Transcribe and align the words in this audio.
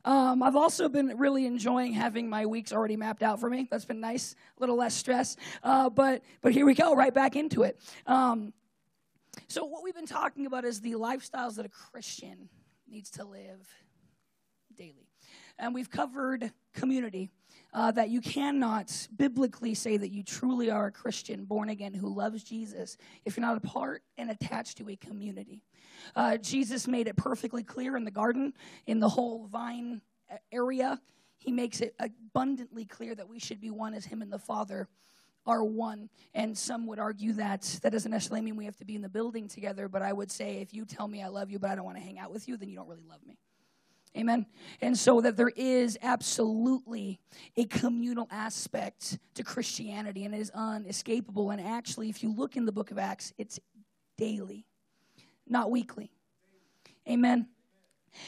Um, 0.03 0.41
I've 0.41 0.55
also 0.55 0.89
been 0.89 1.17
really 1.17 1.45
enjoying 1.45 1.93
having 1.93 2.29
my 2.29 2.45
weeks 2.45 2.71
already 2.71 2.97
mapped 2.97 3.23
out 3.23 3.39
for 3.39 3.49
me. 3.49 3.67
That's 3.69 3.85
been 3.85 3.99
nice, 3.99 4.35
a 4.57 4.59
little 4.59 4.75
less 4.77 4.95
stress. 4.95 5.35
Uh, 5.63 5.89
but 5.89 6.23
but 6.41 6.53
here 6.53 6.65
we 6.65 6.73
go, 6.73 6.95
right 6.95 7.13
back 7.13 7.35
into 7.35 7.63
it. 7.63 7.79
Um, 8.07 8.53
so 9.47 9.65
what 9.65 9.83
we've 9.83 9.95
been 9.95 10.07
talking 10.07 10.45
about 10.45 10.65
is 10.65 10.81
the 10.81 10.93
lifestyles 10.93 11.55
that 11.55 11.65
a 11.65 11.69
Christian 11.69 12.49
needs 12.89 13.09
to 13.11 13.23
live 13.23 13.67
daily, 14.75 15.07
and 15.59 15.73
we've 15.73 15.89
covered 15.89 16.51
community. 16.73 17.29
Uh, 17.73 17.89
that 17.89 18.09
you 18.09 18.19
cannot 18.19 19.07
biblically 19.15 19.73
say 19.73 19.95
that 19.95 20.11
you 20.11 20.23
truly 20.23 20.69
are 20.69 20.87
a 20.87 20.91
Christian, 20.91 21.45
born 21.45 21.69
again, 21.69 21.93
who 21.93 22.13
loves 22.13 22.43
Jesus, 22.43 22.97
if 23.23 23.37
you're 23.37 23.45
not 23.45 23.55
a 23.55 23.61
part 23.61 24.03
and 24.17 24.29
attached 24.29 24.77
to 24.77 24.89
a 24.89 24.95
community. 24.97 25.61
Uh, 26.15 26.37
Jesus 26.37 26.87
made 26.87 27.07
it 27.07 27.15
perfectly 27.15 27.63
clear 27.63 27.97
in 27.97 28.03
the 28.03 28.11
garden, 28.11 28.53
in 28.87 28.99
the 28.99 29.09
whole 29.09 29.47
vine 29.47 30.01
area. 30.51 30.99
He 31.37 31.51
makes 31.51 31.81
it 31.81 31.95
abundantly 31.99 32.85
clear 32.85 33.15
that 33.15 33.27
we 33.27 33.39
should 33.39 33.59
be 33.59 33.71
one 33.71 33.93
as 33.93 34.05
Him 34.05 34.21
and 34.21 34.31
the 34.31 34.39
Father 34.39 34.87
are 35.45 35.63
one. 35.63 36.09
And 36.33 36.57
some 36.57 36.85
would 36.87 36.99
argue 36.99 37.33
that 37.33 37.79
that 37.81 37.91
doesn't 37.91 38.11
necessarily 38.11 38.41
mean 38.41 38.55
we 38.55 38.65
have 38.65 38.77
to 38.77 38.85
be 38.85 38.95
in 38.95 39.01
the 39.01 39.09
building 39.09 39.47
together, 39.47 39.87
but 39.87 40.01
I 40.01 40.13
would 40.13 40.31
say 40.31 40.57
if 40.57 40.73
you 40.73 40.85
tell 40.85 41.07
me 41.07 41.23
I 41.23 41.27
love 41.27 41.49
you, 41.49 41.59
but 41.59 41.71
I 41.71 41.75
don't 41.75 41.85
want 41.85 41.97
to 41.97 42.03
hang 42.03 42.19
out 42.19 42.31
with 42.31 42.47
you, 42.47 42.57
then 42.57 42.69
you 42.69 42.75
don't 42.75 42.87
really 42.87 43.05
love 43.09 43.25
me. 43.25 43.37
Amen. 44.17 44.45
And 44.81 44.97
so 44.97 45.21
that 45.21 45.37
there 45.37 45.51
is 45.55 45.97
absolutely 46.01 47.19
a 47.55 47.65
communal 47.65 48.27
aspect 48.29 49.17
to 49.35 49.43
Christianity 49.43 50.25
and 50.25 50.35
it 50.35 50.41
is 50.41 50.51
unescapable. 50.53 51.51
And 51.51 51.61
actually, 51.61 52.09
if 52.09 52.21
you 52.21 52.33
look 52.33 52.57
in 52.57 52.65
the 52.65 52.73
book 52.73 52.91
of 52.91 52.97
Acts, 52.97 53.31
it's 53.37 53.59
daily, 54.17 54.65
not 55.51 55.69
weekly. 55.69 56.11
Amen. 57.07 57.47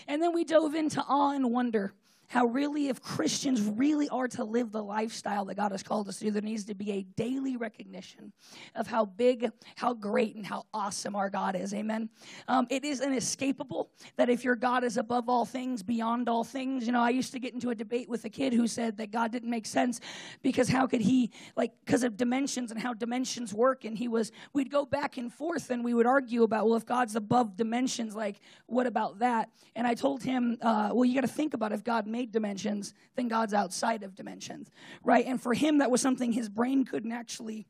And 0.07 0.21
then 0.21 0.33
we 0.33 0.43
dove 0.43 0.75
into 0.75 1.01
awe 1.01 1.31
and 1.33 1.51
wonder 1.51 1.93
how 2.27 2.45
really 2.45 2.87
if 2.87 3.01
christians 3.01 3.61
really 3.61 4.09
are 4.09 4.27
to 4.27 4.43
live 4.43 4.71
the 4.71 4.83
lifestyle 4.83 5.45
that 5.45 5.55
god 5.55 5.71
has 5.71 5.83
called 5.83 6.07
us 6.07 6.19
to 6.19 6.31
there 6.31 6.41
needs 6.41 6.65
to 6.65 6.73
be 6.73 6.91
a 6.91 7.03
daily 7.15 7.57
recognition 7.57 8.31
of 8.75 8.87
how 8.87 9.05
big 9.05 9.49
how 9.75 9.93
great 9.93 10.35
and 10.35 10.45
how 10.45 10.65
awesome 10.73 11.15
our 11.15 11.29
god 11.29 11.55
is. 11.55 11.73
Amen? 11.73 12.09
Um, 12.47 12.67
it 12.69 12.83
is 12.83 13.01
inescapable 13.01 13.89
that 14.17 14.29
if 14.29 14.43
your 14.43 14.55
god 14.55 14.83
is 14.83 14.97
above 14.97 15.29
all 15.29 15.45
things 15.45 15.83
beyond 15.83 16.29
all 16.29 16.43
things. 16.43 16.85
You 16.85 16.91
know 16.91 17.01
i 17.01 17.09
used 17.09 17.31
to 17.33 17.39
get 17.39 17.53
into 17.53 17.69
a 17.69 17.75
debate 17.75 18.09
with 18.09 18.25
a 18.25 18.29
kid 18.29 18.53
who 18.53 18.67
said 18.67 18.97
that 18.97 19.11
god 19.11 19.31
didn't 19.31 19.49
make 19.49 19.65
sense 19.65 19.99
because 20.41 20.67
how 20.67 20.87
could 20.87 21.01
he 21.01 21.31
like 21.55 21.71
because 21.85 22.03
of 22.03 22.17
dimensions 22.17 22.71
and 22.71 22.79
how 22.79 22.93
dimensions 22.93 23.53
work. 23.53 23.85
And 23.85 23.97
he 23.97 24.07
was 24.07 24.31
we'd 24.53 24.71
go 24.71 24.85
back 24.85 25.17
and 25.17 25.31
forth 25.31 25.69
and 25.69 25.83
we 25.83 25.93
would 25.93 26.05
argue 26.05 26.43
about 26.43 26.65
well 26.65 26.75
if 26.75 26.85
god's 26.85 27.15
above 27.15 27.55
dimensions 27.55 28.15
like 28.15 28.39
what 28.65 28.87
about 28.87 29.19
that? 29.19 29.49
And 29.75 29.85
i 29.87 29.93
told 29.93 30.23
him 30.23 30.57
uh, 30.61 30.89
well 30.93 31.05
you 31.05 31.13
got 31.15 31.21
to 31.21 31.27
think 31.27 31.53
about 31.53 31.71
if 31.71 31.83
god 31.83 32.07
made 32.07 32.22
dimensions, 32.31 32.93
then 33.15 33.27
God's 33.27 33.53
outside 33.53 34.03
of 34.03 34.15
dimensions, 34.15 34.71
right? 35.03 35.25
And 35.25 35.41
for 35.41 35.53
him, 35.53 35.79
that 35.79 35.91
was 35.91 36.01
something 36.01 36.31
his 36.31 36.49
brain 36.49 36.85
couldn't 36.85 37.11
actually 37.11 37.67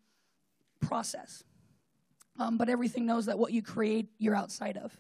process. 0.80 1.44
Um, 2.40 2.58
but 2.58 2.70
everything 2.70 3.06
knows 3.06 3.28
that 3.28 3.38
what 3.38 3.52
you 3.52 3.62
create, 3.62 4.10
you're 4.18 4.36
outside 4.36 4.78
of, 4.78 4.96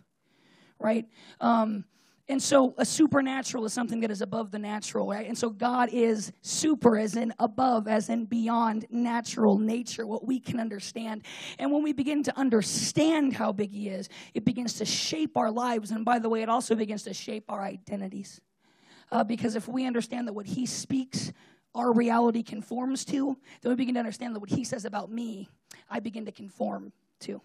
right? 0.79 1.05
Um, 1.41 1.85
and 2.29 2.41
so 2.41 2.73
a 2.77 2.85
supernatural 2.85 3.65
is 3.65 3.73
something 3.73 3.99
that 3.99 4.11
is 4.11 4.21
above 4.21 4.49
the 4.49 4.59
natural, 4.59 5.09
right? 5.09 5.27
And 5.27 5.37
so 5.37 5.49
God 5.49 5.89
is 5.91 6.31
super, 6.41 6.97
as 6.97 7.17
in 7.17 7.33
above, 7.37 7.87
as 7.87 8.07
in 8.07 8.25
beyond 8.25 8.85
natural 8.89 9.57
nature, 9.57 10.07
what 10.07 10.25
we 10.25 10.39
can 10.39 10.59
understand. 10.59 11.23
And 11.59 11.69
when 11.69 11.83
we 11.83 11.91
begin 11.91 12.23
to 12.23 12.37
understand 12.37 13.33
how 13.33 13.51
big 13.51 13.71
He 13.71 13.89
is, 13.89 14.07
it 14.33 14.45
begins 14.45 14.75
to 14.75 14.85
shape 14.85 15.35
our 15.35 15.51
lives. 15.51 15.91
And 15.91 16.05
by 16.05 16.19
the 16.19 16.29
way, 16.29 16.41
it 16.43 16.49
also 16.49 16.75
begins 16.75 17.03
to 17.03 17.13
shape 17.13 17.45
our 17.49 17.61
identities. 17.61 18.39
Uh, 19.13 19.23
because 19.23 19.55
if 19.55 19.67
we 19.67 19.85
understand 19.85 20.27
that 20.27 20.33
what 20.33 20.47
he 20.47 20.65
speaks, 20.65 21.31
our 21.75 21.93
reality 21.93 22.41
conforms 22.41 23.05
to, 23.05 23.37
then 23.61 23.69
we 23.69 23.75
begin 23.75 23.93
to 23.93 23.99
understand 23.99 24.35
that 24.35 24.39
what 24.39 24.49
he 24.49 24.63
says 24.63 24.85
about 24.85 25.11
me, 25.11 25.47
I 25.87 25.99
begin 25.99 26.25
to 26.25 26.31
conform 26.31 26.91
to. 27.19 27.39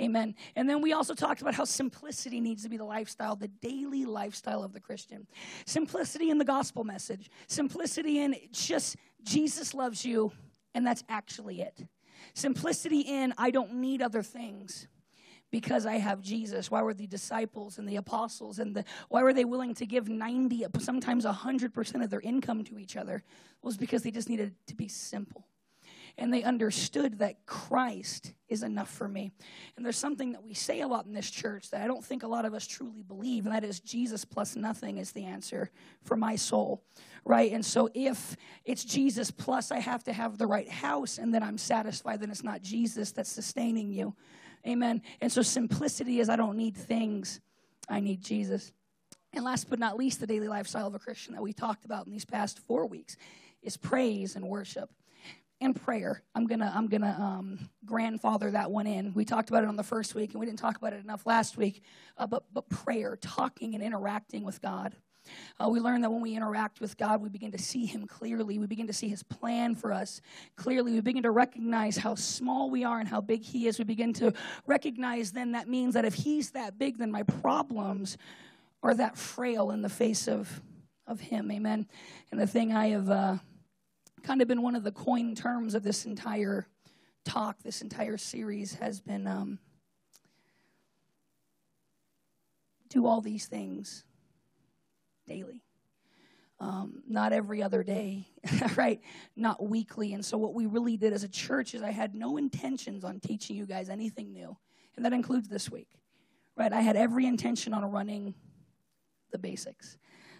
Amen. 0.00 0.34
And 0.56 0.68
then 0.68 0.82
we 0.82 0.92
also 0.92 1.14
talked 1.14 1.40
about 1.40 1.54
how 1.54 1.64
simplicity 1.64 2.40
needs 2.40 2.64
to 2.64 2.68
be 2.68 2.76
the 2.76 2.84
lifestyle, 2.84 3.36
the 3.36 3.46
daily 3.46 4.06
lifestyle 4.06 4.64
of 4.64 4.72
the 4.72 4.80
Christian. 4.80 5.28
Simplicity 5.66 6.30
in 6.30 6.38
the 6.38 6.44
gospel 6.44 6.82
message, 6.82 7.30
simplicity 7.46 8.18
in 8.18 8.34
just 8.50 8.96
Jesus 9.22 9.74
loves 9.74 10.04
you, 10.04 10.32
and 10.74 10.84
that's 10.84 11.04
actually 11.08 11.60
it. 11.60 11.86
Simplicity 12.34 13.00
in 13.02 13.32
I 13.38 13.52
don't 13.52 13.74
need 13.74 14.02
other 14.02 14.24
things 14.24 14.88
because 15.50 15.86
I 15.86 15.94
have 15.94 16.20
Jesus. 16.20 16.70
Why 16.70 16.82
were 16.82 16.94
the 16.94 17.06
disciples 17.06 17.78
and 17.78 17.88
the 17.88 17.96
apostles 17.96 18.58
and 18.58 18.74
the 18.74 18.84
why 19.08 19.22
were 19.22 19.32
they 19.32 19.44
willing 19.44 19.74
to 19.74 19.86
give 19.86 20.08
90 20.08 20.66
sometimes 20.78 21.24
100% 21.24 22.04
of 22.04 22.10
their 22.10 22.20
income 22.20 22.64
to 22.64 22.78
each 22.78 22.96
other? 22.96 23.16
It 23.16 23.24
was 23.62 23.76
because 23.76 24.02
they 24.02 24.10
just 24.10 24.28
needed 24.28 24.54
to 24.66 24.74
be 24.74 24.88
simple. 24.88 25.46
And 26.20 26.34
they 26.34 26.42
understood 26.42 27.20
that 27.20 27.46
Christ 27.46 28.34
is 28.48 28.64
enough 28.64 28.90
for 28.90 29.06
me. 29.06 29.30
And 29.76 29.84
there's 29.84 29.96
something 29.96 30.32
that 30.32 30.42
we 30.42 30.52
say 30.52 30.80
a 30.80 30.88
lot 30.88 31.06
in 31.06 31.12
this 31.12 31.30
church 31.30 31.70
that 31.70 31.80
I 31.80 31.86
don't 31.86 32.04
think 32.04 32.24
a 32.24 32.26
lot 32.26 32.44
of 32.44 32.54
us 32.54 32.66
truly 32.66 33.04
believe, 33.04 33.46
and 33.46 33.54
that 33.54 33.62
is 33.62 33.78
Jesus 33.78 34.24
plus 34.24 34.56
nothing 34.56 34.98
is 34.98 35.12
the 35.12 35.24
answer 35.24 35.70
for 36.02 36.16
my 36.16 36.34
soul, 36.34 36.82
right? 37.24 37.52
And 37.52 37.64
so 37.64 37.88
if 37.94 38.36
it's 38.64 38.84
Jesus 38.84 39.30
plus 39.30 39.70
I 39.70 39.78
have 39.78 40.02
to 40.04 40.12
have 40.12 40.38
the 40.38 40.46
right 40.48 40.68
house 40.68 41.18
and 41.18 41.32
then 41.32 41.44
I'm 41.44 41.58
satisfied, 41.58 42.20
then 42.20 42.30
it's 42.30 42.42
not 42.42 42.62
Jesus 42.62 43.12
that's 43.12 43.30
sustaining 43.30 43.92
you. 43.92 44.16
Amen. 44.66 45.02
And 45.20 45.30
so 45.30 45.42
simplicity 45.42 46.20
is 46.20 46.28
I 46.28 46.36
don't 46.36 46.56
need 46.56 46.76
things, 46.76 47.40
I 47.88 48.00
need 48.00 48.22
Jesus. 48.22 48.72
And 49.34 49.44
last 49.44 49.68
but 49.68 49.78
not 49.78 49.96
least, 49.96 50.20
the 50.20 50.26
daily 50.26 50.48
lifestyle 50.48 50.86
of 50.86 50.94
a 50.94 50.98
Christian 50.98 51.34
that 51.34 51.42
we 51.42 51.52
talked 51.52 51.84
about 51.84 52.06
in 52.06 52.12
these 52.12 52.24
past 52.24 52.58
four 52.60 52.86
weeks 52.86 53.16
is 53.62 53.76
praise 53.76 54.36
and 54.36 54.48
worship 54.48 54.90
and 55.60 55.74
prayer. 55.74 56.22
I'm 56.34 56.46
gonna 56.46 56.72
I'm 56.74 56.86
gonna 56.86 57.16
um, 57.18 57.70
grandfather 57.84 58.50
that 58.52 58.70
one 58.70 58.86
in. 58.86 59.12
We 59.14 59.24
talked 59.24 59.48
about 59.50 59.64
it 59.64 59.68
on 59.68 59.76
the 59.76 59.82
first 59.82 60.14
week, 60.14 60.32
and 60.32 60.40
we 60.40 60.46
didn't 60.46 60.58
talk 60.58 60.76
about 60.76 60.92
it 60.92 61.02
enough 61.02 61.26
last 61.26 61.56
week. 61.56 61.82
Uh, 62.16 62.26
but 62.26 62.44
but 62.52 62.68
prayer, 62.68 63.16
talking 63.20 63.74
and 63.74 63.82
interacting 63.82 64.44
with 64.44 64.62
God. 64.62 64.94
Uh, 65.58 65.68
we 65.68 65.80
learn 65.80 66.00
that 66.02 66.10
when 66.10 66.20
we 66.20 66.34
interact 66.34 66.80
with 66.80 66.96
God, 66.96 67.20
we 67.20 67.28
begin 67.28 67.52
to 67.52 67.58
see 67.58 67.86
Him 67.86 68.06
clearly. 68.06 68.58
We 68.58 68.66
begin 68.66 68.86
to 68.86 68.92
see 68.92 69.08
His 69.08 69.22
plan 69.22 69.74
for 69.74 69.92
us 69.92 70.20
clearly. 70.56 70.92
We 70.92 71.00
begin 71.00 71.22
to 71.24 71.30
recognize 71.30 71.96
how 71.96 72.14
small 72.14 72.70
we 72.70 72.84
are 72.84 72.98
and 72.98 73.08
how 73.08 73.20
big 73.20 73.42
He 73.42 73.66
is. 73.66 73.78
We 73.78 73.84
begin 73.84 74.12
to 74.14 74.32
recognize 74.66 75.32
then 75.32 75.52
that 75.52 75.68
means 75.68 75.94
that 75.94 76.04
if 76.04 76.14
He's 76.14 76.50
that 76.52 76.78
big, 76.78 76.98
then 76.98 77.10
my 77.10 77.22
problems 77.22 78.18
are 78.82 78.94
that 78.94 79.16
frail 79.16 79.70
in 79.70 79.82
the 79.82 79.88
face 79.88 80.28
of, 80.28 80.60
of 81.06 81.20
Him. 81.20 81.50
Amen. 81.50 81.86
And 82.30 82.40
the 82.40 82.46
thing 82.46 82.72
I 82.72 82.88
have 82.88 83.10
uh, 83.10 83.36
kind 84.22 84.42
of 84.42 84.48
been 84.48 84.62
one 84.62 84.76
of 84.76 84.84
the 84.84 84.92
coin 84.92 85.34
terms 85.34 85.74
of 85.74 85.82
this 85.82 86.04
entire 86.04 86.66
talk, 87.24 87.62
this 87.62 87.82
entire 87.82 88.16
series 88.16 88.74
has 88.74 89.00
been 89.00 89.26
um, 89.26 89.58
do 92.88 93.06
all 93.06 93.20
these 93.20 93.46
things 93.46 94.04
daily. 95.28 95.62
Um, 96.60 97.04
not 97.06 97.32
every 97.32 97.62
other 97.62 97.84
day, 97.84 98.26
right? 98.76 99.00
Not 99.36 99.62
weekly. 99.62 100.12
And 100.12 100.24
so, 100.24 100.36
what 100.36 100.54
we 100.54 100.66
really 100.66 100.96
did 100.96 101.12
as 101.12 101.22
a 101.22 101.28
church 101.28 101.74
is 101.74 101.82
I 101.82 101.92
had 101.92 102.16
no 102.16 102.36
intentions 102.36 103.04
on 103.04 103.20
teaching 103.20 103.56
you 103.56 103.64
guys 103.64 103.88
anything 103.88 104.32
new. 104.32 104.56
And 104.96 105.04
that 105.04 105.12
includes 105.12 105.48
this 105.48 105.70
week, 105.70 105.88
right? 106.56 106.72
I 106.72 106.80
had 106.80 106.96
every 106.96 107.26
intention 107.26 107.72
on 107.72 107.84
running 107.84 108.34
the 109.30 109.38
basics. 109.38 109.98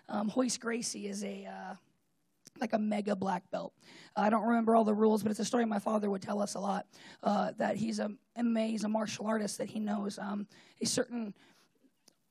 Um, 0.09 0.33
Royce 0.35 0.57
Gracie 0.57 1.07
is 1.07 1.23
a 1.23 1.47
uh, 1.47 1.75
like 2.61 2.73
a 2.73 2.79
mega 2.79 3.15
black 3.15 3.49
belt. 3.51 3.73
I 4.17 4.31
don't 4.31 4.47
remember 4.47 4.75
all 4.75 4.85
the 4.85 4.95
rules, 4.95 5.23
but 5.23 5.31
it's 5.31 5.41
a 5.41 5.45
story 5.45 5.65
my 5.65 5.79
father 5.79 6.11
would 6.11 6.23
tell 6.23 6.43
us 6.43 6.55
a 6.55 6.61
lot. 6.61 6.87
Uh, 7.23 7.53
that 7.59 7.77
he's 7.77 7.99
a 7.99 8.11
MMA, 8.39 8.71
he's 8.71 8.85
a 8.85 8.89
martial 8.89 9.27
artist, 9.27 9.59
that 9.59 9.69
he 9.69 9.79
knows 9.81 10.19
um, 10.19 10.47
a 10.81 10.87
certain 10.87 11.35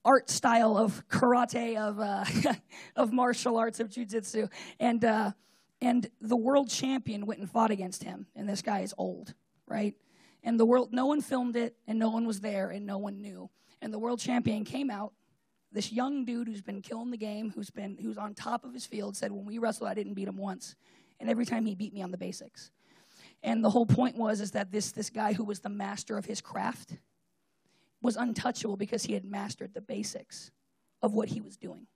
art 0.05 0.29
style 0.29 0.77
of 0.77 1.07
karate, 1.09 1.77
of 1.77 1.99
uh, 1.99 2.25
of 2.95 3.11
martial 3.11 3.57
arts, 3.57 3.79
of 3.79 3.89
jujitsu, 3.89 4.49
and 4.79 5.03
uh, 5.03 5.31
and 5.81 6.09
the 6.21 6.35
world 6.35 6.69
champion 6.69 7.25
went 7.25 7.39
and 7.39 7.49
fought 7.49 7.71
against 7.71 8.03
him. 8.03 8.27
And 8.35 8.47
this 8.47 8.61
guy 8.61 8.79
is 8.81 8.93
old, 8.97 9.33
right? 9.67 9.95
And 10.43 10.59
the 10.59 10.65
world, 10.65 10.93
no 10.93 11.05
one 11.05 11.21
filmed 11.21 11.55
it, 11.55 11.75
and 11.87 11.99
no 11.99 12.09
one 12.09 12.25
was 12.25 12.39
there, 12.39 12.69
and 12.69 12.85
no 12.85 12.97
one 12.97 13.21
knew. 13.21 13.49
And 13.81 13.93
the 13.93 13.99
world 13.99 14.19
champion 14.19 14.63
came 14.63 14.89
out 14.89 15.13
this 15.71 15.91
young 15.91 16.25
dude 16.25 16.47
who's 16.47 16.61
been 16.61 16.81
killing 16.81 17.11
the 17.11 17.17
game, 17.17 17.51
who's 17.51 17.69
been 17.69 17.97
who's 18.01 18.17
on 18.17 18.33
top 18.33 18.63
of 18.63 18.73
his 18.73 18.85
field, 18.85 19.15
said, 19.15 19.31
"When 19.31 19.45
we 19.45 19.57
wrestled, 19.57 19.89
I 19.89 19.93
didn't 19.93 20.13
beat 20.13 20.27
him 20.27 20.37
once, 20.37 20.75
and 21.19 21.29
every 21.29 21.45
time 21.45 21.65
he 21.65 21.75
beat 21.75 21.93
me 21.93 22.01
on 22.01 22.11
the 22.11 22.17
basics." 22.17 22.71
And 23.43 23.63
the 23.63 23.69
whole 23.69 23.85
point 23.85 24.17
was 24.17 24.41
is 24.41 24.51
that 24.51 24.71
this 24.71 24.91
this 24.91 25.09
guy 25.09 25.33
who 25.33 25.43
was 25.43 25.59
the 25.59 25.69
master 25.69 26.17
of 26.17 26.25
his 26.25 26.41
craft 26.41 26.97
was 28.01 28.15
untouchable 28.15 28.77
because 28.77 29.03
he 29.03 29.13
had 29.13 29.25
mastered 29.25 29.73
the 29.73 29.81
basics 29.81 30.51
of 31.01 31.13
what 31.13 31.29
he 31.29 31.41
was 31.41 31.57
doing 31.57 31.87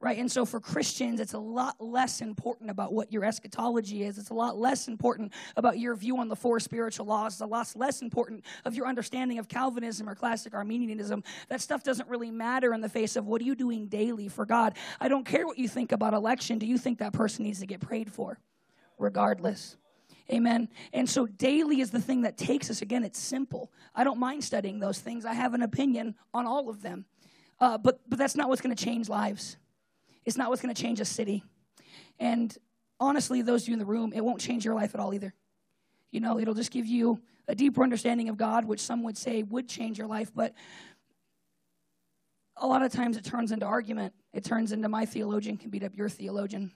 right? 0.00 0.18
And 0.18 0.30
so 0.30 0.44
for 0.44 0.60
Christians, 0.60 1.20
it's 1.20 1.32
a 1.32 1.38
lot 1.38 1.76
less 1.80 2.20
important 2.20 2.70
about 2.70 2.92
what 2.92 3.12
your 3.12 3.24
eschatology 3.24 4.04
is. 4.04 4.18
It's 4.18 4.30
a 4.30 4.34
lot 4.34 4.56
less 4.56 4.88
important 4.88 5.32
about 5.56 5.78
your 5.78 5.94
view 5.94 6.18
on 6.18 6.28
the 6.28 6.36
four 6.36 6.60
spiritual 6.60 7.06
laws. 7.06 7.34
It's 7.34 7.40
a 7.40 7.46
lot 7.46 7.72
less 7.74 8.02
important 8.02 8.44
of 8.64 8.74
your 8.74 8.86
understanding 8.86 9.38
of 9.38 9.48
Calvinism 9.48 10.08
or 10.08 10.14
classic 10.14 10.54
Arminianism. 10.54 11.22
That 11.48 11.60
stuff 11.60 11.82
doesn't 11.82 12.08
really 12.08 12.30
matter 12.30 12.74
in 12.74 12.80
the 12.80 12.88
face 12.88 13.16
of 13.16 13.26
what 13.26 13.40
are 13.40 13.44
you 13.44 13.54
doing 13.54 13.86
daily 13.86 14.28
for 14.28 14.46
God. 14.46 14.76
I 15.00 15.08
don't 15.08 15.24
care 15.24 15.46
what 15.46 15.58
you 15.58 15.68
think 15.68 15.92
about 15.92 16.14
election. 16.14 16.58
Do 16.58 16.66
you 16.66 16.78
think 16.78 16.98
that 16.98 17.12
person 17.12 17.44
needs 17.44 17.60
to 17.60 17.66
get 17.66 17.80
prayed 17.80 18.12
for? 18.12 18.38
Regardless. 18.98 19.76
Amen. 20.32 20.68
And 20.92 21.08
so 21.08 21.26
daily 21.26 21.80
is 21.80 21.90
the 21.90 22.00
thing 22.00 22.22
that 22.22 22.38
takes 22.38 22.70
us. 22.70 22.80
Again, 22.80 23.04
it's 23.04 23.18
simple. 23.18 23.70
I 23.94 24.04
don't 24.04 24.18
mind 24.18 24.42
studying 24.42 24.78
those 24.78 24.98
things. 24.98 25.24
I 25.24 25.34
have 25.34 25.52
an 25.52 25.62
opinion 25.62 26.14
on 26.32 26.46
all 26.46 26.70
of 26.70 26.80
them. 26.80 27.04
Uh, 27.60 27.76
but, 27.78 28.00
but 28.08 28.18
that's 28.18 28.34
not 28.34 28.48
what's 28.48 28.62
going 28.62 28.74
to 28.74 28.84
change 28.84 29.08
lives. 29.08 29.56
It's 30.24 30.36
not 30.36 30.48
what's 30.48 30.62
going 30.62 30.74
to 30.74 30.80
change 30.80 31.00
a 31.00 31.04
city. 31.04 31.44
And 32.18 32.56
honestly, 32.98 33.42
those 33.42 33.62
of 33.62 33.68
you 33.68 33.74
in 33.74 33.78
the 33.78 33.84
room, 33.84 34.12
it 34.14 34.24
won't 34.24 34.40
change 34.40 34.64
your 34.64 34.74
life 34.74 34.94
at 34.94 35.00
all 35.00 35.12
either. 35.12 35.34
You 36.10 36.20
know, 36.20 36.38
it'll 36.38 36.54
just 36.54 36.70
give 36.70 36.86
you 36.86 37.20
a 37.46 37.54
deeper 37.54 37.82
understanding 37.82 38.28
of 38.30 38.36
God, 38.36 38.64
which 38.64 38.80
some 38.80 39.02
would 39.02 39.18
say 39.18 39.42
would 39.42 39.68
change 39.68 39.98
your 39.98 40.06
life, 40.06 40.32
but 40.34 40.54
a 42.56 42.66
lot 42.66 42.82
of 42.82 42.92
times 42.92 43.16
it 43.16 43.24
turns 43.24 43.52
into 43.52 43.66
argument. 43.66 44.14
It 44.32 44.44
turns 44.44 44.72
into 44.72 44.88
my 44.88 45.06
theologian 45.06 45.56
can 45.56 45.70
beat 45.70 45.82
up 45.82 45.96
your 45.96 46.08
theologian. 46.08 46.72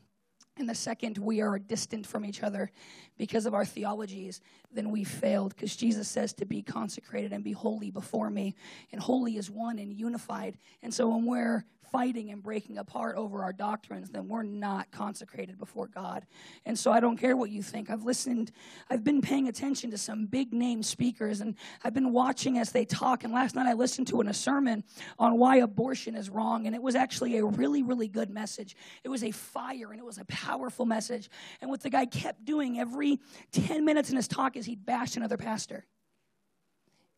And 0.58 0.68
the 0.68 0.74
second 0.74 1.18
we 1.18 1.40
are 1.40 1.58
distant 1.58 2.06
from 2.06 2.24
each 2.24 2.42
other 2.42 2.70
because 3.16 3.46
of 3.46 3.54
our 3.54 3.64
theologies, 3.64 4.40
then 4.72 4.90
we 4.90 5.04
failed. 5.04 5.54
Because 5.54 5.76
Jesus 5.76 6.08
says 6.08 6.32
to 6.34 6.44
be 6.44 6.62
consecrated 6.62 7.32
and 7.32 7.44
be 7.44 7.52
holy 7.52 7.90
before 7.90 8.30
me. 8.30 8.54
And 8.92 9.00
holy 9.00 9.36
is 9.36 9.50
one 9.50 9.78
and 9.78 9.92
unified. 9.92 10.58
And 10.82 10.92
so 10.92 11.08
when 11.08 11.26
we're 11.26 11.64
fighting 11.90 12.30
and 12.30 12.42
breaking 12.42 12.78
apart 12.78 13.16
over 13.16 13.42
our 13.42 13.52
doctrines, 13.52 14.10
then 14.10 14.28
we're 14.28 14.42
not 14.42 14.90
consecrated 14.90 15.58
before 15.58 15.86
God. 15.88 16.26
And 16.64 16.78
so 16.78 16.92
I 16.92 17.00
don't 17.00 17.16
care 17.16 17.36
what 17.36 17.50
you 17.50 17.62
think. 17.62 17.90
I've 17.90 18.04
listened, 18.04 18.52
I've 18.90 19.04
been 19.04 19.20
paying 19.20 19.48
attention 19.48 19.90
to 19.90 19.98
some 19.98 20.26
big 20.26 20.52
name 20.52 20.82
speakers, 20.82 21.40
and 21.40 21.54
I've 21.82 21.94
been 21.94 22.12
watching 22.12 22.58
as 22.58 22.72
they 22.72 22.84
talk. 22.84 23.24
And 23.24 23.32
last 23.32 23.54
night 23.54 23.66
I 23.66 23.72
listened 23.72 24.06
to 24.08 24.20
in 24.20 24.28
a 24.28 24.34
sermon 24.34 24.84
on 25.18 25.38
why 25.38 25.56
abortion 25.56 26.14
is 26.14 26.30
wrong, 26.30 26.66
and 26.66 26.74
it 26.74 26.82
was 26.82 26.94
actually 26.94 27.38
a 27.38 27.44
really, 27.44 27.82
really 27.82 28.08
good 28.08 28.30
message. 28.30 28.76
It 29.04 29.08
was 29.08 29.24
a 29.24 29.30
fire, 29.30 29.90
and 29.90 29.98
it 29.98 30.04
was 30.04 30.18
a 30.18 30.24
powerful 30.26 30.86
message. 30.86 31.30
And 31.60 31.70
what 31.70 31.82
the 31.82 31.90
guy 31.90 32.06
kept 32.06 32.44
doing 32.44 32.78
every 32.78 33.20
10 33.52 33.84
minutes 33.84 34.10
in 34.10 34.16
his 34.16 34.28
talk 34.28 34.56
is 34.56 34.66
he'd 34.66 34.84
bash 34.84 35.16
another 35.16 35.36
pastor. 35.36 35.86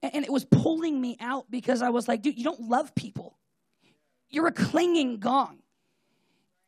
And 0.03 0.25
it 0.25 0.33
was 0.33 0.47
pulling 0.47 0.99
me 0.99 1.17
out 1.21 1.51
because 1.51 1.83
I 1.83 1.91
was 1.91 2.09
like, 2.09 2.23
dude, 2.23 2.39
you 2.39 2.45
don't 2.45 2.61
love 2.61 2.95
people. 2.95 3.37
You're 4.31 4.47
a 4.47 4.53
clanging 4.53 5.19
gong. 5.19 5.59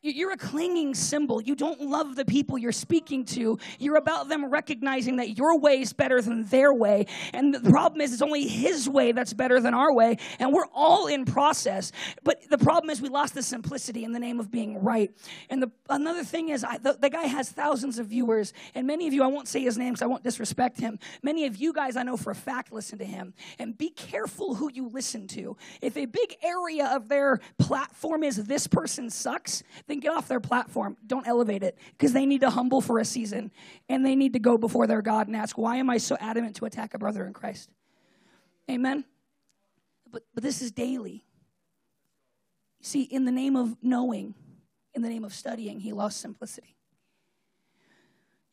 You're 0.05 0.33
a 0.33 0.37
clinging 0.37 0.95
cymbal. 0.95 1.41
You 1.41 1.55
don't 1.55 1.79
love 1.79 2.17
the 2.17 2.25
people 2.25 2.57
you're 2.57 2.73
speaking 2.73 3.23
to. 3.25 3.57
You're 3.79 3.95
about 3.95 4.27
them 4.27 4.43
recognizing 4.49 5.15
that 5.15 5.37
your 5.37 5.57
way 5.57 5.79
is 5.79 5.93
better 5.93 6.21
than 6.21 6.43
their 6.43 6.73
way. 6.73 7.05
And 7.31 7.55
the 7.55 7.71
problem 7.71 8.01
is, 8.01 8.11
it's 8.11 8.21
only 8.21 8.45
his 8.45 8.89
way 8.89 9.13
that's 9.13 9.31
better 9.31 9.61
than 9.61 9.73
our 9.73 9.93
way. 9.93 10.17
And 10.39 10.51
we're 10.51 10.67
all 10.73 11.07
in 11.07 11.23
process. 11.23 11.93
But 12.21 12.49
the 12.49 12.57
problem 12.57 12.89
is, 12.89 13.01
we 13.01 13.07
lost 13.07 13.33
the 13.33 13.41
simplicity 13.41 14.03
in 14.03 14.11
the 14.11 14.19
name 14.19 14.41
of 14.41 14.51
being 14.51 14.83
right. 14.83 15.09
And 15.49 15.63
the, 15.63 15.71
another 15.89 16.25
thing 16.25 16.49
is, 16.49 16.65
I, 16.65 16.79
the, 16.79 16.97
the, 16.99 17.09
guy 17.09 17.23
has 17.23 17.49
thousands 17.49 17.97
of 17.97 18.07
viewers. 18.07 18.51
And 18.75 18.85
many 18.85 19.07
of 19.07 19.13
you, 19.13 19.23
I 19.23 19.27
won't 19.27 19.47
say 19.47 19.61
his 19.61 19.77
name 19.77 19.93
because 19.93 20.01
I 20.01 20.07
won't 20.07 20.23
disrespect 20.23 20.81
him. 20.81 20.99
Many 21.21 21.45
of 21.45 21.55
you 21.55 21.71
guys, 21.71 21.95
I 21.95 22.03
know 22.03 22.17
for 22.17 22.31
a 22.31 22.35
fact, 22.35 22.73
listen 22.73 22.99
to 22.99 23.05
him. 23.05 23.33
And 23.57 23.77
be 23.77 23.89
careful 23.89 24.55
who 24.55 24.69
you 24.69 24.89
listen 24.89 25.27
to. 25.27 25.55
If 25.81 25.95
a 25.95 26.07
big 26.07 26.35
area 26.43 26.91
of 26.93 27.07
their 27.07 27.39
platform 27.57 28.23
is 28.23 28.35
this 28.35 28.67
person 28.67 29.09
sucks, 29.09 29.63
then 29.93 29.99
get 29.99 30.13
off 30.13 30.27
their 30.27 30.39
platform. 30.39 30.97
Don't 31.05 31.27
elevate 31.27 31.61
it 31.61 31.77
because 31.91 32.13
they 32.13 32.25
need 32.25 32.41
to 32.41 32.49
humble 32.49 32.81
for 32.81 32.99
a 32.99 33.05
season 33.05 33.51
and 33.87 34.03
they 34.03 34.15
need 34.15 34.33
to 34.33 34.39
go 34.39 34.57
before 34.57 34.87
their 34.87 35.01
God 35.01 35.27
and 35.27 35.35
ask, 35.35 35.57
Why 35.57 35.77
am 35.77 35.89
I 35.89 35.97
so 35.97 36.17
adamant 36.19 36.55
to 36.57 36.65
attack 36.65 36.95
a 36.95 36.97
brother 36.97 37.25
in 37.25 37.33
Christ? 37.33 37.69
Amen? 38.69 39.05
But, 40.11 40.23
but 40.33 40.43
this 40.43 40.61
is 40.61 40.71
daily. 40.71 41.23
See, 42.81 43.03
in 43.03 43.25
the 43.25 43.31
name 43.31 43.55
of 43.55 43.77
knowing, 43.81 44.33
in 44.93 45.01
the 45.03 45.09
name 45.09 45.23
of 45.23 45.33
studying, 45.33 45.79
he 45.79 45.93
lost 45.93 46.19
simplicity. 46.19 46.75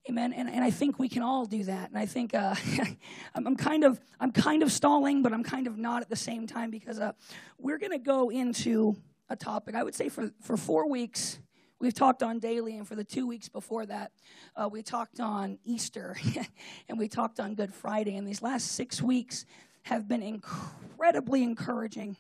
Amen. 0.09 0.33
And, 0.33 0.49
and 0.51 0.65
I 0.65 0.71
think 0.71 0.99
we 0.99 1.09
can 1.09 1.23
all 1.23 1.45
do 1.45 1.65
that. 1.65 1.91
And 1.91 1.99
I 1.99 2.07
think 2.07 2.35
uh, 2.35 2.55
I'm, 3.35 3.57
kind 3.57 3.85
of 3.85 4.01
I'm 4.19 4.33
kind 4.33 4.63
of 4.63 4.73
stalling, 4.73 5.23
but 5.23 5.33
I'm 5.33 5.45
kind 5.45 5.67
of 5.67 5.79
not 5.79 6.03
at 6.03 6.09
the 6.09 6.17
same 6.17 6.47
time 6.47 6.71
because 6.71 6.99
uh, 6.99 7.13
we're 7.59 7.79
going 7.79 7.93
to 7.93 7.99
go 7.99 8.31
into 8.31 8.97
a 9.31 9.37
topic. 9.37 9.75
I 9.75 9.83
would 9.83 9.95
say 9.95 10.09
for, 10.09 10.31
for 10.43 10.57
four 10.57 10.91
weeks, 10.91 11.39
we've 11.79 11.95
talked 11.95 12.23
on 12.23 12.41
daily, 12.41 12.77
and 12.77 12.87
for 12.87 12.97
the 12.97 13.05
two 13.05 13.27
weeks 13.27 13.49
before 13.49 13.87
that, 13.87 14.11
uh, 14.57 14.69
we 14.71 14.83
talked 14.83 15.21
on 15.21 15.59
Easter 15.65 16.17
and 16.89 16.99
we 16.99 17.09
talked 17.09 17.41
on 17.41 17.55
Good 17.55 17.73
Friday. 17.73 18.17
And 18.17 18.27
these 18.27 18.43
last 18.43 18.73
six 18.73 19.01
weeks 19.01 19.47
have 19.83 20.09
been 20.09 20.23
incredibly 20.23 21.43
encouraging. 21.43 22.17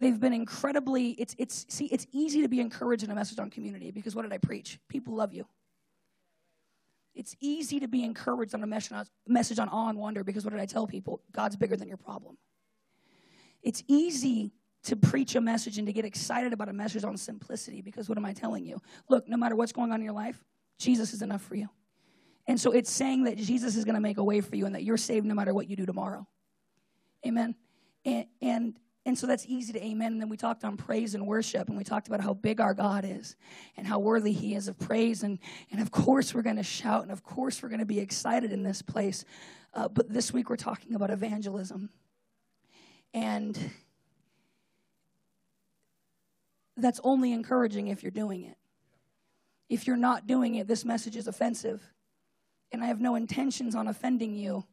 They've 0.00 0.20
been 0.20 0.34
incredibly, 0.34 1.10
it's, 1.12 1.34
it's, 1.38 1.66
see, 1.68 1.86
it's 1.86 2.06
easy 2.12 2.42
to 2.42 2.48
be 2.48 2.60
encouraged 2.60 3.02
in 3.02 3.10
a 3.10 3.14
message 3.14 3.40
on 3.40 3.50
community 3.50 3.90
because 3.90 4.14
what 4.14 4.22
did 4.22 4.32
I 4.32 4.38
preach? 4.38 4.78
People 4.88 5.14
love 5.14 5.32
you. 5.32 5.44
It's 7.16 7.34
easy 7.40 7.80
to 7.80 7.88
be 7.88 8.04
encouraged 8.04 8.54
on 8.54 8.62
a 8.62 9.06
message 9.26 9.58
on 9.58 9.68
awe 9.70 9.88
and 9.88 9.98
wonder 9.98 10.22
because 10.22 10.44
what 10.44 10.52
did 10.52 10.60
I 10.60 10.66
tell 10.66 10.86
people? 10.86 11.20
God's 11.32 11.56
bigger 11.56 11.74
than 11.74 11.88
your 11.88 11.96
problem. 11.96 12.38
It's 13.60 13.82
easy 13.88 14.52
to 14.88 14.96
preach 14.96 15.34
a 15.34 15.40
message 15.40 15.78
and 15.78 15.86
to 15.86 15.92
get 15.92 16.04
excited 16.04 16.52
about 16.52 16.68
a 16.68 16.72
message 16.72 17.04
on 17.04 17.16
simplicity 17.16 17.80
because 17.80 18.08
what 18.08 18.18
am 18.18 18.24
I 18.24 18.32
telling 18.32 18.64
you? 18.64 18.80
Look, 19.08 19.28
no 19.28 19.36
matter 19.36 19.56
what's 19.56 19.72
going 19.72 19.92
on 19.92 20.00
in 20.00 20.04
your 20.04 20.14
life, 20.14 20.42
Jesus 20.78 21.12
is 21.12 21.22
enough 21.22 21.42
for 21.42 21.54
you. 21.54 21.68
And 22.46 22.58
so 22.58 22.72
it's 22.72 22.90
saying 22.90 23.24
that 23.24 23.36
Jesus 23.36 23.76
is 23.76 23.84
going 23.84 23.94
to 23.94 24.00
make 24.00 24.18
a 24.18 24.24
way 24.24 24.40
for 24.40 24.56
you 24.56 24.66
and 24.66 24.74
that 24.74 24.82
you're 24.82 24.96
saved 24.96 25.26
no 25.26 25.34
matter 25.34 25.52
what 25.52 25.68
you 25.68 25.76
do 25.76 25.84
tomorrow. 25.86 26.26
Amen. 27.26 27.54
And, 28.04 28.26
and 28.40 28.78
and 29.08 29.18
so 29.18 29.26
that's 29.26 29.46
easy 29.46 29.72
to 29.72 29.82
amen. 29.82 30.12
And 30.12 30.20
then 30.20 30.28
we 30.28 30.36
talked 30.36 30.64
on 30.64 30.76
praise 30.76 31.14
and 31.14 31.26
worship, 31.26 31.68
and 31.68 31.78
we 31.78 31.82
talked 31.82 32.08
about 32.08 32.20
how 32.20 32.34
big 32.34 32.60
our 32.60 32.74
God 32.74 33.06
is 33.06 33.36
and 33.78 33.86
how 33.86 33.98
worthy 33.98 34.32
He 34.32 34.54
is 34.54 34.68
of 34.68 34.78
praise. 34.78 35.22
And, 35.22 35.38
and 35.70 35.80
of 35.80 35.90
course, 35.90 36.34
we're 36.34 36.42
going 36.42 36.56
to 36.56 36.62
shout, 36.62 37.04
and 37.04 37.10
of 37.10 37.22
course, 37.22 37.62
we're 37.62 37.70
going 37.70 37.78
to 37.78 37.86
be 37.86 38.00
excited 38.00 38.52
in 38.52 38.62
this 38.62 38.82
place. 38.82 39.24
Uh, 39.72 39.88
but 39.88 40.12
this 40.12 40.30
week, 40.30 40.50
we're 40.50 40.56
talking 40.56 40.94
about 40.94 41.08
evangelism. 41.10 41.88
And 43.14 43.58
that's 46.78 47.00
only 47.04 47.32
encouraging 47.32 47.88
if 47.88 48.02
you're 48.02 48.10
doing 48.10 48.44
it. 48.44 48.56
If 49.68 49.86
you're 49.86 49.96
not 49.96 50.26
doing 50.26 50.54
it, 50.54 50.66
this 50.66 50.84
message 50.84 51.16
is 51.16 51.28
offensive. 51.28 51.82
And 52.72 52.82
I 52.82 52.86
have 52.86 53.00
no 53.00 53.14
intentions 53.14 53.74
on 53.74 53.88
offending 53.88 54.34
you, 54.34 54.64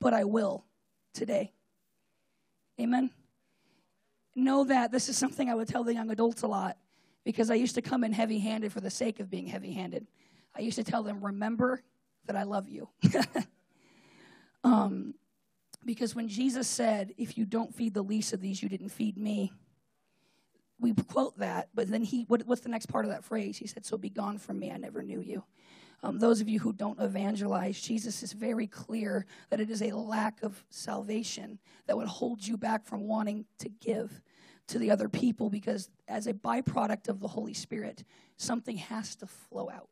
but 0.00 0.12
I 0.12 0.24
will 0.24 0.64
today. 1.12 1.52
Amen? 2.80 3.10
Know 4.34 4.64
that 4.64 4.90
this 4.90 5.08
is 5.08 5.16
something 5.16 5.48
I 5.48 5.54
would 5.54 5.68
tell 5.68 5.84
the 5.84 5.94
young 5.94 6.10
adults 6.10 6.42
a 6.42 6.46
lot 6.46 6.76
because 7.24 7.50
I 7.50 7.54
used 7.54 7.74
to 7.76 7.82
come 7.82 8.04
in 8.04 8.12
heavy 8.12 8.38
handed 8.38 8.72
for 8.72 8.80
the 8.80 8.90
sake 8.90 9.20
of 9.20 9.30
being 9.30 9.46
heavy 9.46 9.72
handed. 9.72 10.06
I 10.56 10.60
used 10.60 10.76
to 10.76 10.84
tell 10.84 11.02
them, 11.02 11.24
remember 11.24 11.82
that 12.26 12.36
I 12.36 12.42
love 12.42 12.68
you. 12.68 12.88
um, 14.64 15.14
because 15.84 16.14
when 16.14 16.28
Jesus 16.28 16.68
said, 16.68 17.14
if 17.16 17.36
you 17.38 17.44
don't 17.44 17.74
feed 17.74 17.94
the 17.94 18.02
least 18.02 18.32
of 18.32 18.40
these, 18.40 18.62
you 18.62 18.68
didn't 18.68 18.90
feed 18.90 19.16
me, 19.16 19.52
we 20.80 20.92
quote 20.92 21.38
that, 21.38 21.68
but 21.74 21.88
then 21.88 22.02
he, 22.02 22.24
what, 22.24 22.42
what's 22.46 22.62
the 22.62 22.68
next 22.68 22.86
part 22.86 23.04
of 23.04 23.10
that 23.10 23.24
phrase? 23.24 23.56
He 23.56 23.66
said, 23.66 23.86
So 23.86 23.96
be 23.96 24.10
gone 24.10 24.38
from 24.38 24.58
me, 24.58 24.70
I 24.70 24.76
never 24.76 25.02
knew 25.02 25.20
you. 25.20 25.44
Um, 26.02 26.18
those 26.18 26.40
of 26.40 26.48
you 26.48 26.60
who 26.60 26.72
don't 26.72 27.00
evangelize, 27.00 27.80
Jesus 27.80 28.22
is 28.22 28.32
very 28.32 28.66
clear 28.66 29.24
that 29.48 29.60
it 29.60 29.70
is 29.70 29.80
a 29.80 29.96
lack 29.96 30.42
of 30.42 30.62
salvation 30.68 31.58
that 31.86 31.96
would 31.96 32.08
hold 32.08 32.46
you 32.46 32.58
back 32.58 32.84
from 32.84 33.06
wanting 33.06 33.46
to 33.58 33.68
give. 33.68 34.20
to 34.66 34.78
the 34.78 34.90
other 34.90 35.08
people 35.10 35.50
because 35.50 35.90
as 36.08 36.26
a 36.26 36.32
byproduct 36.32 37.08
of 37.08 37.20
the 37.20 37.28
Holy 37.28 37.52
Spirit, 37.52 38.02
something 38.36 38.78
has 38.78 39.14
to 39.16 39.26
flow 39.26 39.68
out. 39.70 39.88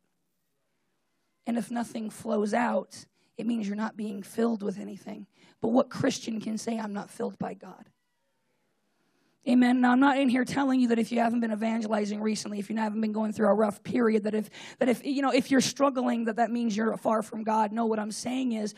And 1.47 1.59
if 1.59 1.71
nothing 1.71 2.11
flows 2.11 2.55
out, 2.55 3.05
it 3.37 3.47
means 3.47 3.67
you're 3.67 3.77
not 3.77 3.97
being 3.97 4.23
filled 4.23 4.63
with 4.63 4.79
anything. 4.79 5.27
But 5.61 5.69
what 5.69 5.91
Christian 5.91 6.41
can 6.41 6.59
say, 6.59 6.79
I'm 6.79 6.93
not 6.93 7.11
filled 7.11 7.39
by 7.39 7.55
God? 7.55 7.89
Amen. 9.49 9.81
Now 9.81 9.91
I'm 9.91 10.01
not 10.01 10.19
in 10.19 10.29
here 10.29 10.45
telling 10.45 10.81
you 10.81 10.89
that 10.89 11.01
if 11.01 11.11
you 11.11 11.19
haven't 11.19 11.41
been 11.41 11.51
evangelizing 11.51 12.21
recently, 12.21 12.61
if 12.61 12.71
you 12.71 12.77
haven't 12.77 13.01
been 13.01 13.13
going 13.13 13.33
through 13.33 13.49
a 13.49 13.55
rough 13.55 13.83
period, 13.83 14.25
that 14.25 14.35
if 14.35 14.49
that 14.79 14.89
if 14.89 15.05
you 15.05 15.21
know 15.21 15.33
if 15.33 15.51
you're 15.51 15.61
struggling, 15.61 16.27
that 16.27 16.37
that 16.37 16.53
means 16.53 16.77
you're 16.77 16.97
far 16.97 17.23
from 17.23 17.43
God. 17.43 17.73
No, 17.73 17.87
what 17.87 17.99
I'm 17.99 18.13
saying 18.13 18.53
is 18.53 18.75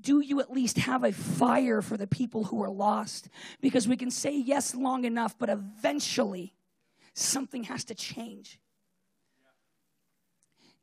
do 0.00 0.20
you 0.20 0.40
at 0.40 0.50
least 0.50 0.78
have 0.78 1.04
a 1.04 1.12
fire 1.12 1.82
for 1.82 1.96
the 1.96 2.06
people 2.06 2.44
who 2.44 2.62
are 2.62 2.70
lost? 2.70 3.28
Because 3.60 3.86
we 3.86 3.96
can 3.96 4.10
say 4.10 4.36
yes 4.36 4.74
long 4.74 5.04
enough, 5.04 5.38
but 5.38 5.48
eventually 5.48 6.54
something 7.14 7.64
has 7.64 7.84
to 7.84 7.94
change. 7.94 8.58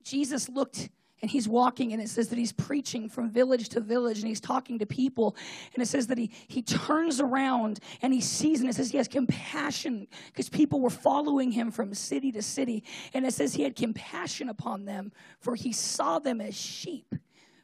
Jesus 0.03 0.47
looked 0.47 0.89
and 1.21 1.31
he's 1.31 1.47
walking 1.47 1.93
and 1.93 2.01
it 2.01 2.09
says 2.09 2.29
that 2.29 2.37
he's 2.37 2.51
preaching 2.51 3.09
from 3.09 3.31
village 3.31 3.69
to 3.69 3.79
village 3.79 4.19
and 4.19 4.27
he's 4.27 4.39
talking 4.39 4.77
to 4.79 4.85
people. 4.85 5.35
And 5.73 5.81
it 5.81 5.87
says 5.87 6.07
that 6.07 6.17
he 6.17 6.31
he 6.47 6.61
turns 6.61 7.19
around 7.19 7.79
and 8.01 8.13
he 8.13 8.21
sees 8.21 8.61
and 8.61 8.69
it 8.69 8.75
says 8.75 8.91
he 8.91 8.97
has 8.97 9.07
compassion 9.07 10.07
because 10.27 10.47
people 10.47 10.79
were 10.79 10.91
following 10.91 11.51
him 11.51 11.71
from 11.71 11.93
city 11.93 12.31
to 12.33 12.41
city. 12.41 12.83
And 13.13 13.25
it 13.25 13.33
says 13.33 13.55
he 13.55 13.63
had 13.63 13.75
compassion 13.75 14.49
upon 14.49 14.85
them 14.85 15.11
for 15.39 15.55
he 15.55 15.71
saw 15.71 16.19
them 16.19 16.39
as 16.39 16.55
sheep 16.55 17.15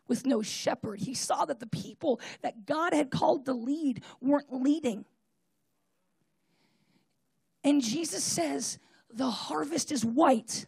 with 0.07 0.25
no 0.25 0.41
shepherd. 0.41 0.99
He 0.99 1.13
saw 1.13 1.45
that 1.45 1.59
the 1.59 1.67
people 1.67 2.19
that 2.41 2.65
god 2.65 2.93
had 2.93 3.11
called 3.11 3.45
to 3.45 3.53
lead 3.53 4.03
weren't 4.19 4.51
leading. 4.51 5.05
And 7.63 7.81
jesus 7.81 8.23
says 8.23 8.79
the 9.13 9.29
harvest 9.29 9.91
is 9.91 10.03
white 10.03 10.65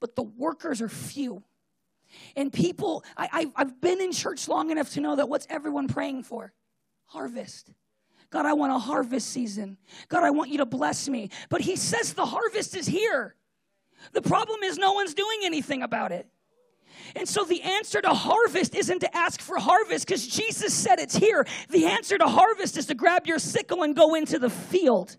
but 0.00 0.16
the 0.16 0.22
workers 0.24 0.82
are 0.82 0.88
few 0.88 1.44
and 2.36 2.52
people, 2.52 3.04
I, 3.16 3.50
have 3.56 3.80
been 3.80 4.00
in 4.00 4.12
church 4.12 4.48
long 4.48 4.70
enough 4.70 4.90
to 4.90 5.00
know 5.00 5.16
that 5.16 5.28
what's 5.28 5.46
everyone 5.50 5.88
praying 5.88 6.24
for? 6.24 6.52
Harvest. 7.06 7.70
God, 8.30 8.46
I 8.46 8.54
want 8.54 8.72
a 8.72 8.78
harvest 8.78 9.28
season. 9.28 9.76
God, 10.08 10.24
I 10.24 10.30
want 10.30 10.50
you 10.50 10.58
to 10.58 10.66
bless 10.66 11.08
me. 11.08 11.30
But 11.50 11.60
He 11.60 11.76
says 11.76 12.14
the 12.14 12.26
harvest 12.26 12.76
is 12.76 12.86
here. 12.86 13.36
The 14.12 14.22
problem 14.22 14.62
is 14.62 14.78
no 14.78 14.92
one's 14.92 15.14
doing 15.14 15.40
anything 15.44 15.82
about 15.82 16.12
it. 16.12 16.26
And 17.14 17.28
so 17.28 17.44
the 17.44 17.62
answer 17.62 18.00
to 18.00 18.08
harvest 18.10 18.74
isn't 18.74 19.00
to 19.00 19.16
ask 19.16 19.40
for 19.40 19.58
harvest 19.58 20.06
because 20.06 20.26
Jesus 20.26 20.72
said 20.72 20.98
it's 20.98 21.16
here. 21.16 21.46
The 21.70 21.86
answer 21.86 22.18
to 22.18 22.26
harvest 22.26 22.76
is 22.76 22.86
to 22.86 22.94
grab 22.94 23.26
your 23.26 23.38
sickle 23.38 23.82
and 23.82 23.94
go 23.94 24.14
into 24.14 24.38
the 24.38 24.50
field. 24.50 25.16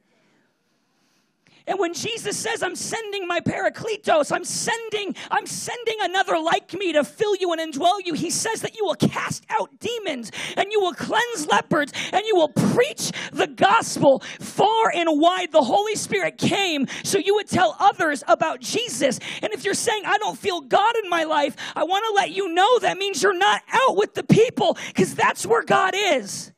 And 1.65 1.79
when 1.79 1.93
Jesus 1.93 2.35
says, 2.37 2.61
I'm 2.61 2.75
sending 2.75 3.25
my 3.25 3.39
parakletos, 3.39 4.33
I'm 4.33 4.43
sending, 4.43 5.15
I'm 5.31 5.45
sending 5.45 5.95
another 6.01 6.37
like 6.37 6.73
me 6.73 6.91
to 6.91 7.05
fill 7.05 7.35
you 7.37 7.53
and 7.53 7.73
indwell 7.73 7.99
you, 8.03 8.13
he 8.13 8.29
says 8.29 8.61
that 8.61 8.75
you 8.75 8.83
will 8.83 8.95
cast 8.95 9.45
out 9.49 9.69
demons 9.79 10.29
and 10.57 10.71
you 10.71 10.81
will 10.81 10.93
cleanse 10.93 11.47
leopards 11.47 11.93
and 12.11 12.25
you 12.25 12.35
will 12.35 12.49
preach 12.49 13.11
the 13.31 13.47
gospel 13.47 14.19
far 14.39 14.91
and 14.93 15.07
wide. 15.21 15.53
The 15.53 15.63
Holy 15.63 15.95
Spirit 15.95 16.37
came 16.37 16.87
so 17.03 17.17
you 17.17 17.35
would 17.35 17.47
tell 17.47 17.77
others 17.79 18.23
about 18.27 18.59
Jesus. 18.59 19.19
And 19.41 19.53
if 19.53 19.63
you're 19.63 19.73
saying, 19.73 20.03
I 20.05 20.17
don't 20.17 20.37
feel 20.37 20.59
God 20.59 20.95
in 21.01 21.09
my 21.09 21.23
life, 21.23 21.55
I 21.77 21.85
want 21.85 22.03
to 22.09 22.13
let 22.13 22.31
you 22.31 22.53
know 22.53 22.79
that 22.79 22.97
means 22.97 23.23
you're 23.23 23.37
not 23.37 23.61
out 23.71 23.95
with 23.95 24.15
the 24.15 24.23
people 24.23 24.77
because 24.87 25.15
that's 25.15 25.45
where 25.45 25.63
God 25.63 25.93
is. 25.95 26.51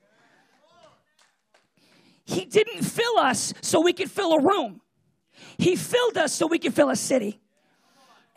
He 2.26 2.46
didn't 2.46 2.84
fill 2.84 3.20
us 3.20 3.54
so 3.62 3.82
we 3.82 3.94
could 3.94 4.10
fill 4.10 4.34
a 4.34 4.42
room. 4.42 4.82
He 5.58 5.76
filled 5.76 6.18
us 6.18 6.34
so 6.34 6.48
we 6.48 6.60
can 6.60 6.72
fill 6.72 6.90
a 6.90 6.96
city. 6.96 7.40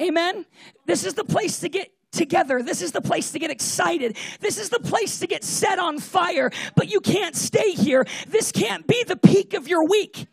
Amen. 0.00 0.46
This 0.86 1.04
is 1.04 1.14
the 1.14 1.24
place 1.24 1.60
to 1.60 1.68
get 1.68 1.90
together. 2.12 2.62
This 2.62 2.82
is 2.82 2.92
the 2.92 3.00
place 3.00 3.32
to 3.32 3.38
get 3.38 3.50
excited. 3.50 4.16
This 4.40 4.58
is 4.58 4.70
the 4.70 4.80
place 4.80 5.18
to 5.20 5.26
get 5.26 5.44
set 5.44 5.78
on 5.78 5.98
fire. 5.98 6.50
But 6.74 6.90
you 6.90 7.00
can't 7.00 7.36
stay 7.36 7.72
here. 7.72 8.06
This 8.28 8.52
can't 8.52 8.86
be 8.86 9.02
the 9.04 9.16
peak 9.16 9.54
of 9.54 9.68
your 9.68 9.86
week. 9.86 10.26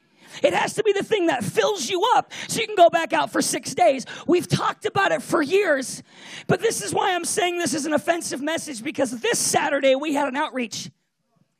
It 0.43 0.53
has 0.53 0.73
to 0.73 0.83
be 0.83 0.91
the 0.91 1.03
thing 1.03 1.27
that 1.27 1.43
fills 1.43 1.89
you 1.89 2.03
up 2.15 2.31
so 2.47 2.59
you 2.59 2.67
can 2.67 2.75
go 2.75 2.89
back 2.89 3.13
out 3.13 3.31
for 3.31 3.41
six 3.41 3.73
days. 3.73 4.05
We've 4.27 4.47
talked 4.47 4.85
about 4.85 5.13
it 5.13 5.21
for 5.21 5.41
years, 5.41 6.03
but 6.47 6.59
this 6.59 6.83
is 6.83 6.93
why 6.93 7.15
I'm 7.15 7.23
saying 7.23 7.57
this 7.57 7.73
is 7.73 7.85
an 7.85 7.93
offensive 7.93 8.41
message 8.41 8.83
because 8.83 9.11
this 9.11 9.39
Saturday 9.39 9.95
we 9.95 10.13
had 10.13 10.27
an 10.27 10.35
outreach. 10.35 10.91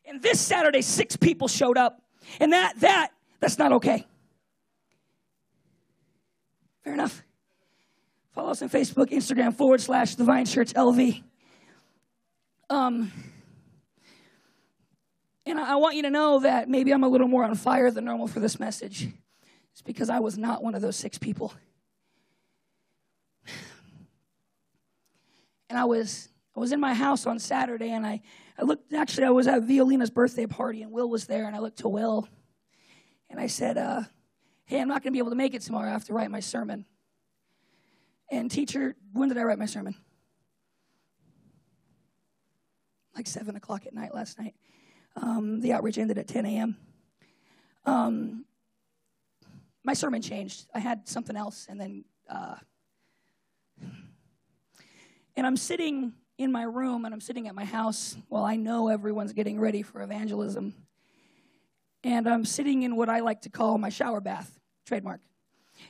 And 0.06 0.22
this 0.22 0.40
Saturday, 0.40 0.82
six 0.82 1.16
people 1.16 1.48
showed 1.48 1.78
up. 1.78 2.02
And 2.40 2.54
that, 2.54 2.80
that, 2.82 3.12
that's 3.40 3.58
not 3.58 3.72
okay. 3.74 4.06
Fair 6.86 6.94
enough. 6.94 7.24
Follow 8.32 8.52
us 8.52 8.62
on 8.62 8.70
Facebook, 8.70 9.10
Instagram, 9.10 9.56
forward 9.56 9.82
slash 9.82 10.14
Divine 10.14 10.46
Church 10.46 10.72
LV. 10.74 11.24
Um, 12.70 13.12
and 15.48 15.60
I 15.60 15.78
want 15.78 15.96
you 15.96 16.04
to 16.04 16.12
know 16.12 16.40
that 16.40 16.70
maybe 16.70 16.92
I'm 16.92 17.04
a 17.04 17.08
little 17.08 17.28
more 17.28 17.44
on 17.44 17.56
fire 17.56 17.90
than 17.90 18.06
normal 18.06 18.28
for 18.28 18.40
this 18.40 18.60
message. 18.60 19.08
It's 19.72 19.82
because 19.82 20.12
I 20.12 20.20
was 20.20 20.38
not 20.38 20.64
one 20.64 20.76
of 20.76 20.84
those 20.84 20.96
six 20.96 21.18
people. 21.18 21.54
And 25.68 25.80
I 25.80 25.86
was 25.86 26.30
I 26.56 26.60
was 26.60 26.72
in 26.72 26.80
my 26.80 26.94
house 26.94 27.26
on 27.26 27.40
Saturday 27.40 27.90
and 27.90 28.06
I, 28.06 28.22
I 28.58 28.64
looked 28.64 28.94
actually 28.94 29.26
I 29.26 29.32
was 29.32 29.48
at 29.48 29.64
Violina's 29.64 30.12
birthday 30.12 30.46
party 30.46 30.84
and 30.84 30.92
Will 30.92 31.10
was 31.10 31.26
there 31.26 31.48
and 31.48 31.56
I 31.56 31.60
looked 31.60 31.80
to 31.80 31.90
Will 31.90 32.30
and 33.30 33.40
I 33.40 33.48
said, 33.48 33.78
uh, 33.78 34.04
hey, 34.66 34.82
I'm 34.82 34.88
not 34.88 35.04
going 35.04 35.12
to 35.12 35.16
be 35.16 35.20
able 35.20 35.30
to 35.30 35.36
make 35.36 35.54
it 35.54 35.62
tomorrow. 35.62 35.90
I 35.90 35.92
have 35.92 36.06
to 36.06 36.14
write 36.14 36.32
my 36.32 36.40
sermon. 36.40 36.86
And 38.32 38.50
teacher, 38.50 38.96
when 39.14 39.30
did 39.30 39.38
I 39.38 39.44
write 39.44 39.60
my 39.60 39.68
sermon? 39.68 39.96
Like 43.16 43.28
7 43.28 43.56
o'clock 43.56 43.86
at 43.86 43.94
night 43.94 44.14
last 44.14 44.40
night. 44.40 44.56
Um, 45.16 45.62
the 45.62 45.74
outreach 45.74 45.98
ended 45.98 46.18
at 46.18 46.28
10 46.28 46.46
a.m. 46.46 46.78
Um, 47.86 48.46
my 49.84 49.94
sermon 49.94 50.22
changed. 50.22 50.66
I 50.74 50.80
had 50.80 51.08
something 51.08 51.36
else, 51.38 51.68
and 51.70 51.80
then, 51.80 52.06
uh, 52.28 52.56
and 55.38 55.46
I'm 55.46 55.56
sitting 55.56 56.14
in 56.38 56.52
my 56.52 56.64
room 56.64 57.06
and 57.06 57.14
I'm 57.14 57.22
sitting 57.22 57.48
at 57.48 57.56
my 57.56 57.64
house 57.64 58.18
while 58.28 58.44
I 58.44 58.56
know 58.56 58.90
everyone's 58.90 59.32
getting 59.32 59.60
ready 59.60 59.84
for 59.84 60.02
evangelism 60.02 60.74
and 62.06 62.30
I'm 62.30 62.46
sitting 62.46 62.84
in 62.84 62.96
what 62.96 63.10
I 63.10 63.20
like 63.20 63.42
to 63.42 63.50
call 63.50 63.80
my 63.80 63.90
shower 63.90 64.22
bath, 64.22 64.60
trademark. 64.86 65.22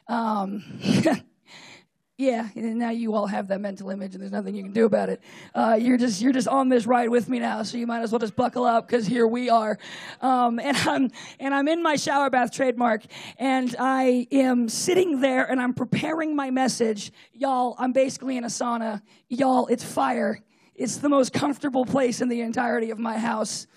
Um, 0.08 0.64
yeah, 2.18 2.48
and 2.56 2.80
now 2.80 2.92
you 2.92 3.14
all 3.14 3.28
have 3.28 3.50
that 3.50 3.60
mental 3.60 3.90
image, 3.90 4.16
and 4.16 4.22
there's 4.22 4.32
nothing 4.32 4.56
you 4.56 4.64
can 4.64 4.72
do 4.72 4.86
about 4.86 5.10
it. 5.10 5.22
Uh, 5.54 5.78
you're 5.80 5.98
just 5.98 6.22
you're 6.22 6.32
just 6.32 6.48
on 6.48 6.70
this 6.70 6.88
ride 6.88 7.10
with 7.10 7.28
me 7.28 7.40
now, 7.40 7.64
so 7.64 7.78
you 7.78 7.86
might 7.86 8.02
as 8.02 8.14
well 8.14 8.20
just 8.20 8.34
buckle 8.34 8.64
up 8.64 8.88
because 8.88 9.06
here 9.06 9.28
we 9.28 9.50
are. 9.50 9.78
Um, 10.22 10.58
and 10.64 10.78
I'm 10.78 11.12
and 11.38 11.54
I'm 11.54 11.68
in 11.68 11.84
my 11.84 11.98
shower 11.98 12.30
bath 12.30 12.54
trademark, 12.54 13.04
and 13.38 13.76
I 13.78 14.26
am 14.32 14.70
sitting 14.70 15.20
there 15.20 15.44
and 15.44 15.60
I'm 15.60 15.74
preparing 15.74 16.34
my 16.34 16.50
message, 16.50 17.12
y'all. 17.34 17.76
I'm 17.78 17.92
basically 17.92 18.38
in 18.38 18.46
a 18.46 18.48
sauna, 18.48 19.02
y'all. 19.28 19.68
It's 19.68 19.84
fire. 19.84 20.40
It's 20.76 20.98
the 20.98 21.10
most 21.10 21.34
comfortable 21.34 21.86
place 21.86 22.22
in 22.22 22.30
the 22.30 22.40
entirety 22.40 22.92
of 22.92 23.00
my 23.00 23.18
house. 23.18 23.68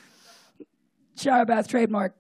Shower 1.17 1.45
bath 1.45 1.67
trademark 1.67 2.15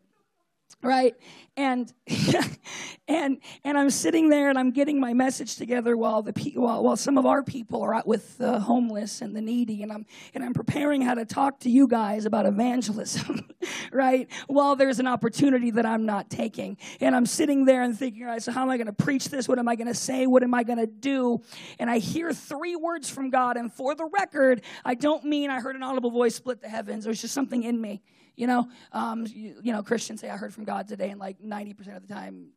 right? 0.83 1.15
And 1.57 1.93
and 3.09 3.39
and 3.65 3.79
i'm 3.79 3.91
sitting 3.91 4.29
there 4.29 4.51
and 4.51 4.59
i'm 4.59 4.71
getting 4.71 5.01
my 5.01 5.15
message 5.15 5.57
together 5.57 5.97
while 5.97 6.23
the 6.23 6.33
while, 6.55 6.85
while 6.85 6.97
some 6.97 7.17
of 7.17 7.25
our 7.25 7.43
people 7.43 7.83
are 7.83 7.95
out 7.95 8.07
with 8.07 8.37
the 8.39 8.61
homeless 8.61 9.23
and 9.23 9.35
the 9.35 9.41
needy 9.41 9.83
and 9.83 9.91
i'm 9.91 10.07
and 10.35 10.45
i'm 10.45 10.53
preparing 10.53 11.01
how 11.01 11.15
to 11.15 11.25
talk 11.25 11.59
to 11.59 11.71
you 11.71 11.89
guys 11.89 12.27
about 12.27 12.47
evangelism 12.47 13.49
right? 13.93 14.29
While 14.47 14.77
there's 14.77 14.99
an 14.99 15.07
opportunity 15.07 15.71
that 15.73 15.87
i'm 15.87 16.07
not 16.07 16.31
taking. 16.31 16.77
And 17.01 17.15
i'm 17.15 17.27
sitting 17.27 17.65
there 17.65 17.83
and 17.83 17.99
thinking 17.99 18.23
all 18.23 18.29
right 18.29 18.43
so 18.43 18.53
how 18.53 18.63
am 18.63 18.71
i 18.71 18.77
going 18.77 18.87
to 18.87 18.93
preach 18.93 19.29
this? 19.29 19.49
What 19.49 19.59
am 19.59 19.69
i 19.69 19.77
going 19.77 19.89
to 19.89 19.95
say? 19.95 20.27
What 20.27 20.43
am 20.43 20.55
i 20.55 20.63
going 20.63 20.79
to 20.79 20.87
do? 20.87 21.43
And 21.79 21.91
i 21.91 21.99
hear 21.99 22.33
three 22.33 22.77
words 22.77 23.09
from 23.09 23.31
god 23.31 23.57
and 23.57 23.73
for 23.73 23.95
the 23.95 24.07
record 24.07 24.63
i 24.85 24.95
don't 24.95 25.25
mean 25.25 25.51
i 25.51 25.61
heard 25.61 25.77
an 25.77 25.83
audible 25.83 26.11
voice 26.11 26.35
split 26.35 26.61
the 26.61 26.69
heavens. 26.69 27.07
Was 27.07 27.21
just 27.21 27.35
something 27.35 27.63
in 27.63 27.81
me 27.81 28.03
you 28.39 28.47
know, 28.47 28.69
um, 28.93 29.27
you, 29.27 29.57
you 29.63 29.73
know, 29.73 29.83
Christians 29.83 30.21
say, 30.21 30.31
I 30.31 30.37
heard 30.37 30.55
from 30.55 30.63
God 30.63 30.87
today, 30.87 31.11
and 31.11 31.19
like 31.19 31.41
90% 31.41 31.97
of 31.97 32.07
the 32.07 32.15
time, 32.15 32.51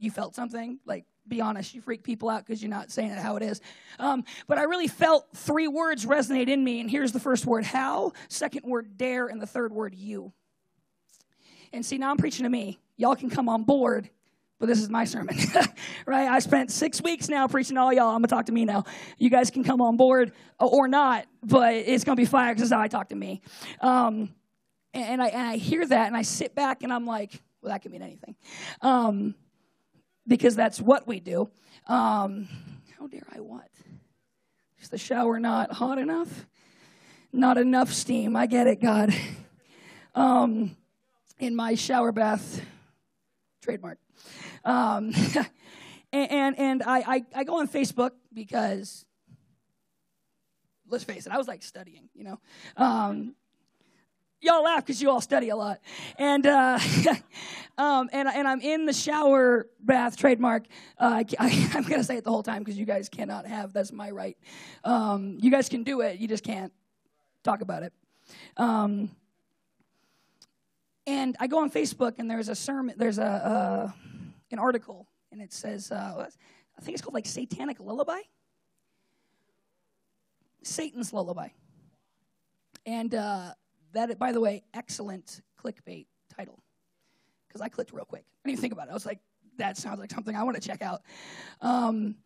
you 0.00 0.10
felt 0.10 0.34
something. 0.34 0.80
Like, 0.84 1.04
be 1.28 1.40
honest, 1.40 1.72
you 1.72 1.80
freak 1.80 2.02
people 2.02 2.28
out 2.28 2.44
because 2.44 2.60
you're 2.60 2.70
not 2.70 2.90
saying 2.90 3.10
it 3.10 3.18
how 3.18 3.36
it 3.36 3.44
is. 3.44 3.60
Um, 4.00 4.24
but 4.48 4.58
I 4.58 4.64
really 4.64 4.88
felt 4.88 5.28
three 5.36 5.68
words 5.68 6.04
resonate 6.04 6.48
in 6.48 6.64
me, 6.64 6.80
and 6.80 6.90
here's 6.90 7.12
the 7.12 7.20
first 7.20 7.46
word 7.46 7.64
how, 7.64 8.12
second 8.28 8.62
word 8.64 8.98
dare, 8.98 9.28
and 9.28 9.40
the 9.40 9.46
third 9.46 9.72
word 9.72 9.94
you. 9.94 10.32
And 11.72 11.86
see, 11.86 11.96
now 11.96 12.10
I'm 12.10 12.16
preaching 12.16 12.42
to 12.42 12.50
me. 12.50 12.80
Y'all 12.96 13.14
can 13.14 13.30
come 13.30 13.48
on 13.48 13.62
board, 13.62 14.10
but 14.58 14.66
this 14.66 14.80
is 14.80 14.90
my 14.90 15.04
sermon, 15.04 15.36
right? 16.06 16.28
I 16.28 16.40
spent 16.40 16.72
six 16.72 17.00
weeks 17.00 17.28
now 17.28 17.46
preaching 17.46 17.76
to 17.76 17.82
all 17.82 17.92
y'all. 17.92 18.08
I'm 18.08 18.16
gonna 18.16 18.26
talk 18.26 18.46
to 18.46 18.52
me 18.52 18.64
now. 18.64 18.82
You 19.16 19.30
guys 19.30 19.52
can 19.52 19.62
come 19.62 19.80
on 19.80 19.96
board 19.96 20.32
or 20.58 20.88
not, 20.88 21.26
but 21.40 21.74
it's 21.74 22.02
gonna 22.02 22.16
be 22.16 22.24
fire 22.24 22.52
because 22.52 22.70
how 22.70 22.80
I 22.80 22.88
talk 22.88 23.10
to 23.10 23.14
me. 23.14 23.42
Um, 23.80 24.34
and 24.94 25.22
I, 25.22 25.28
and 25.28 25.48
I 25.48 25.56
hear 25.56 25.86
that 25.86 26.06
and 26.06 26.16
I 26.16 26.22
sit 26.22 26.54
back 26.54 26.82
and 26.82 26.92
I'm 26.92 27.06
like, 27.06 27.32
Well, 27.62 27.72
that 27.72 27.82
can 27.82 27.92
mean 27.92 28.02
anything. 28.02 28.36
Um, 28.82 29.34
because 30.26 30.56
that's 30.56 30.80
what 30.80 31.06
we 31.06 31.20
do. 31.20 31.50
Um, 31.86 32.48
how 32.98 33.06
dare 33.06 33.26
I 33.34 33.40
what? 33.40 33.68
Is 34.80 34.88
the 34.88 34.98
shower 34.98 35.38
not 35.38 35.72
hot 35.72 35.98
enough? 35.98 36.46
Not 37.32 37.58
enough 37.58 37.92
steam. 37.92 38.36
I 38.36 38.46
get 38.46 38.66
it, 38.66 38.80
God. 38.80 39.14
Um, 40.14 40.76
in 41.38 41.54
my 41.54 41.74
shower 41.74 42.12
bath, 42.12 42.60
trademark. 43.62 43.98
Um, 44.64 45.12
and 46.12 46.30
and, 46.32 46.58
and 46.58 46.82
I, 46.82 46.98
I, 47.06 47.24
I 47.34 47.44
go 47.44 47.60
on 47.60 47.68
Facebook 47.68 48.10
because 48.32 49.06
let's 50.88 51.04
face 51.04 51.26
it, 51.26 51.32
I 51.32 51.38
was 51.38 51.48
like 51.48 51.62
studying, 51.62 52.08
you 52.14 52.24
know. 52.24 52.40
Um, 52.76 53.34
y'all 54.40 54.62
laugh 54.62 54.84
because 54.84 55.00
you 55.00 55.10
all 55.10 55.20
study 55.20 55.50
a 55.50 55.56
lot. 55.56 55.80
And, 56.18 56.46
uh, 56.46 56.78
um, 57.78 58.08
and, 58.12 58.28
and 58.28 58.48
I'm 58.48 58.60
in 58.60 58.86
the 58.86 58.92
shower 58.92 59.66
bath 59.80 60.16
trademark. 60.16 60.64
Uh, 60.98 61.24
I, 61.38 61.48
am 61.74 61.82
going 61.82 62.00
to 62.00 62.04
say 62.04 62.16
it 62.16 62.24
the 62.24 62.30
whole 62.30 62.42
time 62.42 62.60
because 62.60 62.78
you 62.78 62.86
guys 62.86 63.08
cannot 63.08 63.46
have, 63.46 63.72
that's 63.72 63.92
my 63.92 64.10
right. 64.10 64.36
Um, 64.84 65.38
you 65.40 65.50
guys 65.50 65.68
can 65.68 65.82
do 65.82 66.00
it, 66.00 66.18
you 66.18 66.28
just 66.28 66.44
can't 66.44 66.72
talk 67.42 67.60
about 67.60 67.82
it. 67.82 67.92
Um, 68.56 69.10
and 71.06 71.36
I 71.40 71.46
go 71.46 71.60
on 71.60 71.70
Facebook 71.70 72.14
and 72.18 72.30
there's 72.30 72.48
a 72.48 72.54
sermon, 72.54 72.94
there's 72.96 73.18
a, 73.18 73.24
uh, 73.24 73.92
an 74.50 74.58
article 74.58 75.08
and 75.32 75.40
it 75.40 75.52
says, 75.52 75.90
uh, 75.90 76.26
I 76.78 76.82
think 76.82 76.94
it's 76.94 77.02
called 77.02 77.14
like 77.14 77.26
Satanic 77.26 77.80
Lullaby. 77.80 78.20
Satan's 80.62 81.12
Lullaby. 81.12 81.48
And 82.86 83.14
uh, 83.14 83.52
that, 83.92 84.18
by 84.18 84.32
the 84.32 84.40
way, 84.40 84.62
excellent 84.74 85.40
clickbait 85.62 86.06
title. 86.36 86.62
Because 87.48 87.60
I 87.60 87.68
clicked 87.68 87.92
real 87.92 88.04
quick. 88.04 88.24
I 88.26 88.48
didn't 88.48 88.58
even 88.58 88.62
think 88.62 88.72
about 88.72 88.88
it. 88.88 88.90
I 88.90 88.94
was 88.94 89.06
like, 89.06 89.18
that 89.58 89.76
sounds 89.76 89.98
like 89.98 90.10
something 90.10 90.34
I 90.34 90.42
want 90.42 90.60
to 90.60 90.66
check 90.66 90.82
out. 90.82 91.02
Um, 91.60 92.16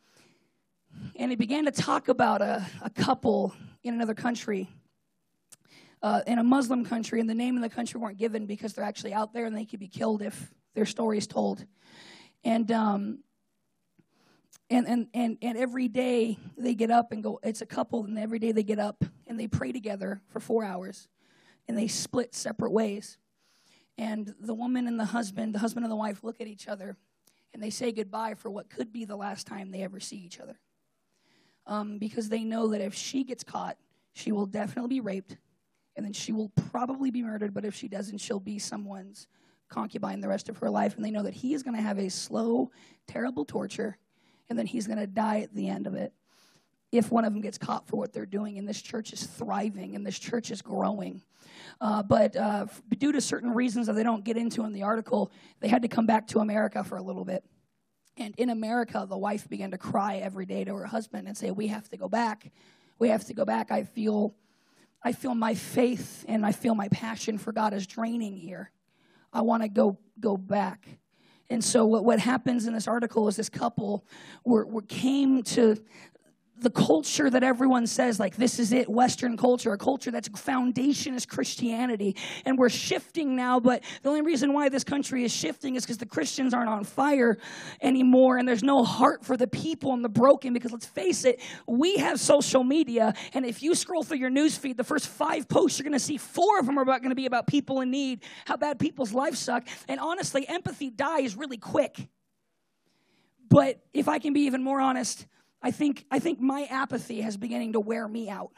and 1.16 1.30
he 1.30 1.36
began 1.36 1.64
to 1.64 1.72
talk 1.72 2.08
about 2.08 2.42
a, 2.42 2.64
a 2.82 2.90
couple 2.90 3.54
in 3.82 3.94
another 3.94 4.14
country, 4.14 4.68
uh, 6.02 6.20
in 6.26 6.38
a 6.38 6.44
Muslim 6.44 6.84
country, 6.84 7.20
and 7.20 7.28
the 7.28 7.34
name 7.34 7.56
of 7.56 7.62
the 7.62 7.68
country 7.68 8.00
weren't 8.00 8.18
given 8.18 8.46
because 8.46 8.74
they're 8.74 8.84
actually 8.84 9.12
out 9.12 9.32
there 9.32 9.46
and 9.46 9.56
they 9.56 9.64
could 9.64 9.80
be 9.80 9.88
killed 9.88 10.22
if 10.22 10.52
their 10.74 10.86
story 10.86 11.18
is 11.18 11.26
told. 11.26 11.64
And 12.44 12.70
um, 12.70 13.18
and, 14.70 14.88
and, 14.88 15.08
and, 15.12 15.38
and 15.42 15.58
every 15.58 15.88
day 15.88 16.38
they 16.56 16.74
get 16.74 16.90
up 16.90 17.12
and 17.12 17.22
go, 17.22 17.38
it's 17.42 17.60
a 17.60 17.66
couple, 17.66 18.04
and 18.04 18.18
every 18.18 18.38
day 18.38 18.52
they 18.52 18.62
get 18.62 18.78
up 18.78 19.04
and 19.26 19.38
they 19.38 19.46
pray 19.46 19.72
together 19.72 20.22
for 20.28 20.40
four 20.40 20.64
hours 20.64 21.06
and 21.68 21.76
they 21.76 21.88
split 21.88 22.34
separate 22.34 22.72
ways. 22.72 23.18
And 23.96 24.34
the 24.40 24.54
woman 24.54 24.86
and 24.86 24.98
the 24.98 25.04
husband, 25.04 25.54
the 25.54 25.60
husband 25.60 25.84
and 25.84 25.92
the 25.92 25.96
wife, 25.96 26.24
look 26.24 26.40
at 26.40 26.46
each 26.46 26.68
other 26.68 26.96
and 27.52 27.62
they 27.62 27.70
say 27.70 27.92
goodbye 27.92 28.34
for 28.34 28.50
what 28.50 28.68
could 28.68 28.92
be 28.92 29.04
the 29.04 29.16
last 29.16 29.46
time 29.46 29.70
they 29.70 29.82
ever 29.82 30.00
see 30.00 30.16
each 30.16 30.40
other. 30.40 30.58
Um, 31.66 31.98
because 31.98 32.28
they 32.28 32.42
know 32.44 32.68
that 32.68 32.80
if 32.80 32.94
she 32.94 33.24
gets 33.24 33.44
caught, 33.44 33.78
she 34.12 34.32
will 34.32 34.46
definitely 34.46 34.96
be 34.96 35.00
raped 35.00 35.36
and 35.96 36.04
then 36.04 36.12
she 36.12 36.32
will 36.32 36.50
probably 36.70 37.10
be 37.10 37.22
murdered. 37.22 37.54
But 37.54 37.64
if 37.64 37.74
she 37.74 37.88
doesn't, 37.88 38.18
she'll 38.18 38.40
be 38.40 38.58
someone's 38.58 39.28
concubine 39.68 40.20
the 40.20 40.28
rest 40.28 40.48
of 40.48 40.58
her 40.58 40.68
life. 40.68 40.96
And 40.96 41.04
they 41.04 41.10
know 41.10 41.22
that 41.22 41.34
he 41.34 41.54
is 41.54 41.62
going 41.62 41.76
to 41.76 41.82
have 41.82 41.98
a 41.98 42.10
slow, 42.10 42.70
terrible 43.06 43.44
torture 43.44 43.96
and 44.50 44.58
then 44.58 44.66
he's 44.66 44.86
going 44.86 44.98
to 44.98 45.06
die 45.06 45.40
at 45.40 45.54
the 45.54 45.68
end 45.68 45.86
of 45.86 45.94
it 45.94 46.12
if 46.92 47.10
one 47.10 47.24
of 47.24 47.32
them 47.32 47.42
gets 47.42 47.58
caught 47.58 47.88
for 47.88 47.96
what 47.96 48.12
they're 48.12 48.26
doing. 48.26 48.58
And 48.58 48.68
this 48.68 48.80
church 48.80 49.12
is 49.12 49.24
thriving 49.24 49.96
and 49.96 50.06
this 50.06 50.18
church 50.18 50.50
is 50.50 50.62
growing. 50.62 51.22
Uh, 51.80 52.02
but 52.02 52.36
uh, 52.36 52.66
due 52.98 53.12
to 53.12 53.20
certain 53.20 53.52
reasons 53.52 53.86
that 53.86 53.94
they 53.94 54.02
don't 54.02 54.24
get 54.24 54.36
into 54.36 54.64
in 54.64 54.72
the 54.72 54.82
article, 54.82 55.30
they 55.60 55.68
had 55.68 55.82
to 55.82 55.88
come 55.88 56.06
back 56.06 56.26
to 56.28 56.38
America 56.38 56.84
for 56.84 56.96
a 56.96 57.02
little 57.02 57.24
bit. 57.24 57.44
And 58.16 58.34
in 58.38 58.50
America, 58.50 59.06
the 59.08 59.18
wife 59.18 59.48
began 59.48 59.72
to 59.72 59.78
cry 59.78 60.16
every 60.16 60.46
day 60.46 60.64
to 60.64 60.74
her 60.74 60.86
husband 60.86 61.26
and 61.26 61.36
say, 61.36 61.50
"We 61.50 61.66
have 61.68 61.88
to 61.90 61.96
go 61.96 62.08
back. 62.08 62.52
We 62.98 63.08
have 63.08 63.24
to 63.26 63.34
go 63.34 63.44
back. 63.44 63.72
I 63.72 63.82
feel, 63.82 64.34
I 65.02 65.12
feel 65.12 65.34
my 65.34 65.54
faith 65.54 66.24
and 66.28 66.46
I 66.46 66.52
feel 66.52 66.74
my 66.74 66.88
passion 66.88 67.38
for 67.38 67.52
God 67.52 67.74
is 67.74 67.86
draining 67.86 68.36
here. 68.36 68.70
I 69.32 69.42
want 69.42 69.62
to 69.64 69.68
go 69.68 69.98
go 70.20 70.36
back." 70.36 70.86
And 71.50 71.62
so 71.62 71.84
what, 71.84 72.04
what 72.04 72.18
happens 72.20 72.66
in 72.66 72.72
this 72.72 72.88
article 72.88 73.28
is 73.28 73.36
this 73.36 73.48
couple 73.48 74.06
were, 74.44 74.66
were 74.66 74.82
came 74.82 75.42
to 75.42 75.76
the 76.58 76.70
culture 76.70 77.28
that 77.28 77.42
everyone 77.42 77.86
says 77.86 78.20
like 78.20 78.36
this 78.36 78.58
is 78.58 78.72
it 78.72 78.88
western 78.88 79.36
culture 79.36 79.72
a 79.72 79.78
culture 79.78 80.10
that's 80.10 80.28
foundation 80.28 81.14
is 81.14 81.26
christianity. 81.26 82.16
And 82.44 82.58
we're 82.58 82.68
shifting 82.68 83.36
now 83.36 83.60
but 83.60 83.82
the 84.02 84.08
only 84.08 84.22
reason 84.22 84.52
why 84.52 84.68
this 84.68 84.84
country 84.84 85.24
is 85.24 85.32
shifting 85.32 85.74
is 85.74 85.84
because 85.84 85.98
the 85.98 86.06
christians 86.06 86.54
aren't 86.54 86.68
on 86.68 86.84
fire 86.84 87.38
anymore 87.82 88.38
and 88.38 88.46
there's 88.46 88.62
no 88.62 88.84
heart 88.84 89.24
for 89.24 89.36
the 89.36 89.46
people 89.46 89.92
and 89.92 90.04
the 90.04 90.08
broken 90.08 90.52
because 90.52 90.72
let's 90.72 90.86
face 90.86 91.24
it 91.24 91.40
we 91.66 91.96
have 91.96 92.20
social 92.20 92.62
media 92.62 93.14
and 93.32 93.44
if 93.44 93.62
you 93.62 93.74
scroll 93.74 94.02
through 94.02 94.18
your 94.18 94.30
news 94.30 94.56
feed 94.56 94.76
the 94.76 94.84
first 94.84 95.08
five 95.08 95.48
posts 95.48 95.78
you're 95.78 95.84
going 95.84 95.92
to 95.92 95.98
see 95.98 96.16
four 96.16 96.58
of 96.58 96.66
them 96.66 96.78
are 96.78 96.84
going 96.84 97.08
to 97.08 97.14
be 97.14 97.26
about 97.26 97.46
people 97.46 97.80
in 97.80 97.90
need 97.90 98.22
how 98.46 98.56
bad 98.56 98.78
people's 98.78 99.12
lives 99.12 99.38
suck. 99.38 99.66
And 99.88 100.00
honestly 100.00 100.46
empathy 100.48 100.90
dies 100.90 101.36
really 101.36 101.56
quick. 101.58 102.08
But 103.48 103.80
if 103.92 104.08
i 104.08 104.18
can 104.18 104.32
be 104.32 104.42
even 104.42 104.62
more 104.62 104.80
honest 104.80 105.26
I 105.64 105.70
think, 105.70 106.04
I 106.10 106.18
think 106.18 106.40
my 106.40 106.64
apathy 106.64 107.22
has 107.22 107.38
beginning 107.38 107.72
to 107.72 107.80
wear 107.80 108.06
me 108.06 108.28
out. 108.28 108.52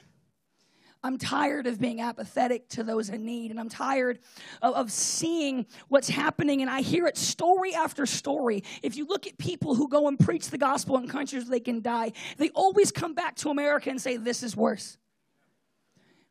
I'm 1.05 1.19
tired 1.19 1.69
of 1.69 1.81
being 1.81 2.01
apathetic 2.01 2.69
to 2.71 2.83
those 2.83 3.11
in 3.11 3.25
need, 3.25 3.53
and 3.53 3.61
I'm 3.61 3.69
tired 3.69 4.19
of, 4.61 4.75
of, 4.75 4.91
seeing 4.91 5.67
what's 5.87 6.09
happening, 6.09 6.63
and 6.63 6.71
I 6.71 6.81
hear 6.81 7.07
it 7.07 7.17
story 7.17 7.77
after 7.77 8.07
story. 8.07 8.65
If 8.83 8.97
you 8.97 9.07
look 9.07 9.29
at 9.29 9.39
people 9.39 9.77
who 9.77 9.89
go 9.89 10.09
and 10.09 10.19
preach 10.19 10.51
the 10.51 10.59
gospel 10.59 10.99
in 10.99 11.07
countries 11.07 11.49
they 11.49 11.61
can 11.61 11.81
die, 11.81 12.11
they 12.39 12.51
always 12.51 12.91
come 12.91 13.15
back 13.15 13.37
to 13.37 13.51
America 13.51 13.89
and 13.89 14.03
say, 14.03 14.17
This 14.17 14.43
is 14.43 14.57
worse. 14.57 14.99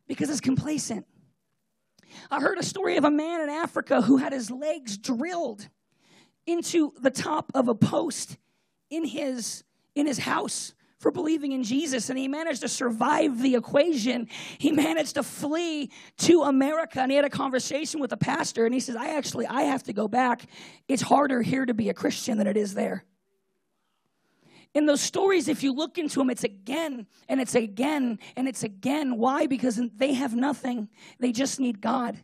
Because 0.07 0.29
it's 0.29 0.41
complacent. 0.41 1.05
I 2.29 2.41
heard 2.41 2.57
a 2.57 2.63
story 2.63 2.97
of 2.97 3.05
a 3.05 3.11
man 3.11 3.39
in 3.39 3.49
Africa 3.49 4.01
who 4.01 4.17
had 4.17 4.33
his 4.33 4.51
legs 4.51 4.97
drilled 4.97 5.69
into 6.45 6.91
the 6.99 7.11
top 7.11 7.49
of 7.55 7.69
a 7.69 7.75
post 7.75 8.37
in 8.89 9.05
his 9.05 9.63
in 9.95 10.05
his 10.05 10.19
house 10.19 10.73
for 10.99 11.11
believing 11.11 11.51
in 11.51 11.63
Jesus 11.63 12.09
and 12.09 12.17
he 12.17 12.27
managed 12.27 12.61
to 12.61 12.67
survive 12.67 13.41
the 13.41 13.55
equation. 13.55 14.27
He 14.57 14.71
managed 14.71 15.15
to 15.15 15.23
flee 15.23 15.91
to 16.19 16.43
America 16.43 16.99
and 16.99 17.11
he 17.11 17.15
had 17.15 17.25
a 17.25 17.29
conversation 17.29 17.99
with 17.99 18.11
a 18.11 18.17
pastor 18.17 18.65
and 18.65 18.73
he 18.73 18.79
says, 18.79 18.95
I 18.95 19.15
actually 19.15 19.45
I 19.45 19.63
have 19.63 19.83
to 19.83 19.93
go 19.93 20.07
back. 20.07 20.47
It's 20.87 21.01
harder 21.01 21.41
here 21.41 21.65
to 21.65 21.73
be 21.73 21.89
a 21.89 21.93
Christian 21.93 22.37
than 22.37 22.47
it 22.47 22.57
is 22.57 22.73
there. 22.73 23.05
In 24.73 24.87
those 24.87 24.99
stories, 24.99 25.47
if 25.47 25.63
you 25.63 25.73
look 25.73 25.97
into 25.97 26.19
them, 26.19 26.29
it's 26.29 26.43
again 26.43 27.07
and 27.29 27.39
it's 27.39 27.55
again 27.55 28.19
and 28.35 28.47
it's 28.47 28.63
again. 28.63 29.17
Why? 29.17 29.47
Because 29.47 29.79
they 29.95 30.13
have 30.13 30.35
nothing. 30.35 30.89
They 31.19 31.31
just 31.31 31.59
need 31.59 31.81
God. 31.81 32.17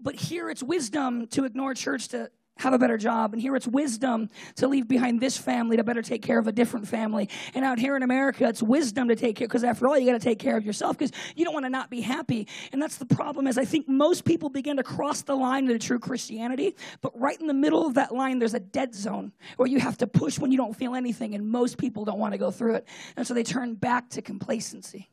But 0.00 0.14
here 0.14 0.48
it's 0.48 0.62
wisdom 0.62 1.26
to 1.28 1.44
ignore 1.44 1.74
church 1.74 2.08
to 2.08 2.30
have 2.58 2.72
a 2.72 2.78
better 2.78 2.96
job. 2.96 3.32
And 3.32 3.40
here 3.40 3.54
it's 3.54 3.66
wisdom 3.66 4.30
to 4.56 4.66
leave 4.66 4.88
behind 4.88 5.20
this 5.20 5.36
family 5.36 5.76
to 5.76 5.84
better 5.84 6.02
take 6.02 6.22
care 6.22 6.38
of 6.38 6.46
a 6.46 6.52
different 6.52 6.88
family. 6.88 7.28
And 7.54 7.64
out 7.64 7.78
here 7.78 7.96
in 7.96 8.02
America, 8.02 8.48
it's 8.48 8.62
wisdom 8.62 9.08
to 9.08 9.16
take 9.16 9.36
care, 9.36 9.46
because 9.46 9.62
after 9.62 9.86
all, 9.86 9.98
you 9.98 10.06
got 10.06 10.18
to 10.18 10.24
take 10.24 10.38
care 10.38 10.56
of 10.56 10.64
yourself 10.64 10.96
because 10.96 11.12
you 11.34 11.44
don't 11.44 11.54
want 11.54 11.66
to 11.66 11.70
not 11.70 11.90
be 11.90 12.00
happy. 12.00 12.48
And 12.72 12.80
that's 12.80 12.96
the 12.96 13.06
problem 13.06 13.46
is 13.46 13.58
I 13.58 13.64
think 13.64 13.88
most 13.88 14.24
people 14.24 14.48
begin 14.48 14.78
to 14.78 14.82
cross 14.82 15.22
the 15.22 15.34
line 15.34 15.66
into 15.66 15.78
true 15.78 15.98
Christianity, 15.98 16.76
but 17.02 17.18
right 17.18 17.38
in 17.40 17.46
the 17.46 17.54
middle 17.54 17.86
of 17.86 17.94
that 17.94 18.14
line, 18.14 18.38
there's 18.38 18.54
a 18.54 18.60
dead 18.60 18.94
zone 18.94 19.32
where 19.56 19.68
you 19.68 19.78
have 19.78 19.98
to 19.98 20.06
push 20.06 20.38
when 20.38 20.50
you 20.50 20.56
don't 20.56 20.74
feel 20.74 20.94
anything. 20.94 21.34
And 21.34 21.46
most 21.48 21.76
people 21.78 22.04
don't 22.04 22.18
want 22.18 22.32
to 22.32 22.38
go 22.38 22.50
through 22.50 22.76
it. 22.76 22.88
And 23.16 23.26
so 23.26 23.34
they 23.34 23.42
turn 23.42 23.74
back 23.74 24.10
to 24.10 24.22
complacency. 24.22 25.10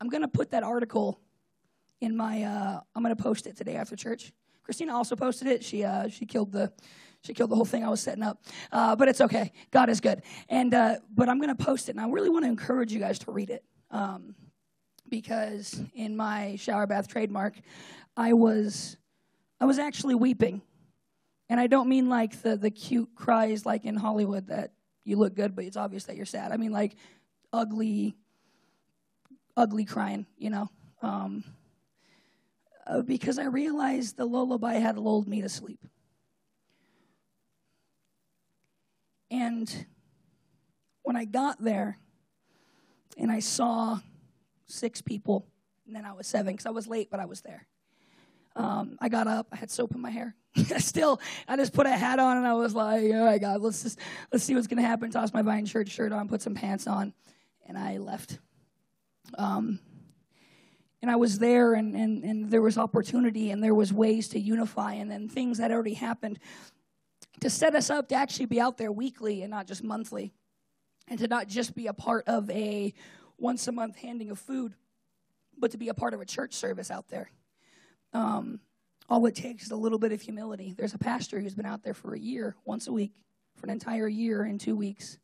I'm 0.00 0.08
going 0.08 0.22
to 0.22 0.28
put 0.28 0.50
that 0.50 0.64
article 0.64 1.20
in 2.02 2.16
my 2.16 2.42
uh, 2.42 2.80
I'm 2.94 3.02
going 3.02 3.16
to 3.16 3.22
post 3.22 3.46
it 3.46 3.56
today 3.56 3.76
after 3.76 3.96
church. 3.96 4.32
Christina 4.64 4.94
also 4.94 5.16
posted 5.16 5.48
it. 5.48 5.64
She 5.64 5.84
uh, 5.84 6.08
she 6.08 6.26
killed 6.26 6.52
the 6.52 6.72
she 7.22 7.32
killed 7.32 7.50
the 7.50 7.56
whole 7.56 7.64
thing 7.64 7.84
I 7.84 7.88
was 7.88 8.00
setting 8.00 8.24
up, 8.24 8.42
uh, 8.72 8.96
but 8.96 9.08
it's 9.08 9.20
okay. 9.20 9.52
God 9.70 9.88
is 9.88 10.00
good. 10.00 10.22
And 10.48 10.74
uh, 10.74 10.96
but 11.14 11.28
I'm 11.28 11.38
going 11.38 11.56
to 11.56 11.64
post 11.64 11.88
it, 11.88 11.92
and 11.92 12.00
I 12.00 12.08
really 12.08 12.28
want 12.28 12.44
to 12.44 12.48
encourage 12.48 12.92
you 12.92 12.98
guys 12.98 13.18
to 13.20 13.30
read 13.30 13.50
it 13.50 13.64
um, 13.90 14.34
because 15.08 15.80
in 15.94 16.16
my 16.16 16.56
shower 16.56 16.86
bath 16.86 17.08
trademark, 17.08 17.54
I 18.16 18.32
was 18.32 18.96
I 19.60 19.64
was 19.64 19.78
actually 19.78 20.16
weeping, 20.16 20.60
and 21.48 21.60
I 21.60 21.68
don't 21.68 21.88
mean 21.88 22.08
like 22.08 22.42
the 22.42 22.56
the 22.56 22.70
cute 22.70 23.10
cries 23.14 23.64
like 23.64 23.84
in 23.84 23.96
Hollywood 23.96 24.48
that 24.48 24.72
you 25.04 25.16
look 25.16 25.34
good, 25.36 25.54
but 25.54 25.64
it's 25.64 25.76
obvious 25.76 26.04
that 26.04 26.16
you're 26.16 26.26
sad. 26.26 26.50
I 26.50 26.56
mean 26.56 26.72
like 26.72 26.96
ugly, 27.52 28.16
ugly 29.56 29.84
crying. 29.84 30.26
You 30.36 30.50
know. 30.50 30.68
Um, 31.00 31.42
uh, 32.92 33.00
because 33.00 33.38
I 33.38 33.46
realized 33.46 34.16
the 34.16 34.26
lullaby 34.26 34.74
had 34.74 34.98
lulled 34.98 35.26
me 35.26 35.40
to 35.40 35.48
sleep. 35.48 35.80
And 39.30 39.86
when 41.02 41.16
I 41.16 41.24
got 41.24 41.62
there 41.62 41.96
and 43.16 43.32
I 43.32 43.40
saw 43.40 43.98
six 44.66 45.00
people 45.00 45.46
and 45.86 45.96
then 45.96 46.04
I 46.04 46.12
was 46.12 46.26
seven 46.26 46.52
because 46.52 46.66
I 46.66 46.70
was 46.70 46.86
late, 46.86 47.10
but 47.10 47.18
I 47.18 47.24
was 47.24 47.40
there. 47.40 47.66
Um, 48.56 48.98
I 49.00 49.08
got 49.08 49.26
up. 49.26 49.46
I 49.50 49.56
had 49.56 49.70
soap 49.70 49.94
in 49.94 50.00
my 50.02 50.10
hair. 50.10 50.34
Still, 50.78 51.18
I 51.48 51.56
just 51.56 51.72
put 51.72 51.86
a 51.86 51.90
hat 51.90 52.18
on 52.18 52.36
and 52.36 52.46
I 52.46 52.52
was 52.52 52.74
like, 52.74 53.10
"Oh 53.14 53.24
my 53.24 53.38
God, 53.38 53.62
let's 53.62 53.82
just 53.82 53.98
let's 54.30 54.44
see 54.44 54.54
what's 54.54 54.66
gonna 54.66 54.82
happen." 54.82 55.10
Toss 55.10 55.32
my 55.32 55.40
Vine 55.40 55.64
Church 55.64 55.88
shirt 55.88 56.12
on, 56.12 56.28
put 56.28 56.42
some 56.42 56.54
pants 56.54 56.86
on, 56.86 57.14
and 57.66 57.78
I 57.78 57.96
left. 57.96 58.38
Um, 59.38 59.78
and 61.02 61.10
I 61.10 61.16
was 61.16 61.38
there, 61.38 61.74
and, 61.74 61.94
and 61.94 62.24
and 62.24 62.50
there 62.50 62.62
was 62.62 62.78
opportunity, 62.78 63.50
and 63.50 63.62
there 63.62 63.74
was 63.74 63.92
ways 63.92 64.28
to 64.28 64.40
unify, 64.40 64.94
and 64.94 65.10
then 65.10 65.28
things 65.28 65.58
that 65.58 65.72
already 65.72 65.94
happened 65.94 66.38
to 67.40 67.50
set 67.50 67.74
us 67.74 67.90
up 67.90 68.08
to 68.08 68.14
actually 68.14 68.46
be 68.46 68.60
out 68.60 68.78
there 68.78 68.92
weekly 68.92 69.42
and 69.42 69.50
not 69.50 69.66
just 69.66 69.82
monthly, 69.82 70.32
and 71.08 71.18
to 71.18 71.26
not 71.26 71.48
just 71.48 71.74
be 71.74 71.88
a 71.88 71.92
part 71.92 72.26
of 72.28 72.48
a 72.50 72.94
once 73.36 73.66
a 73.66 73.72
month 73.72 73.96
handing 73.96 74.30
of 74.30 74.38
food, 74.38 74.74
but 75.58 75.72
to 75.72 75.78
be 75.78 75.88
a 75.88 75.94
part 75.94 76.14
of 76.14 76.20
a 76.20 76.24
church 76.24 76.54
service 76.54 76.90
out 76.90 77.08
there. 77.08 77.30
Um, 78.12 78.60
all 79.08 79.26
it 79.26 79.34
takes 79.34 79.64
is 79.64 79.70
a 79.72 79.76
little 79.76 79.98
bit 79.98 80.12
of 80.12 80.20
humility. 80.20 80.74
There's 80.76 80.94
a 80.94 80.98
pastor 80.98 81.40
who's 81.40 81.54
been 81.54 81.66
out 81.66 81.82
there 81.82 81.94
for 81.94 82.14
a 82.14 82.18
year, 82.18 82.54
once 82.64 82.86
a 82.86 82.92
week, 82.92 83.12
for 83.56 83.66
an 83.66 83.70
entire 83.70 84.08
year 84.08 84.44
in 84.44 84.58
two 84.58 84.76
weeks. 84.76 85.18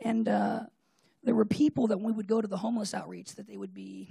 And 0.00 0.28
uh, 0.28 0.60
there 1.22 1.34
were 1.34 1.44
people 1.44 1.88
that 1.88 1.98
when 1.98 2.12
we 2.12 2.16
would 2.16 2.28
go 2.28 2.40
to 2.40 2.48
the 2.48 2.56
homeless 2.56 2.94
outreach 2.94 3.34
that 3.34 3.46
they 3.46 3.56
would 3.56 3.74
be 3.74 4.08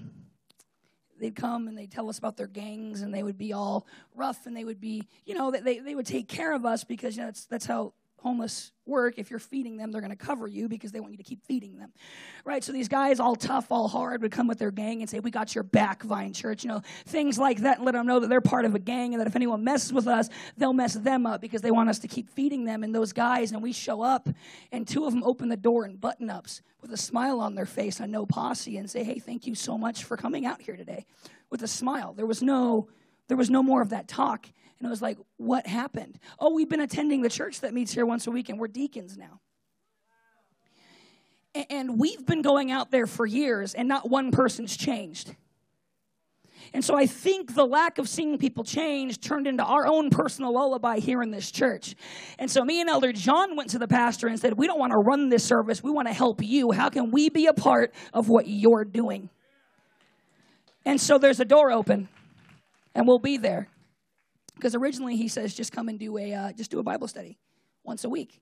they'd 1.21 1.35
come 1.35 1.67
and 1.67 1.77
they'd 1.77 1.91
tell 1.91 2.09
us 2.09 2.17
about 2.17 2.35
their 2.35 2.47
gangs 2.47 3.01
and 3.01 3.13
they 3.13 3.23
would 3.23 3.37
be 3.37 3.53
all 3.53 3.85
rough 4.15 4.45
and 4.45 4.57
they 4.57 4.65
would 4.65 4.81
be 4.81 5.07
you 5.25 5.33
know 5.33 5.51
they, 5.51 5.79
they 5.79 5.95
would 5.95 6.05
take 6.05 6.27
care 6.27 6.53
of 6.53 6.65
us 6.65 6.83
because 6.83 7.15
you 7.15 7.21
know, 7.21 7.27
that's, 7.27 7.45
that's 7.45 7.65
how 7.65 7.93
homeless 8.21 8.71
work 8.85 9.15
if 9.17 9.29
you're 9.29 9.39
feeding 9.39 9.77
them 9.77 9.91
they're 9.91 10.01
going 10.01 10.15
to 10.15 10.17
cover 10.17 10.47
you 10.47 10.67
because 10.67 10.91
they 10.91 10.99
want 10.99 11.11
you 11.11 11.17
to 11.17 11.23
keep 11.23 11.43
feeding 11.45 11.77
them. 11.77 11.91
Right 12.45 12.63
so 12.63 12.71
these 12.71 12.87
guys 12.87 13.19
all 13.19 13.35
tough 13.35 13.71
all 13.71 13.87
hard 13.87 14.21
would 14.21 14.31
come 14.31 14.47
with 14.47 14.59
their 14.59 14.71
gang 14.71 15.01
and 15.01 15.09
say 15.09 15.19
we 15.19 15.31
got 15.31 15.55
your 15.55 15.63
back 15.63 16.03
vine 16.03 16.33
church 16.33 16.63
you 16.63 16.69
know 16.69 16.81
things 17.05 17.37
like 17.37 17.61
that 17.61 17.77
and 17.77 17.85
let 17.85 17.93
them 17.93 18.05
know 18.05 18.19
that 18.19 18.27
they're 18.27 18.41
part 18.41 18.65
of 18.65 18.75
a 18.75 18.79
gang 18.79 19.13
and 19.13 19.21
that 19.21 19.27
if 19.27 19.35
anyone 19.35 19.63
messes 19.63 19.91
with 19.91 20.07
us 20.07 20.29
they'll 20.57 20.73
mess 20.73 20.93
them 20.93 21.25
up 21.25 21.41
because 21.41 21.61
they 21.61 21.71
want 21.71 21.89
us 21.89 21.99
to 21.99 22.07
keep 22.07 22.29
feeding 22.29 22.65
them. 22.65 22.83
And 22.83 22.93
those 22.93 23.13
guys 23.13 23.51
and 23.51 23.61
we 23.61 23.73
show 23.73 24.01
up 24.01 24.29
and 24.71 24.87
two 24.87 25.05
of 25.05 25.13
them 25.13 25.23
open 25.23 25.49
the 25.49 25.57
door 25.57 25.85
in 25.85 25.95
button 25.95 26.29
ups 26.29 26.61
with 26.81 26.91
a 26.91 26.97
smile 26.97 27.39
on 27.39 27.55
their 27.55 27.65
face 27.65 27.99
and 27.99 28.11
no 28.11 28.25
posse 28.25 28.77
and 28.77 28.89
say 28.89 29.03
hey 29.03 29.19
thank 29.19 29.47
you 29.47 29.55
so 29.55 29.77
much 29.77 30.03
for 30.03 30.17
coming 30.17 30.45
out 30.45 30.61
here 30.61 30.75
today 30.75 31.05
with 31.49 31.63
a 31.63 31.67
smile. 31.67 32.13
There 32.13 32.25
was 32.25 32.41
no 32.41 32.87
there 33.27 33.37
was 33.37 33.49
no 33.49 33.63
more 33.63 33.81
of 33.81 33.89
that 33.89 34.07
talk 34.07 34.47
and 34.81 34.87
it 34.87 34.89
was 34.89 35.01
like, 35.01 35.19
what 35.37 35.67
happened? 35.67 36.17
Oh, 36.39 36.55
we've 36.55 36.67
been 36.67 36.81
attending 36.81 37.21
the 37.21 37.29
church 37.29 37.61
that 37.61 37.71
meets 37.71 37.93
here 37.93 38.03
once 38.03 38.25
a 38.25 38.31
week, 38.31 38.49
and 38.49 38.57
we're 38.57 38.67
deacons 38.67 39.15
now. 39.15 39.39
And 41.69 41.99
we've 41.99 42.25
been 42.25 42.41
going 42.41 42.71
out 42.71 42.89
there 42.89 43.05
for 43.05 43.27
years, 43.27 43.75
and 43.75 43.87
not 43.87 44.09
one 44.09 44.31
person's 44.31 44.75
changed. 44.75 45.35
And 46.73 46.83
so 46.83 46.95
I 46.95 47.05
think 47.05 47.53
the 47.53 47.65
lack 47.65 47.99
of 47.99 48.09
seeing 48.09 48.39
people 48.39 48.63
change 48.63 49.21
turned 49.21 49.45
into 49.45 49.63
our 49.63 49.85
own 49.85 50.09
personal 50.09 50.51
lullaby 50.51 50.97
here 50.97 51.21
in 51.21 51.29
this 51.29 51.51
church. 51.51 51.93
And 52.39 52.49
so 52.49 52.65
me 52.65 52.81
and 52.81 52.89
Elder 52.89 53.13
John 53.13 53.55
went 53.55 53.69
to 53.71 53.77
the 53.77 53.87
pastor 53.87 54.27
and 54.27 54.39
said, 54.39 54.53
We 54.53 54.65
don't 54.65 54.79
want 54.79 54.93
to 54.93 54.97
run 54.97 55.29
this 55.29 55.43
service. 55.43 55.83
We 55.83 55.91
want 55.91 56.07
to 56.07 56.13
help 56.13 56.41
you. 56.41 56.71
How 56.71 56.89
can 56.89 57.11
we 57.11 57.29
be 57.29 57.45
a 57.45 57.53
part 57.53 57.93
of 58.13 58.29
what 58.29 58.47
you're 58.47 58.85
doing? 58.85 59.29
And 60.85 60.99
so 60.99 61.19
there's 61.19 61.39
a 61.39 61.45
door 61.45 61.71
open, 61.71 62.09
and 62.95 63.07
we'll 63.07 63.19
be 63.19 63.37
there. 63.37 63.67
Because 64.55 64.75
originally 64.75 65.15
he 65.15 65.27
says 65.27 65.53
just 65.53 65.71
come 65.71 65.89
and 65.89 65.99
do 65.99 66.17
a 66.17 66.33
uh, 66.33 66.51
just 66.53 66.71
do 66.71 66.79
a 66.79 66.83
Bible 66.83 67.07
study 67.07 67.37
once 67.83 68.03
a 68.03 68.09
week, 68.09 68.41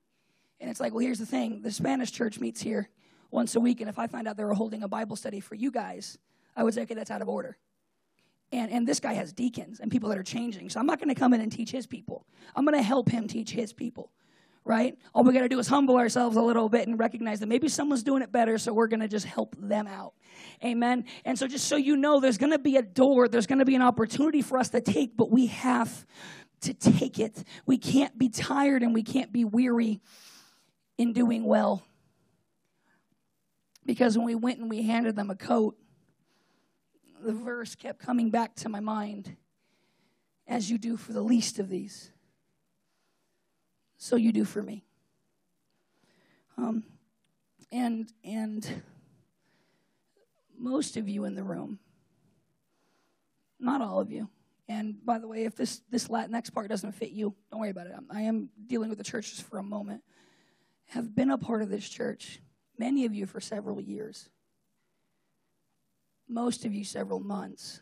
and 0.59 0.69
it's 0.69 0.79
like, 0.79 0.93
well, 0.93 0.99
here's 0.99 1.19
the 1.19 1.25
thing: 1.25 1.61
the 1.61 1.71
Spanish 1.71 2.11
church 2.11 2.39
meets 2.39 2.61
here 2.61 2.89
once 3.31 3.55
a 3.55 3.59
week, 3.59 3.79
and 3.81 3.89
if 3.89 3.99
I 3.99 4.07
find 4.07 4.27
out 4.27 4.37
they 4.37 4.43
were 4.43 4.53
holding 4.53 4.83
a 4.83 4.87
Bible 4.87 5.15
study 5.15 5.39
for 5.39 5.55
you 5.55 5.71
guys, 5.71 6.17
I 6.55 6.63
would 6.63 6.73
say, 6.73 6.81
okay, 6.81 6.95
that's 6.95 7.11
out 7.11 7.21
of 7.21 7.29
order. 7.29 7.57
And, 8.51 8.71
and 8.71 8.87
this 8.87 8.99
guy 8.99 9.13
has 9.13 9.31
deacons 9.31 9.79
and 9.79 9.91
people 9.91 10.09
that 10.09 10.17
are 10.17 10.23
changing. 10.23 10.71
So 10.71 10.79
I'm 10.79 10.87
not 10.87 10.97
going 10.97 11.13
to 11.13 11.19
come 11.19 11.35
in 11.35 11.41
and 11.41 11.51
teach 11.51 11.69
his 11.69 11.85
people. 11.85 12.25
I'm 12.55 12.65
going 12.65 12.75
to 12.75 12.81
help 12.81 13.07
him 13.07 13.27
teach 13.27 13.51
his 13.51 13.73
people 13.73 14.11
right? 14.65 14.97
All 15.15 15.23
we 15.23 15.33
got 15.33 15.41
to 15.41 15.49
do 15.49 15.57
is 15.57 15.67
humble 15.67 15.97
ourselves 15.97 16.37
a 16.37 16.41
little 16.41 16.69
bit 16.69 16.87
and 16.87 16.99
recognize 16.99 17.39
that 17.39 17.47
maybe 17.47 17.67
someone's 17.67 18.03
doing 18.03 18.21
it 18.21 18.31
better, 18.31 18.59
so 18.59 18.71
we're 18.71 18.87
going 18.87 18.99
to 18.99 19.07
just 19.07 19.25
help 19.25 19.55
them 19.57 19.87
out. 19.87 20.13
Amen. 20.63 21.05
And 21.23 21.39
so, 21.39 21.47
just 21.47 21.67
so 21.67 21.75
you 21.77 21.95
know, 21.95 22.19
there's 22.19 22.37
going 22.37 22.51
to 22.51 22.59
be 22.59 22.75
a 22.77 22.81
door, 22.81 23.27
there's 23.27 23.47
going 23.47 23.59
to 23.59 23.65
be 23.65 23.75
an 23.75 23.81
opportunity 23.81 24.41
for 24.41 24.57
us 24.57 24.69
to 24.69 24.81
take, 24.81 25.15
but 25.15 25.31
we 25.31 25.47
have 25.47 26.05
to 26.61 26.73
take 26.73 27.19
it. 27.19 27.43
We 27.65 27.77
can't 27.77 28.17
be 28.17 28.29
tired 28.29 28.83
and 28.83 28.93
we 28.93 29.03
can't 29.03 29.31
be 29.31 29.45
weary 29.45 30.01
in 30.97 31.13
doing 31.13 31.45
well. 31.45 31.83
Because 33.85 34.17
when 34.17 34.25
we 34.25 34.35
went 34.35 34.59
and 34.59 34.69
we 34.69 34.83
handed 34.83 35.15
them 35.15 35.29
a 35.29 35.35
coat, 35.35 35.77
the 37.23 37.33
verse 37.33 37.75
kept 37.75 37.99
coming 37.99 38.29
back 38.29 38.55
to 38.55 38.69
my 38.69 38.79
mind 38.81 39.35
as 40.47 40.69
you 40.69 40.77
do 40.77 40.97
for 40.97 41.13
the 41.13 41.21
least 41.21 41.59
of 41.59 41.69
these 41.69 42.11
so 43.99 44.15
you 44.15 44.31
do 44.31 44.45
for 44.45 44.63
me. 44.63 44.83
Um, 46.57 46.83
and 47.71 48.11
and 48.23 48.81
most 50.59 50.97
of 50.97 51.07
you 51.07 51.25
in 51.25 51.35
the 51.35 51.43
room, 51.43 51.79
not 53.59 53.81
all 53.81 53.99
of 53.99 54.11
you. 54.11 54.29
And 54.67 55.03
by 55.03 55.17
the 55.17 55.27
way, 55.27 55.45
if 55.45 55.55
this 55.55 55.81
this 55.89 56.09
next 56.09 56.51
part 56.51 56.69
doesn't 56.69 56.91
fit 56.91 57.09
you, 57.09 57.33
don't 57.49 57.61
worry 57.61 57.69
about 57.69 57.87
it. 57.87 57.93
I 58.11 58.21
am 58.21 58.49
dealing 58.67 58.89
with 58.89 58.97
the 58.97 59.03
churches 59.03 59.39
for 59.39 59.57
a 59.57 59.63
moment. 59.63 60.03
Have 60.87 61.15
been 61.15 61.31
a 61.31 61.37
part 61.37 61.61
of 61.61 61.69
this 61.69 61.87
church, 61.87 62.39
many 62.77 63.05
of 63.05 63.13
you 63.13 63.25
for 63.25 63.39
several 63.39 63.81
years. 63.81 64.29
Most 66.27 66.65
of 66.65 66.73
you 66.73 66.83
several 66.83 67.19
months. 67.19 67.81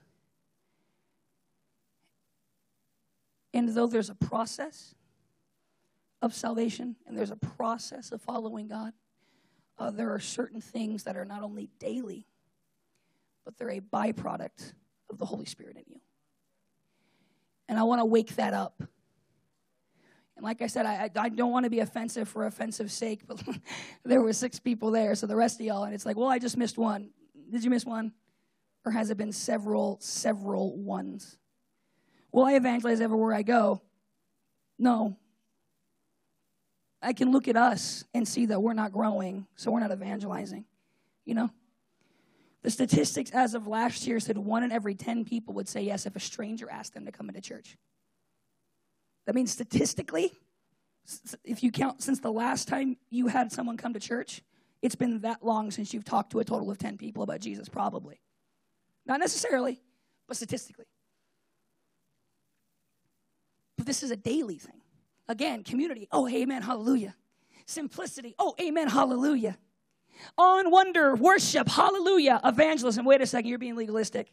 And 3.53 3.69
though 3.69 3.87
there's 3.87 4.09
a 4.09 4.15
process, 4.15 4.95
of 6.21 6.33
salvation 6.33 6.95
and 7.05 7.17
there's 7.17 7.31
a 7.31 7.35
process 7.35 8.11
of 8.11 8.21
following 8.21 8.67
God, 8.67 8.93
uh, 9.77 9.91
there 9.91 10.11
are 10.11 10.19
certain 10.19 10.61
things 10.61 11.03
that 11.03 11.15
are 11.15 11.25
not 11.25 11.43
only 11.43 11.69
daily, 11.79 12.25
but 13.47 13.57
they're 13.57 13.69
a 13.69 13.79
byproduct 13.79 14.73
of 15.09 15.17
the 15.17 15.25
Holy 15.25 15.45
Spirit 15.45 15.77
in 15.77 15.83
you. 15.87 16.01
And 17.69 17.79
I 17.79 17.83
want 17.83 18.01
to 18.01 18.05
wake 18.05 18.35
that 18.35 18.53
up. 18.53 18.83
And 20.35 20.43
like 20.43 20.61
I 20.61 20.67
said, 20.67 20.85
I, 20.85 21.09
I 21.15 21.29
don't 21.29 21.53
want 21.53 21.63
to 21.63 21.69
be 21.69 21.79
offensive 21.79 22.27
for 22.27 22.45
offensive 22.45 22.91
sake, 22.91 23.21
but 23.25 23.41
there 24.03 24.19
were 24.19 24.33
six 24.33 24.59
people 24.59 24.91
there, 24.91 25.15
so 25.15 25.27
the 25.27 25.35
rest 25.37 25.61
of 25.61 25.65
y'all, 25.65 25.85
and 25.85 25.93
it's 25.93 26.05
like, 26.05 26.17
well, 26.17 26.27
I 26.27 26.39
just 26.39 26.57
missed 26.57 26.77
one. 26.77 27.11
Did 27.49 27.63
you 27.63 27.69
miss 27.69 27.85
one? 27.85 28.11
Or 28.83 28.91
has 28.91 29.11
it 29.11 29.17
been 29.17 29.31
several, 29.31 29.97
several 30.01 30.75
ones? 30.75 31.37
Will 32.33 32.43
I 32.43 32.55
evangelize 32.55 32.99
everywhere 32.99 33.33
I 33.33 33.43
go? 33.43 33.81
No, 34.77 35.15
I 37.01 37.13
can 37.13 37.31
look 37.31 37.47
at 37.47 37.55
us 37.55 38.03
and 38.13 38.27
see 38.27 38.47
that 38.47 38.61
we're 38.61 38.73
not 38.73 38.91
growing, 38.91 39.47
so 39.55 39.71
we're 39.71 39.79
not 39.79 39.93
evangelizing. 39.93 40.65
You 41.23 41.35
know? 41.35 41.49
The 42.63 42.71
statistics 42.71 43.31
as 43.31 43.53
of 43.53 43.67
last 43.67 44.07
year 44.07 44.19
said 44.19 44.37
one 44.37 44.63
in 44.63 44.71
every 44.71 44.95
10 44.95 45.25
people 45.25 45.53
would 45.55 45.69
say 45.69 45.81
yes 45.81 46.05
if 46.05 46.15
a 46.15 46.19
stranger 46.19 46.69
asked 46.69 46.93
them 46.93 47.05
to 47.05 47.11
come 47.11 47.29
into 47.29 47.41
church. 47.41 47.77
That 49.25 49.35
means 49.35 49.51
statistically, 49.51 50.33
if 51.43 51.63
you 51.63 51.71
count 51.71 52.01
since 52.01 52.19
the 52.19 52.31
last 52.31 52.67
time 52.67 52.97
you 53.09 53.27
had 53.27 53.51
someone 53.51 53.77
come 53.77 53.93
to 53.93 53.99
church, 53.99 54.41
it's 54.81 54.95
been 54.95 55.21
that 55.21 55.43
long 55.43 55.71
since 55.71 55.93
you've 55.93 56.05
talked 56.05 56.31
to 56.31 56.39
a 56.39 56.45
total 56.45 56.69
of 56.69 56.77
10 56.77 56.97
people 56.97 57.23
about 57.23 57.39
Jesus, 57.39 57.69
probably. 57.69 58.19
Not 59.05 59.19
necessarily, 59.19 59.81
but 60.27 60.37
statistically. 60.37 60.85
But 63.77 63.85
this 63.85 64.03
is 64.03 64.11
a 64.11 64.15
daily 64.15 64.57
thing. 64.57 64.81
Again, 65.27 65.63
community. 65.63 66.07
Oh, 66.11 66.27
amen, 66.27 66.61
hallelujah. 66.61 67.15
Simplicity. 67.65 68.33
Oh, 68.39 68.55
amen, 68.61 68.87
hallelujah. 68.87 69.57
On 70.37 70.71
wonder, 70.71 71.15
worship, 71.15 71.67
hallelujah. 71.69 72.39
Evangelism. 72.43 73.05
Wait 73.05 73.21
a 73.21 73.25
second, 73.25 73.49
you're 73.49 73.59
being 73.59 73.75
legalistic. 73.75 74.31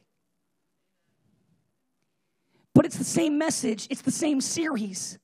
But 2.75 2.85
it's 2.85 2.97
the 2.97 3.05
same 3.05 3.39
message, 3.39 3.87
it's 3.89 4.03
the 4.03 4.11
same 4.11 4.41
series, 4.41 5.19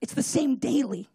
it's 0.00 0.14
the 0.14 0.22
same 0.22 0.56
daily. 0.56 1.08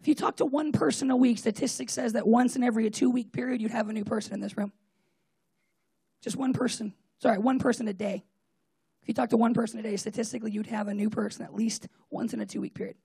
If 0.00 0.08
you 0.08 0.14
talk 0.14 0.36
to 0.36 0.46
one 0.46 0.72
person 0.72 1.10
a 1.10 1.16
week, 1.16 1.38
statistics 1.38 1.92
says 1.92 2.14
that 2.14 2.26
once 2.26 2.56
in 2.56 2.62
every 2.64 2.88
two 2.90 3.10
week 3.10 3.32
period, 3.32 3.60
you'd 3.60 3.70
have 3.70 3.90
a 3.90 3.92
new 3.92 4.04
person 4.04 4.32
in 4.32 4.40
this 4.40 4.56
room. 4.56 4.72
Just 6.22 6.36
one 6.36 6.54
person. 6.54 6.94
Sorry, 7.18 7.38
one 7.38 7.58
person 7.58 7.86
a 7.88 7.92
day. 7.92 8.24
If 9.02 9.08
you 9.08 9.14
talk 9.14 9.30
to 9.30 9.36
one 9.36 9.52
person 9.52 9.78
a 9.78 9.82
day, 9.82 9.96
statistically, 9.96 10.52
you'd 10.52 10.66
have 10.66 10.88
a 10.88 10.94
new 10.94 11.10
person 11.10 11.44
at 11.44 11.54
least 11.54 11.88
once 12.10 12.32
in 12.32 12.40
a 12.40 12.46
two 12.46 12.62
week 12.62 12.74
period. 12.74 12.96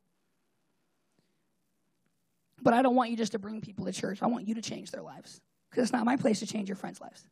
But 2.65 2.73
I 2.73 2.82
don't 2.82 2.95
want 2.95 3.12
you 3.12 3.15
just 3.15 3.34
to 3.34 3.39
bring 3.39 3.62
people 3.62 3.86
to 3.86 3.91
church. 3.91 4.23
I 4.23 4.25
want 4.25 4.47
you 4.47 4.56
to 4.56 4.62
change 4.62 4.89
their 4.89 5.04
lives. 5.04 5.39
Because 5.69 5.84
it's 5.84 5.93
not 5.93 6.04
my 6.04 6.17
place 6.17 6.39
to 6.39 6.47
change 6.47 6.67
your 6.67 6.75
friends' 6.75 6.99
lives. 6.99 7.23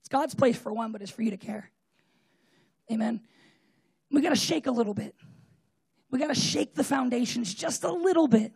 It's 0.00 0.08
God's 0.08 0.36
place 0.36 0.56
for 0.56 0.72
one, 0.72 0.92
but 0.92 1.02
it's 1.02 1.10
for 1.10 1.22
you 1.22 1.32
to 1.32 1.36
care. 1.36 1.68
Amen. 2.90 3.20
We 4.12 4.20
got 4.20 4.28
to 4.28 4.36
shake 4.36 4.68
a 4.68 4.70
little 4.70 4.94
bit. 4.94 5.16
We 6.12 6.20
got 6.20 6.28
to 6.28 6.40
shake 6.40 6.76
the 6.76 6.84
foundations 6.84 7.52
just 7.52 7.82
a 7.82 7.90
little 7.90 8.28
bit. 8.28 8.52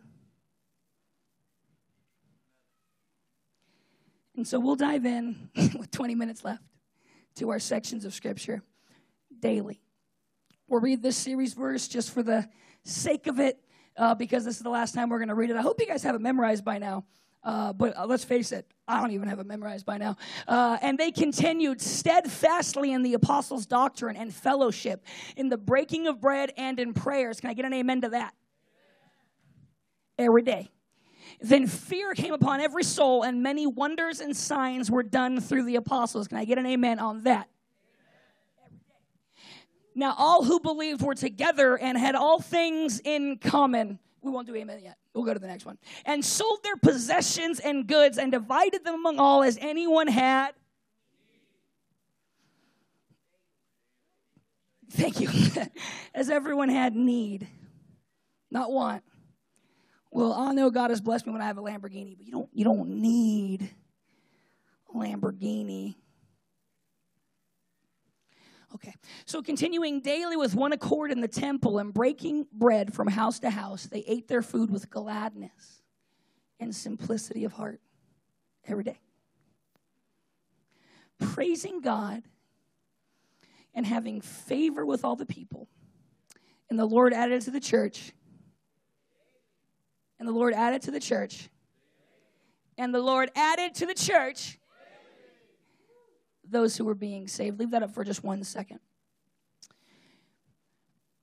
And 4.37 4.47
so 4.47 4.61
we'll 4.61 4.75
dive 4.75 5.05
in 5.05 5.49
with 5.77 5.91
20 5.91 6.15
minutes 6.15 6.45
left 6.45 6.63
to 7.35 7.49
our 7.49 7.59
sections 7.59 8.05
of 8.05 8.13
Scripture 8.13 8.63
daily. 9.41 9.81
We'll 10.69 10.79
read 10.79 11.03
this 11.03 11.17
series 11.17 11.53
verse 11.53 11.89
just 11.89 12.11
for 12.13 12.23
the 12.23 12.47
sake 12.85 13.27
of 13.27 13.41
it, 13.41 13.59
uh, 13.97 14.15
because 14.15 14.45
this 14.45 14.57
is 14.57 14.63
the 14.63 14.69
last 14.69 14.93
time 14.93 15.09
we're 15.09 15.19
going 15.19 15.29
to 15.29 15.35
read 15.35 15.49
it. 15.49 15.55
I 15.55 15.61
hope 15.61 15.79
you 15.79 15.87
guys 15.87 16.03
have 16.03 16.15
it 16.15 16.21
memorized 16.21 16.63
by 16.63 16.77
now. 16.77 17.05
Uh, 17.43 17.71
but 17.71 17.97
uh, 17.97 18.05
let's 18.05 18.23
face 18.23 18.51
it, 18.51 18.65
I 18.87 18.99
don't 18.99 19.11
even 19.11 19.29
have 19.29 19.39
it 19.39 19.45
memorized 19.45 19.85
by 19.85 19.97
now. 19.97 20.17
Uh, 20.47 20.77
and 20.81 20.97
they 20.97 21.11
continued 21.11 21.81
steadfastly 21.81 22.91
in 22.91 23.03
the 23.03 23.13
apostles' 23.13 23.65
doctrine 23.65 24.17
and 24.17 24.33
fellowship, 24.33 25.05
in 25.37 25.47
the 25.47 25.57
breaking 25.57 26.07
of 26.07 26.19
bread 26.19 26.51
and 26.57 26.79
in 26.79 26.93
prayers. 26.93 27.39
Can 27.39 27.49
I 27.49 27.53
get 27.53 27.65
an 27.65 27.73
amen 27.73 28.01
to 28.01 28.09
that? 28.09 28.33
Every 30.17 30.41
day. 30.41 30.69
Then 31.39 31.67
fear 31.67 32.13
came 32.13 32.33
upon 32.33 32.59
every 32.59 32.83
soul, 32.83 33.23
and 33.23 33.43
many 33.43 33.67
wonders 33.67 34.19
and 34.19 34.35
signs 34.35 34.89
were 34.89 35.03
done 35.03 35.39
through 35.39 35.65
the 35.65 35.75
apostles. 35.75 36.27
Can 36.27 36.37
I 36.37 36.45
get 36.45 36.57
an 36.57 36.65
amen 36.65 36.99
on 36.99 37.21
that? 37.23 37.47
Now, 39.97 40.13
all 40.15 40.43
who 40.43 40.59
believed 40.59 41.01
were 41.01 41.15
together 41.15 41.75
and 41.75 41.97
had 41.97 42.13
all 42.13 42.39
things 42.39 43.01
in 43.03 43.37
common. 43.37 43.97
We 44.21 44.29
won't 44.29 44.45
do 44.45 44.55
amen 44.55 44.81
yet. 44.83 44.95
We'll 45.15 45.25
go 45.25 45.33
to 45.33 45.39
the 45.39 45.47
next 45.47 45.65
one. 45.65 45.79
And 46.05 46.23
sold 46.23 46.59
their 46.63 46.75
possessions 46.75 47.59
and 47.59 47.87
goods 47.87 48.19
and 48.19 48.31
divided 48.31 48.85
them 48.85 48.93
among 48.93 49.17
all 49.17 49.41
as 49.41 49.57
anyone 49.59 50.07
had. 50.07 50.51
Thank 54.91 55.19
you. 55.19 55.29
as 56.13 56.29
everyone 56.29 56.69
had 56.69 56.95
need, 56.95 57.47
not 58.51 58.71
want. 58.71 59.03
Well, 60.11 60.31
I 60.31 60.53
know 60.53 60.69
God 60.69 60.91
has 60.91 61.01
blessed 61.01 61.25
me 61.25 61.33
when 61.33 61.41
I 61.41 61.45
have 61.45 61.57
a 61.57 61.61
Lamborghini, 61.61 62.15
but 62.15 62.27
you 62.27 62.31
don't 62.31 62.49
you 62.53 62.63
don't 62.63 62.89
need 63.01 63.67
a 64.93 64.95
Lamborghini. 64.95 65.95
Okay. 68.73 68.93
So 69.25 69.41
continuing 69.41 70.01
daily 70.01 70.35
with 70.35 70.53
one 70.53 70.73
accord 70.73 71.11
in 71.11 71.21
the 71.21 71.27
temple 71.27 71.79
and 71.79 71.93
breaking 71.93 72.47
bread 72.51 72.93
from 72.93 73.07
house 73.07 73.39
to 73.39 73.49
house, 73.49 73.85
they 73.85 74.03
ate 74.07 74.27
their 74.27 74.41
food 74.41 74.69
with 74.69 74.89
gladness 74.89 75.81
and 76.59 76.75
simplicity 76.75 77.45
of 77.45 77.53
heart 77.53 77.79
every 78.67 78.83
day. 78.83 78.99
Praising 81.19 81.81
God 81.81 82.23
and 83.73 83.85
having 83.85 84.21
favor 84.21 84.85
with 84.85 85.05
all 85.05 85.15
the 85.15 85.25
people. 85.25 85.69
And 86.69 86.77
the 86.77 86.85
Lord 86.85 87.13
added 87.13 87.41
to 87.43 87.51
the 87.51 87.59
church. 87.59 88.11
And 90.19 90.27
the 90.27 90.33
Lord 90.33 90.53
added 90.53 90.81
to 90.83 90.91
the 90.91 90.99
church. 90.99 91.49
And 92.77 92.93
the 92.93 92.99
Lord 92.99 93.31
added 93.35 93.75
to 93.75 93.85
the 93.85 93.93
church 93.93 94.56
those 96.51 96.77
who 96.77 96.85
were 96.85 96.95
being 96.95 97.27
saved. 97.27 97.59
Leave 97.59 97.71
that 97.71 97.83
up 97.83 97.93
for 97.93 98.03
just 98.03 98.23
one 98.23 98.43
second. 98.43 98.79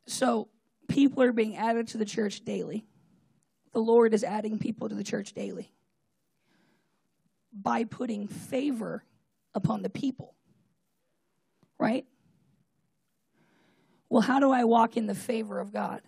So, 0.07 0.49
people 0.89 1.23
are 1.23 1.33
being 1.33 1.57
added 1.57 1.89
to 1.89 1.99
the 1.99 2.05
church 2.05 2.45
daily. 2.45 2.85
The 3.73 3.81
Lord 3.81 4.15
is 4.15 4.23
adding 4.23 4.59
people 4.59 4.89
to 4.89 4.95
the 4.95 5.05
church 5.05 5.33
daily 5.33 5.73
by 7.53 7.85
putting 7.85 8.29
favor 8.29 9.05
upon 9.55 9.83
the 9.83 9.91
people. 9.91 10.35
Right? 11.79 12.07
Well, 14.09 14.23
how 14.23 14.39
do 14.39 14.51
I 14.53 14.65
walk 14.65 14.97
in 14.97 15.07
the 15.07 15.15
favor 15.15 15.59
of 15.59 15.73
God? 15.73 16.03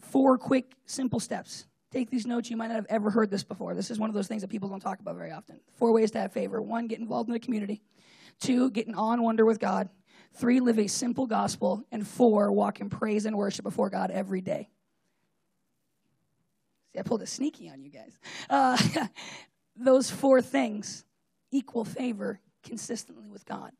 Four 0.00 0.38
quick, 0.38 0.74
simple 0.86 1.20
steps 1.20 1.66
take 1.92 2.10
these 2.10 2.26
notes. 2.26 2.50
You 2.50 2.56
might 2.56 2.68
not 2.68 2.76
have 2.76 2.86
ever 2.88 3.10
heard 3.10 3.30
this 3.30 3.44
before. 3.44 3.74
This 3.74 3.90
is 3.90 3.98
one 3.98 4.08
of 4.08 4.14
those 4.14 4.26
things 4.26 4.42
that 4.42 4.48
people 4.48 4.68
don't 4.68 4.80
talk 4.80 5.00
about 5.00 5.16
very 5.16 5.30
often. 5.30 5.60
Four 5.76 5.92
ways 5.92 6.10
to 6.12 6.20
have 6.20 6.32
favor 6.32 6.60
one, 6.60 6.86
get 6.86 6.98
involved 6.98 7.28
in 7.28 7.34
the 7.34 7.40
community. 7.40 7.82
Two, 8.40 8.70
get 8.70 8.88
in 8.88 8.94
awe 8.94 9.12
and 9.12 9.22
wonder 9.22 9.44
with 9.44 9.60
God. 9.60 9.88
Three, 10.34 10.60
live 10.60 10.78
a 10.78 10.86
simple 10.88 11.26
gospel. 11.26 11.84
And 11.92 12.06
four, 12.06 12.50
walk 12.50 12.80
in 12.80 12.88
praise 12.88 13.26
and 13.26 13.36
worship 13.36 13.64
before 13.64 13.90
God 13.90 14.10
every 14.10 14.40
day. 14.40 14.70
See, 16.92 16.98
I 16.98 17.02
pulled 17.02 17.22
a 17.22 17.26
sneaky 17.26 17.68
on 17.70 17.82
you 17.82 17.90
guys. 17.90 18.18
Uh, 18.48 19.06
those 19.76 20.10
four 20.10 20.40
things 20.40 21.04
equal 21.50 21.84
favor 21.84 22.40
consistently 22.62 23.28
with 23.28 23.44
God 23.44 23.72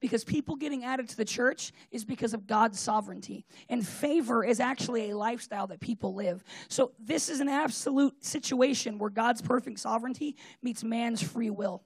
because 0.00 0.24
people 0.24 0.56
getting 0.56 0.84
added 0.84 1.08
to 1.08 1.16
the 1.16 1.24
church 1.24 1.72
is 1.90 2.04
because 2.04 2.34
of 2.34 2.46
God's 2.46 2.78
sovereignty. 2.78 3.44
And 3.68 3.86
favor 3.86 4.44
is 4.44 4.60
actually 4.60 5.10
a 5.10 5.16
lifestyle 5.16 5.66
that 5.68 5.80
people 5.80 6.14
live. 6.14 6.42
So 6.68 6.92
this 6.98 7.28
is 7.28 7.40
an 7.40 7.48
absolute 7.48 8.24
situation 8.24 8.98
where 8.98 9.10
God's 9.10 9.42
perfect 9.42 9.80
sovereignty 9.80 10.36
meets 10.62 10.84
man's 10.84 11.22
free 11.22 11.50
will, 11.50 11.82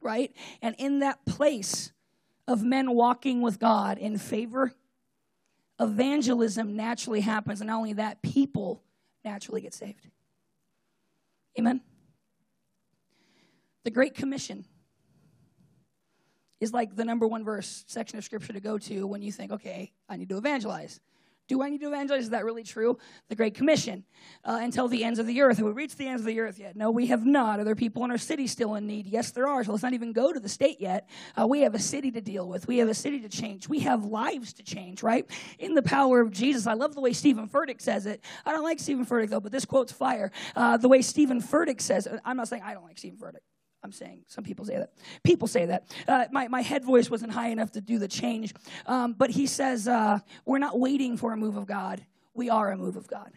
right? 0.00 0.34
And 0.60 0.74
in 0.78 1.00
that 1.00 1.24
place 1.26 1.92
of 2.46 2.62
men 2.62 2.94
walking 2.94 3.40
with 3.40 3.58
God 3.58 3.98
in 3.98 4.18
favor, 4.18 4.72
evangelism 5.80 6.76
naturally 6.76 7.20
happens. 7.20 7.60
And 7.60 7.68
not 7.68 7.78
only 7.78 7.94
that, 7.94 8.22
people 8.22 8.82
naturally 9.24 9.60
get 9.60 9.74
saved. 9.74 10.08
Amen. 11.58 11.80
The 13.84 13.90
Great 13.90 14.14
Commission 14.14 14.64
is 16.62 16.72
like 16.72 16.94
the 16.94 17.04
number 17.04 17.26
one 17.26 17.44
verse 17.44 17.84
section 17.88 18.18
of 18.18 18.24
scripture 18.24 18.52
to 18.52 18.60
go 18.60 18.78
to 18.78 19.04
when 19.04 19.20
you 19.20 19.32
think, 19.32 19.50
okay, 19.50 19.92
I 20.08 20.16
need 20.16 20.28
to 20.28 20.38
evangelize. 20.38 21.00
Do 21.48 21.60
I 21.60 21.68
need 21.68 21.80
to 21.80 21.88
evangelize? 21.88 22.22
Is 22.22 22.30
that 22.30 22.44
really 22.44 22.62
true? 22.62 22.98
The 23.28 23.34
Great 23.34 23.54
Commission 23.54 24.04
uh, 24.44 24.60
until 24.62 24.86
the 24.86 25.02
ends 25.02 25.18
of 25.18 25.26
the 25.26 25.40
earth. 25.40 25.56
Have 25.56 25.66
we 25.66 25.72
reached 25.72 25.98
the 25.98 26.06
ends 26.06 26.22
of 26.22 26.26
the 26.26 26.38
earth 26.38 26.60
yet? 26.60 26.76
No, 26.76 26.92
we 26.92 27.06
have 27.08 27.26
not. 27.26 27.58
Are 27.58 27.64
there 27.64 27.74
people 27.74 28.04
in 28.04 28.12
our 28.12 28.16
city 28.16 28.46
still 28.46 28.76
in 28.76 28.86
need? 28.86 29.08
Yes, 29.08 29.32
there 29.32 29.48
are. 29.48 29.64
So 29.64 29.72
let's 29.72 29.82
not 29.82 29.92
even 29.92 30.12
go 30.12 30.32
to 30.32 30.38
the 30.38 30.48
state 30.48 30.80
yet. 30.80 31.08
Uh, 31.38 31.48
we 31.48 31.62
have 31.62 31.74
a 31.74 31.80
city 31.80 32.12
to 32.12 32.20
deal 32.20 32.48
with. 32.48 32.68
We 32.68 32.78
have 32.78 32.88
a 32.88 32.94
city 32.94 33.18
to 33.20 33.28
change. 33.28 33.68
We 33.68 33.80
have 33.80 34.04
lives 34.04 34.52
to 34.54 34.62
change, 34.62 35.02
right? 35.02 35.28
In 35.58 35.74
the 35.74 35.82
power 35.82 36.20
of 36.20 36.30
Jesus. 36.30 36.68
I 36.68 36.74
love 36.74 36.94
the 36.94 37.00
way 37.00 37.12
Stephen 37.12 37.48
Furtick 37.48 37.80
says 37.80 38.06
it. 38.06 38.22
I 38.46 38.52
don't 38.52 38.62
like 38.62 38.78
Stephen 38.78 39.04
Furtick, 39.04 39.30
though, 39.30 39.40
but 39.40 39.50
this 39.50 39.64
quote's 39.64 39.92
fire. 39.92 40.30
Uh, 40.54 40.76
the 40.76 40.88
way 40.88 41.02
Stephen 41.02 41.42
Furtick 41.42 41.80
says 41.80 42.06
it. 42.06 42.20
I'm 42.24 42.36
not 42.36 42.46
saying 42.46 42.62
I 42.64 42.72
don't 42.72 42.84
like 42.84 42.98
Stephen 42.98 43.18
Furtick. 43.18 43.42
I'm 43.84 43.92
saying 43.92 44.22
some 44.28 44.44
people 44.44 44.64
say 44.64 44.76
that. 44.76 44.92
People 45.24 45.48
say 45.48 45.66
that. 45.66 45.94
Uh, 46.06 46.26
my, 46.30 46.48
my 46.48 46.62
head 46.62 46.84
voice 46.84 47.10
wasn't 47.10 47.32
high 47.32 47.48
enough 47.48 47.72
to 47.72 47.80
do 47.80 47.98
the 47.98 48.08
change. 48.08 48.54
Um, 48.86 49.14
but 49.14 49.30
he 49.30 49.46
says, 49.46 49.88
uh, 49.88 50.20
We're 50.44 50.58
not 50.58 50.78
waiting 50.78 51.16
for 51.16 51.32
a 51.32 51.36
move 51.36 51.56
of 51.56 51.66
God, 51.66 52.04
we 52.34 52.50
are 52.50 52.70
a 52.70 52.76
move 52.76 52.96
of 52.96 53.08
God. 53.08 53.32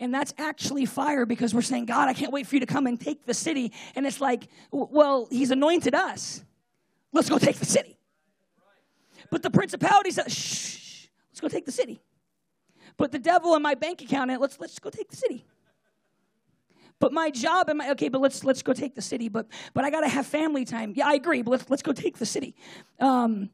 And 0.00 0.14
that's 0.14 0.32
actually 0.38 0.86
fire 0.86 1.26
because 1.26 1.52
we're 1.52 1.62
saying, 1.62 1.86
God, 1.86 2.08
I 2.08 2.14
can't 2.14 2.32
wait 2.32 2.46
for 2.46 2.54
you 2.54 2.60
to 2.60 2.66
come 2.66 2.86
and 2.86 3.00
take 3.00 3.26
the 3.26 3.34
city. 3.34 3.72
And 3.96 4.06
it's 4.06 4.20
like, 4.20 4.48
well, 4.70 5.26
he's 5.30 5.50
anointed 5.50 5.94
us. 5.94 6.44
Let's 7.12 7.28
go 7.28 7.38
take 7.38 7.56
the 7.56 7.66
city. 7.66 7.98
But 9.30 9.42
the 9.42 9.50
principality 9.50 10.12
says, 10.12 10.32
shh, 10.32 11.08
let's 11.30 11.40
go 11.40 11.48
take 11.48 11.66
the 11.66 11.72
city. 11.72 12.00
Put 12.96 13.12
the 13.12 13.18
devil 13.18 13.54
in 13.56 13.62
my 13.62 13.74
bank 13.74 14.02
account 14.02 14.30
let's, 14.40 14.58
let's 14.60 14.78
go 14.78 14.90
take 14.90 15.08
the 15.08 15.16
city. 15.16 15.44
But 17.00 17.12
my 17.12 17.30
job 17.30 17.68
and 17.68 17.78
my 17.78 17.90
okay, 17.92 18.08
but 18.08 18.20
let's 18.20 18.44
let's 18.44 18.62
go 18.62 18.72
take 18.72 18.94
the 18.94 19.02
city. 19.02 19.28
But 19.28 19.46
but 19.72 19.84
I 19.84 19.90
gotta 19.90 20.08
have 20.08 20.26
family 20.26 20.64
time. 20.64 20.94
Yeah, 20.96 21.06
I 21.06 21.14
agree. 21.14 21.42
But 21.42 21.52
let's 21.52 21.70
let's 21.70 21.82
go 21.82 21.92
take 21.92 22.18
the 22.18 22.26
city. 22.26 22.56
Um, 22.98 23.50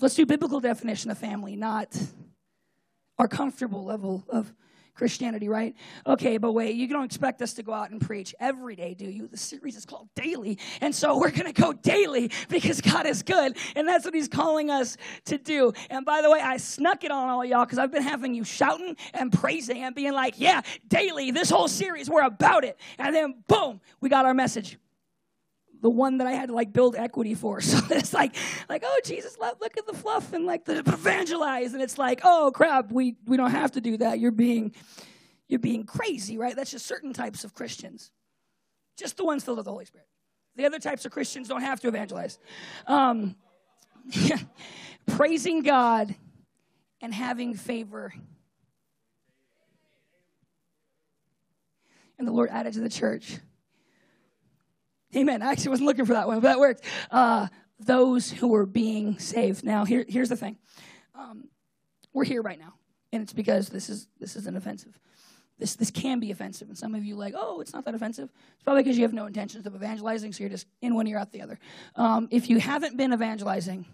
let's 0.00 0.14
do 0.14 0.24
biblical 0.26 0.60
definition 0.60 1.10
of 1.10 1.18
family, 1.18 1.56
not 1.56 1.96
our 3.18 3.28
comfortable 3.28 3.84
level 3.84 4.24
of 4.28 4.52
Christianity, 4.94 5.48
right? 5.48 5.74
Okay, 6.06 6.36
but 6.36 6.52
wait, 6.52 6.74
you 6.74 6.86
don't 6.86 7.04
expect 7.04 7.40
us 7.42 7.54
to 7.54 7.62
go 7.62 7.72
out 7.72 7.90
and 7.90 8.00
preach 8.00 8.34
every 8.38 8.76
day, 8.76 8.94
do 8.94 9.06
you? 9.06 9.26
The 9.26 9.36
series 9.36 9.76
is 9.76 9.86
called 9.86 10.08
Daily. 10.14 10.58
And 10.80 10.94
so 10.94 11.18
we're 11.18 11.30
going 11.30 11.52
to 11.52 11.60
go 11.60 11.72
daily 11.72 12.30
because 12.48 12.80
God 12.80 13.06
is 13.06 13.22
good. 13.22 13.56
And 13.74 13.88
that's 13.88 14.04
what 14.04 14.14
He's 14.14 14.28
calling 14.28 14.70
us 14.70 14.96
to 15.26 15.38
do. 15.38 15.72
And 15.90 16.04
by 16.04 16.20
the 16.22 16.30
way, 16.30 16.40
I 16.40 16.58
snuck 16.58 17.04
it 17.04 17.10
on 17.10 17.28
all 17.28 17.44
y'all 17.44 17.64
because 17.64 17.78
I've 17.78 17.92
been 17.92 18.02
having 18.02 18.34
you 18.34 18.44
shouting 18.44 18.96
and 19.14 19.32
praising 19.32 19.82
and 19.82 19.94
being 19.94 20.12
like, 20.12 20.34
yeah, 20.38 20.60
daily, 20.88 21.30
this 21.30 21.50
whole 21.50 21.68
series, 21.68 22.10
we're 22.10 22.24
about 22.24 22.64
it. 22.64 22.78
And 22.98 23.14
then 23.14 23.42
boom, 23.48 23.80
we 24.00 24.08
got 24.08 24.26
our 24.26 24.34
message 24.34 24.78
the 25.82 25.90
one 25.90 26.18
that 26.18 26.26
I 26.26 26.32
had 26.32 26.48
to 26.48 26.54
like 26.54 26.72
build 26.72 26.96
equity 26.96 27.34
for. 27.34 27.60
So 27.72 27.78
it's 27.90 28.12
like, 28.14 28.34
like, 28.68 28.82
oh 28.84 29.00
Jesus, 29.04 29.36
look 29.38 29.76
at 29.76 29.86
the 29.86 29.94
fluff 29.94 30.32
and 30.32 30.46
like 30.46 30.64
the 30.64 30.78
evangelize, 30.78 31.74
and 31.74 31.82
it's 31.82 31.98
like, 31.98 32.20
oh 32.24 32.50
crap, 32.54 32.90
we 32.92 33.16
we 33.26 33.36
don't 33.36 33.50
have 33.50 33.72
to 33.72 33.80
do 33.80 33.96
that. 33.98 34.20
You're 34.20 34.30
being, 34.30 34.74
you're 35.48 35.60
being 35.60 35.84
crazy, 35.84 36.38
right? 36.38 36.54
That's 36.54 36.70
just 36.70 36.86
certain 36.86 37.12
types 37.12 37.44
of 37.44 37.54
Christians, 37.54 38.10
just 38.96 39.16
the 39.16 39.24
ones 39.24 39.44
filled 39.44 39.58
with 39.58 39.66
the 39.66 39.72
Holy 39.72 39.84
Spirit. 39.84 40.06
The 40.56 40.66
other 40.66 40.78
types 40.78 41.04
of 41.04 41.12
Christians 41.12 41.48
don't 41.48 41.62
have 41.62 41.80
to 41.80 41.88
evangelize. 41.88 42.38
Um, 42.86 43.36
praising 45.06 45.62
God 45.62 46.14
and 47.00 47.12
having 47.12 47.54
favor. 47.54 48.12
And 52.18 52.28
the 52.28 52.32
Lord 52.32 52.50
added 52.50 52.74
to 52.74 52.80
the 52.80 52.90
church 52.90 53.38
Amen. 55.14 55.42
I 55.42 55.52
actually 55.52 55.70
wasn't 55.70 55.86
looking 55.88 56.06
for 56.06 56.14
that 56.14 56.26
one, 56.26 56.40
but 56.40 56.48
that 56.48 56.58
worked. 56.58 56.84
Uh, 57.10 57.48
those 57.78 58.30
who 58.30 58.48
were 58.48 58.66
being 58.66 59.18
saved. 59.18 59.64
Now, 59.64 59.84
here, 59.84 60.04
here's 60.08 60.28
the 60.28 60.36
thing. 60.36 60.56
Um, 61.14 61.48
we're 62.12 62.24
here 62.24 62.42
right 62.42 62.58
now, 62.58 62.74
and 63.12 63.22
it's 63.22 63.32
because 63.32 63.68
this 63.68 63.90
is 63.90 64.08
this 64.18 64.36
is 64.36 64.46
an 64.46 64.56
offensive. 64.56 64.98
this, 65.62 65.76
this 65.76 65.90
can 65.90 66.18
be 66.18 66.30
offensive. 66.30 66.68
And 66.68 66.76
some 66.76 66.94
of 66.94 67.04
you 67.04 67.14
like, 67.14 67.34
oh, 67.36 67.60
it's 67.60 67.72
not 67.72 67.84
that 67.84 67.94
offensive. 67.94 68.28
It's 68.54 68.62
probably 68.64 68.82
because 68.82 68.98
you 68.98 69.04
have 69.04 69.12
no 69.12 69.26
intentions 69.26 69.64
of 69.66 69.74
evangelizing, 69.74 70.32
so 70.32 70.42
you're 70.42 70.50
just 70.50 70.66
in 70.80 70.94
one 70.94 71.06
ear 71.06 71.18
out 71.18 71.30
the 71.30 71.42
other. 71.42 71.58
Um, 71.94 72.28
if 72.30 72.50
you 72.50 72.58
haven't 72.58 72.96
been 72.96 73.12
evangelizing 73.12 73.86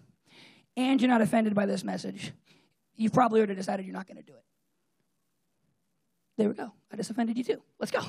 and 0.75 0.99
you're 0.99 1.09
not 1.09 1.21
offended 1.21 1.53
by 1.53 1.65
this 1.65 1.83
message, 1.83 2.31
you've 2.95 3.13
probably 3.13 3.39
already 3.39 3.55
decided 3.55 3.85
you're 3.85 3.93
not 3.93 4.07
going 4.07 4.17
to 4.17 4.23
do 4.23 4.33
it. 4.33 4.43
There 6.37 6.49
we 6.49 6.55
go. 6.55 6.71
I 6.91 6.95
just 6.95 7.09
offended 7.09 7.37
you 7.37 7.43
too. 7.43 7.61
Let's 7.79 7.91
go. 7.91 8.01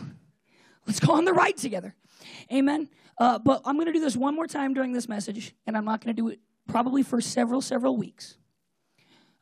Let's 0.87 1.01
go 1.01 1.13
on 1.13 1.25
the 1.25 1.33
ride 1.33 1.57
together. 1.57 1.95
Amen. 2.53 2.89
Uh, 3.19 3.39
but 3.39 3.63
I'm 3.65 3.77
going 3.77 3.87
to 3.87 3.93
do 3.93 4.01
this 4.01 4.17
one 4.17 4.35
more 4.35 4.47
time 4.47 4.75
during 4.75 4.93
this 4.93 5.09
message, 5.09 5.55
and 5.67 5.77
I'm 5.77 5.85
not 5.85 6.03
going 6.03 6.15
to 6.15 6.23
do 6.23 6.29
it 6.29 6.41
probably 6.67 7.03
for 7.03 7.21
several, 7.21 7.61
several 7.61 7.97
weeks. 7.97 8.37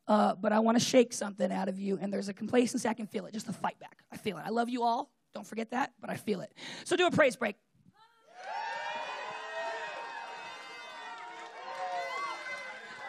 Uh, 0.07 0.35
but 0.35 0.53
I 0.53 0.59
want 0.61 0.79
to 0.79 0.85
shake 0.85 1.13
something 1.13 1.53
out 1.53 1.69
of 1.69 1.79
you, 1.79 1.99
and 2.01 2.13
there's 2.13 2.29
a 2.29 2.35
complacency. 2.35 2.89
I 2.89 2.95
can 2.95 3.07
feel 3.07 3.27
it, 3.27 3.35
just 3.35 3.49
a 3.49 3.53
fight 3.53 3.79
back. 3.79 3.99
I 4.11 4.17
feel 4.17 4.39
it. 4.39 4.43
I 4.45 4.51
love 4.51 4.69
you 4.69 4.83
all. 4.83 5.11
Don't 5.35 5.47
forget 5.47 5.71
that, 5.71 5.93
but 6.01 6.11
I 6.11 6.17
feel 6.17 6.41
it. 6.41 6.53
So 6.85 6.97
do 6.97 7.07
a 7.07 7.11
praise 7.11 7.37
break. 7.37 7.57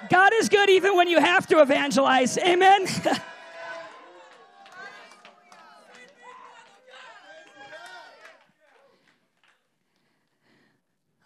God 0.10 0.32
is 0.36 0.50
good 0.50 0.70
even 0.70 0.96
when 0.96 1.08
you 1.08 1.20
have 1.20 1.48
to 1.48 1.62
evangelize. 1.62 2.38
Amen. 2.38 2.86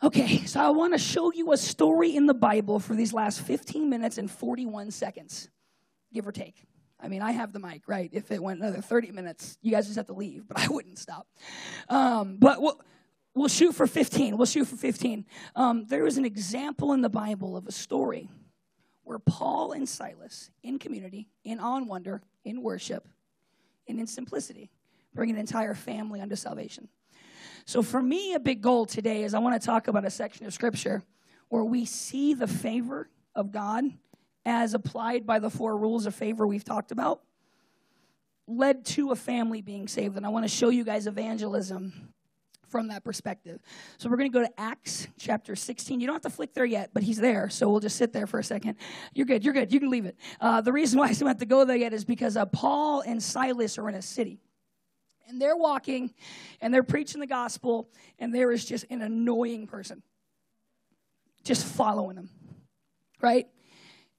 Okay, 0.04 0.44
so 0.46 0.60
I 0.60 0.70
want 0.72 0.92
to 0.92 1.00
show 1.00 1.32
you 1.32 1.54
a 1.54 1.58
story 1.58 2.14
in 2.14 2.26
the 2.26 2.34
Bible 2.34 2.78
for 2.78 2.94
these 2.94 3.14
last 3.14 3.40
15 3.40 3.90
minutes 3.90 4.18
and 4.18 4.30
41 4.30 4.92
seconds, 4.92 5.48
give 6.14 6.28
or 6.28 6.34
take. 6.34 6.66
I 7.00 7.08
mean, 7.08 7.22
I 7.22 7.32
have 7.32 7.54
the 7.54 7.60
mic, 7.60 7.84
right? 7.88 8.10
If 8.12 8.30
it 8.30 8.44
went 8.44 8.60
another 8.60 8.82
30 8.82 9.12
minutes, 9.12 9.58
you 9.62 9.72
guys 9.72 9.86
just 9.86 9.96
have 9.96 10.08
to 10.08 10.14
leave, 10.14 10.46
but 10.50 10.60
I 10.60 10.68
wouldn't 10.68 11.00
stop. 11.00 11.26
Um, 11.88 12.36
but 12.38 12.62
we'll, 12.62 12.82
we'll, 13.34 13.48
shoot 13.48 13.76
for 13.76 13.88
15. 13.88 14.36
We'll 14.36 14.46
shoot 14.46 14.66
for 14.66 14.76
15. 14.76 15.26
Um, 15.56 15.86
there 15.88 16.06
is 16.06 16.18
an 16.18 16.26
example 16.26 16.92
in 16.92 17.00
the 17.00 17.10
Bible 17.10 17.56
of 17.56 17.66
a 17.66 17.72
story 17.72 18.30
where 19.04 19.20
Paul 19.20 19.72
and 19.72 19.88
Silas, 19.88 20.52
in 20.64 20.80
community, 20.80 21.30
in 21.46 21.62
and 21.62 21.88
wonder, 21.88 22.22
in 22.44 22.62
worship, 22.62 23.08
and 23.88 24.02
in 24.02 24.08
simplicity, 24.08 24.70
bring 25.16 25.30
an 25.30 25.38
entire 25.38 25.74
family 25.74 26.20
unto 26.20 26.36
salvation. 26.36 26.90
So, 27.66 27.82
for 27.82 28.02
me, 28.02 28.34
a 28.34 28.40
big 28.40 28.62
goal 28.62 28.86
today 28.86 29.24
is 29.24 29.34
I 29.34 29.40
want 29.40 29.60
to 29.60 29.66
talk 29.66 29.88
about 29.88 30.06
a 30.06 30.10
section 30.10 30.46
of 30.46 30.54
scripture 30.54 31.04
where 31.50 31.64
we 31.64 31.86
see 31.86 32.34
the 32.34 32.48
favor 32.48 33.10
of 33.36 33.52
God 33.52 33.86
as 34.46 34.74
applied 34.74 35.26
by 35.26 35.40
the 35.40 35.50
four 35.50 35.78
rules 35.78 36.06
of 36.06 36.14
favor 36.14 36.46
we've 36.46 36.66
talked 36.66 36.92
about, 36.92 37.22
led 38.48 38.86
to 38.86 39.12
a 39.12 39.16
family 39.16 39.62
being 39.62 39.88
saved. 39.88 40.18
And 40.18 40.26
I 40.26 40.30
want 40.30 40.44
to 40.44 40.50
show 40.50 40.70
you 40.70 40.84
guys 40.84 41.08
evangelism 41.08 42.14
from 42.68 42.88
that 42.88 43.04
perspective. 43.04 43.62
So 43.98 44.10
we're 44.10 44.18
going 44.18 44.32
to 44.32 44.40
go 44.40 44.44
to 44.44 44.52
Acts 44.60 45.08
chapter 45.18 45.56
16. 45.56 46.02
You 46.02 46.08
don't 46.08 46.16
have 46.16 46.24
to 46.24 46.30
flick 46.30 46.54
there 46.54 46.66
yet, 46.66 46.90
but 46.92 47.04
he's 47.04 47.20
there. 47.20 47.50
So 47.50 47.70
we'll 47.70 47.80
just 47.80 47.96
sit 47.96 48.12
there 48.12 48.26
for 48.26 48.40
a 48.40 48.44
second. 48.44 48.76
You're 49.14 49.28
good. 49.28 49.46
You're 49.46 49.54
good. 49.54 49.72
You 49.72 49.80
can 49.80 49.90
leave 49.90 50.06
it. 50.06 50.18
Uh, 50.42 50.60
the 50.60 50.74
reason 50.74 51.00
why 51.00 51.08
I 51.08 51.14
don't 51.14 51.28
have 51.28 51.38
to 51.38 51.46
go 51.46 51.66
there 51.66 51.78
yet 51.78 51.94
is 51.94 52.04
because 52.04 52.36
uh, 52.36 52.48
Paul 52.48 53.02
and 53.02 53.22
Silas 53.22 53.78
are 53.78 53.88
in 53.88 53.96
a 53.96 54.02
city 54.02 54.40
and 55.28 55.42
they're 55.42 55.56
walking 55.56 56.14
and 56.62 56.74
they're 56.74 56.84
preaching 56.84 57.20
the 57.20 57.28
gospel, 57.28 57.90
and 58.20 58.34
there 58.34 58.52
is 58.52 58.66
just 58.66 58.86
an 58.90 59.02
annoying 59.02 59.68
person 59.68 60.02
just 61.44 61.66
following 61.66 62.16
them, 62.16 62.30
right? 63.22 63.48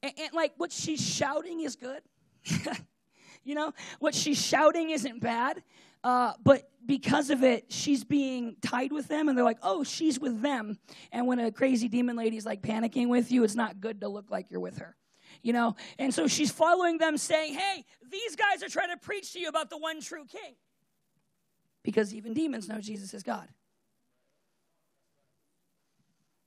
And, 0.03 0.13
and 0.17 0.33
like 0.33 0.53
what 0.57 0.71
she's 0.71 1.01
shouting 1.01 1.61
is 1.61 1.75
good. 1.75 2.01
you 3.43 3.55
know, 3.55 3.73
what 3.99 4.13
she's 4.13 4.43
shouting 4.43 4.91
isn't 4.91 5.21
bad, 5.21 5.63
uh, 6.03 6.33
but 6.43 6.69
because 6.85 7.31
of 7.31 7.43
it, 7.43 7.65
she's 7.69 8.03
being 8.03 8.55
tied 8.61 8.91
with 8.91 9.07
them, 9.07 9.27
and 9.27 9.35
they're 9.35 9.45
like, 9.45 9.57
oh, 9.63 9.83
she's 9.83 10.19
with 10.19 10.41
them. 10.41 10.77
And 11.11 11.25
when 11.25 11.39
a 11.39 11.51
crazy 11.51 11.87
demon 11.87 12.15
lady's 12.15 12.45
like 12.45 12.61
panicking 12.61 13.07
with 13.09 13.31
you, 13.31 13.43
it's 13.43 13.55
not 13.55 13.79
good 13.79 14.01
to 14.01 14.07
look 14.07 14.29
like 14.29 14.51
you're 14.51 14.59
with 14.59 14.77
her 14.77 14.95
you 15.41 15.53
know? 15.53 15.75
And 15.99 16.13
so 16.13 16.27
she's 16.27 16.51
following 16.51 16.97
them 16.97 17.17
saying, 17.17 17.53
hey, 17.53 17.85
these 18.09 18.35
guys 18.35 18.63
are 18.63 18.69
trying 18.69 18.89
to 18.89 18.97
preach 18.97 19.33
to 19.33 19.39
you 19.39 19.47
about 19.47 19.69
the 19.69 19.77
one 19.77 20.01
true 20.01 20.25
king 20.25 20.55
because 21.85 22.15
even 22.15 22.33
demons 22.33 22.67
know 22.67 22.81
Jesus 22.81 23.13
is 23.13 23.21
God. 23.21 23.47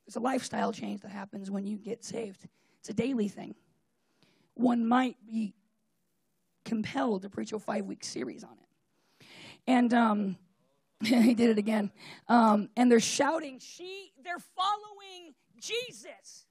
There's 0.05 0.16
a 0.16 0.20
lifestyle 0.20 0.72
change 0.72 1.03
that 1.03 1.12
happens 1.12 1.48
when 1.48 1.64
you 1.64 1.79
get 1.79 2.05
saved, 2.05 2.46
it's 2.81 2.88
a 2.88 2.94
daily 2.94 3.29
thing. 3.29 3.55
One 4.55 4.87
might 4.87 5.16
be 5.24 5.55
compelled 6.64 7.22
to 7.22 7.31
preach 7.31 7.53
a 7.53 7.59
five 7.61 7.85
week 7.85 8.03
series 8.03 8.42
on 8.42 8.51
it. 8.51 9.27
And 9.68 9.94
um, 9.94 10.37
he 11.05 11.35
did 11.35 11.51
it 11.51 11.59
again. 11.59 11.92
Um, 12.27 12.68
and 12.77 12.90
they're 12.90 12.98
shouting, 12.98 13.61
she, 13.61 14.11
they're 14.24 14.40
following 14.57 15.35
Jesus. 15.61 16.46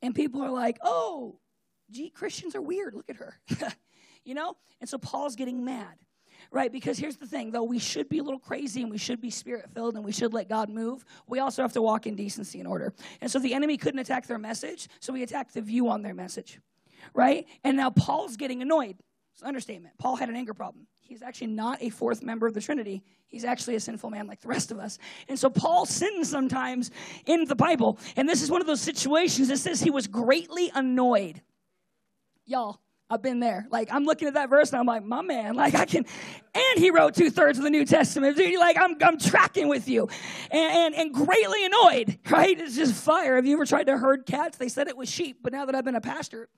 And 0.00 0.14
people 0.14 0.42
are 0.42 0.50
like, 0.50 0.78
oh, 0.82 1.40
gee, 1.90 2.10
Christians 2.10 2.54
are 2.54 2.62
weird. 2.62 2.94
Look 2.94 3.10
at 3.10 3.16
her. 3.16 3.36
you 4.24 4.34
know? 4.34 4.54
And 4.80 4.88
so 4.88 4.96
Paul's 4.96 5.34
getting 5.34 5.64
mad 5.64 5.96
right? 6.50 6.72
Because 6.72 6.98
here's 6.98 7.16
the 7.16 7.26
thing, 7.26 7.50
though 7.50 7.62
we 7.62 7.78
should 7.78 8.08
be 8.08 8.18
a 8.18 8.22
little 8.22 8.40
crazy 8.40 8.82
and 8.82 8.90
we 8.90 8.98
should 8.98 9.20
be 9.20 9.30
spirit 9.30 9.70
filled 9.72 9.94
and 9.94 10.04
we 10.04 10.12
should 10.12 10.32
let 10.32 10.48
God 10.48 10.68
move, 10.68 11.04
we 11.26 11.38
also 11.38 11.62
have 11.62 11.72
to 11.74 11.82
walk 11.82 12.06
in 12.06 12.16
decency 12.16 12.58
and 12.58 12.68
order. 12.68 12.92
And 13.20 13.30
so 13.30 13.38
the 13.38 13.54
enemy 13.54 13.76
couldn't 13.76 14.00
attack 14.00 14.26
their 14.26 14.38
message, 14.38 14.88
so 14.98 15.12
we 15.12 15.22
attacked 15.22 15.54
the 15.54 15.62
view 15.62 15.88
on 15.88 16.02
their 16.02 16.14
message, 16.14 16.60
right? 17.14 17.46
And 17.62 17.76
now 17.76 17.90
Paul's 17.90 18.36
getting 18.36 18.62
annoyed. 18.62 18.96
It's 19.32 19.42
an 19.42 19.48
understatement. 19.48 19.96
Paul 19.98 20.16
had 20.16 20.28
an 20.28 20.36
anger 20.36 20.54
problem. 20.54 20.86
He's 21.00 21.22
actually 21.22 21.48
not 21.48 21.82
a 21.82 21.90
fourth 21.90 22.22
member 22.22 22.46
of 22.46 22.54
the 22.54 22.60
Trinity. 22.60 23.02
He's 23.26 23.44
actually 23.44 23.76
a 23.76 23.80
sinful 23.80 24.10
man 24.10 24.26
like 24.26 24.40
the 24.40 24.48
rest 24.48 24.70
of 24.70 24.78
us. 24.78 24.98
And 25.28 25.38
so 25.38 25.50
Paul 25.50 25.86
sins 25.86 26.30
sometimes 26.30 26.90
in 27.26 27.44
the 27.46 27.56
Bible. 27.56 27.98
And 28.16 28.28
this 28.28 28.42
is 28.42 28.50
one 28.50 28.60
of 28.60 28.66
those 28.66 28.80
situations 28.80 29.48
that 29.48 29.58
says 29.58 29.80
he 29.80 29.90
was 29.90 30.06
greatly 30.06 30.70
annoyed. 30.74 31.42
Y'all, 32.44 32.80
I've 33.10 33.22
been 33.22 33.40
there. 33.40 33.66
Like 33.70 33.92
I'm 33.92 34.04
looking 34.04 34.28
at 34.28 34.34
that 34.34 34.48
verse 34.48 34.70
and 34.70 34.78
I'm 34.78 34.86
like, 34.86 35.04
my 35.04 35.20
man, 35.20 35.56
like 35.56 35.74
I 35.74 35.84
can, 35.84 36.06
and 36.54 36.78
he 36.78 36.90
wrote 36.90 37.14
two 37.14 37.28
thirds 37.28 37.58
of 37.58 37.64
the 37.64 37.70
New 37.70 37.84
Testament. 37.84 38.36
Dude, 38.36 38.58
like 38.58 38.76
I'm, 38.78 38.96
I'm 39.02 39.18
tracking 39.18 39.66
with 39.68 39.88
you, 39.88 40.08
and, 40.50 40.94
and 40.94 40.94
and 40.94 41.14
greatly 41.14 41.64
annoyed. 41.64 42.18
Right? 42.30 42.58
It's 42.58 42.76
just 42.76 42.94
fire. 42.94 43.34
Have 43.34 43.46
you 43.46 43.54
ever 43.54 43.66
tried 43.66 43.88
to 43.88 43.98
herd 43.98 44.26
cats? 44.26 44.56
They 44.56 44.68
said 44.68 44.86
it 44.86 44.96
was 44.96 45.10
sheep, 45.10 45.38
but 45.42 45.52
now 45.52 45.66
that 45.66 45.74
I've 45.74 45.84
been 45.84 45.96
a 45.96 46.00
pastor, 46.00 46.48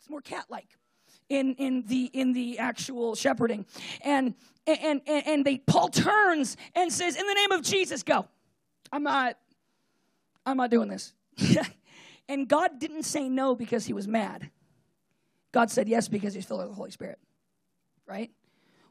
it's 0.00 0.10
more 0.10 0.20
cat-like 0.20 0.76
in 1.28 1.54
in 1.54 1.84
the 1.86 2.10
in 2.12 2.32
the 2.32 2.58
actual 2.58 3.14
shepherding. 3.14 3.64
And 4.00 4.34
and 4.66 5.00
and, 5.06 5.26
and 5.26 5.44
they 5.44 5.58
Paul 5.58 5.88
turns 5.88 6.56
and 6.74 6.92
says, 6.92 7.16
"In 7.16 7.26
the 7.26 7.34
name 7.34 7.52
of 7.52 7.62
Jesus, 7.62 8.02
go." 8.02 8.26
I'm 8.92 9.02
not. 9.02 9.38
I'm 10.44 10.56
not 10.56 10.70
doing 10.70 10.88
this. 10.88 11.14
and 12.28 12.48
God 12.48 12.78
didn't 12.78 13.04
say 13.04 13.28
no 13.28 13.54
because 13.54 13.86
he 13.86 13.92
was 13.92 14.06
mad. 14.06 14.50
God 15.54 15.70
said 15.70 15.88
yes 15.88 16.08
because 16.08 16.34
he's 16.34 16.44
filled 16.44 16.62
with 16.62 16.70
the 16.70 16.74
Holy 16.74 16.90
Spirit, 16.90 17.20
right? 18.08 18.32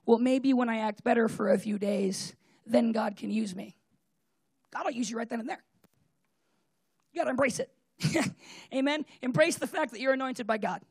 Well, 0.05 0.17
maybe 0.17 0.53
when 0.53 0.69
I 0.69 0.77
act 0.77 1.03
better 1.03 1.27
for 1.27 1.49
a 1.49 1.57
few 1.59 1.77
days, 1.77 2.35
then 2.65 2.93
God 2.93 3.17
can 3.17 3.29
use 3.29 3.53
me. 3.53 3.75
God 4.73 4.85
will 4.85 4.93
use 4.93 5.11
you 5.11 5.17
right 5.17 5.29
then 5.29 5.41
and 5.41 5.49
there. 5.49 5.61
You 7.11 7.19
got 7.19 7.25
to 7.25 7.31
embrace 7.31 7.59
it. 7.59 7.69
Amen. 8.73 9.05
Embrace 9.21 9.57
the 9.57 9.67
fact 9.67 9.91
that 9.91 9.99
you're 9.99 10.13
anointed 10.13 10.47
by 10.47 10.57
God. 10.57 10.81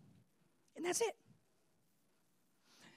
And 0.76 0.84
that's 0.84 1.00
it. 1.00 1.16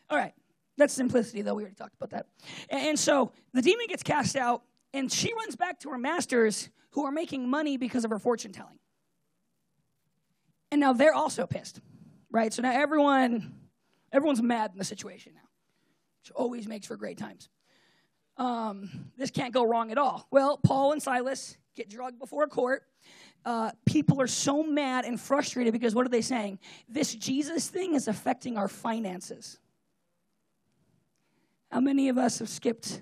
All 0.09 0.17
right. 0.17 0.33
That's 0.77 0.93
simplicity, 0.93 1.43
though. 1.43 1.53
We 1.53 1.63
already 1.63 1.75
talked 1.75 1.95
about 1.95 2.09
that. 2.09 2.25
And 2.69 2.99
so 2.99 3.31
the 3.53 3.61
demon 3.61 3.87
gets 3.87 4.03
cast 4.03 4.35
out, 4.35 4.63
and 4.93 5.09
she 5.09 5.33
runs 5.33 5.55
back 5.55 5.79
to 5.79 5.89
her 5.91 5.97
masters 5.97 6.69
who 6.91 7.05
are 7.05 7.11
making 7.11 7.49
money 7.49 7.77
because 7.77 8.03
of 8.03 8.11
her 8.11 8.19
fortune 8.19 8.51
telling. 8.51 8.79
And 10.71 10.81
now 10.81 10.91
they're 10.91 11.13
also 11.13 11.47
pissed 11.47 11.79
right? 12.35 12.53
So 12.53 12.61
now 12.61 12.73
everyone, 12.73 13.53
everyone's 14.11 14.41
mad 14.41 14.71
in 14.73 14.77
the 14.77 14.83
situation 14.83 15.31
now, 15.35 15.47
which 16.21 16.31
always 16.31 16.67
makes 16.67 16.85
for 16.85 16.97
great 16.97 17.17
times. 17.17 17.47
Um, 18.35 18.89
this 19.17 19.31
can't 19.31 19.53
go 19.53 19.63
wrong 19.63 19.89
at 19.89 19.97
all. 19.97 20.27
Well, 20.31 20.57
Paul 20.57 20.91
and 20.91 21.01
Silas 21.01 21.57
get 21.77 21.89
drugged 21.89 22.19
before 22.19 22.45
court. 22.47 22.83
Uh, 23.45 23.71
people 23.85 24.21
are 24.21 24.27
so 24.27 24.63
mad 24.63 25.05
and 25.05 25.17
frustrated 25.17 25.71
because 25.71 25.95
what 25.95 26.05
are 26.05 26.09
they 26.09 26.21
saying? 26.21 26.59
This 26.89 27.15
Jesus 27.15 27.69
thing 27.69 27.95
is 27.95 28.09
affecting 28.09 28.57
our 28.57 28.67
finances. 28.67 29.57
How 31.71 31.79
many 31.79 32.09
of 32.09 32.17
us 32.17 32.39
have 32.39 32.49
skipped 32.49 33.01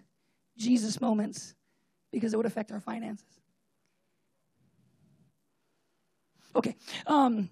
Jesus 0.57 1.01
moments 1.01 1.55
because 2.11 2.33
it 2.33 2.37
would 2.37 2.45
affect 2.45 2.71
our 2.71 2.79
finances? 2.79 3.39
Okay. 6.55 6.75
Um, 7.07 7.49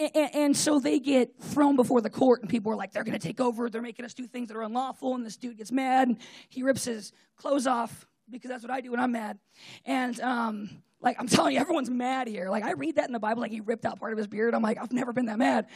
and, 0.00 0.34
and, 0.34 0.56
so 0.56 0.78
they 0.78 0.98
get 0.98 1.40
thrown 1.40 1.76
before 1.76 2.00
the 2.00 2.10
court, 2.10 2.40
and 2.40 2.50
people 2.50 2.72
are 2.72 2.76
like, 2.76 2.92
they're 2.92 3.04
going 3.04 3.18
to 3.18 3.26
take 3.26 3.40
over. 3.40 3.68
They're 3.68 3.82
making 3.82 4.04
us 4.04 4.14
do 4.14 4.26
things 4.26 4.48
that 4.48 4.56
are 4.56 4.62
unlawful. 4.62 5.14
And 5.14 5.24
this 5.24 5.36
dude 5.36 5.58
gets 5.58 5.72
mad, 5.72 6.08
and 6.08 6.18
he 6.48 6.62
rips 6.62 6.84
his 6.84 7.12
clothes 7.36 7.66
off 7.66 8.06
because 8.30 8.50
that's 8.50 8.62
what 8.62 8.70
I 8.70 8.80
do 8.80 8.92
when 8.92 9.00
I'm 9.00 9.12
mad. 9.12 9.38
And 9.84 10.18
um, 10.20 10.82
Like 11.00 11.16
I'm 11.18 11.26
telling 11.28 11.54
you, 11.54 11.60
everyone's 11.60 11.90
mad 11.90 12.28
here. 12.28 12.50
Like 12.50 12.64
I 12.64 12.72
read 12.72 12.96
that 12.96 13.06
in 13.06 13.12
the 13.12 13.18
Bible, 13.18 13.40
like 13.40 13.50
he 13.50 13.60
ripped 13.60 13.84
out 13.84 13.98
part 13.98 14.12
of 14.12 14.18
his 14.18 14.26
beard. 14.26 14.54
I'm 14.54 14.62
like, 14.62 14.78
I've 14.78 14.92
never 14.92 15.12
been 15.12 15.26
that 15.26 15.38
mad. 15.38 15.66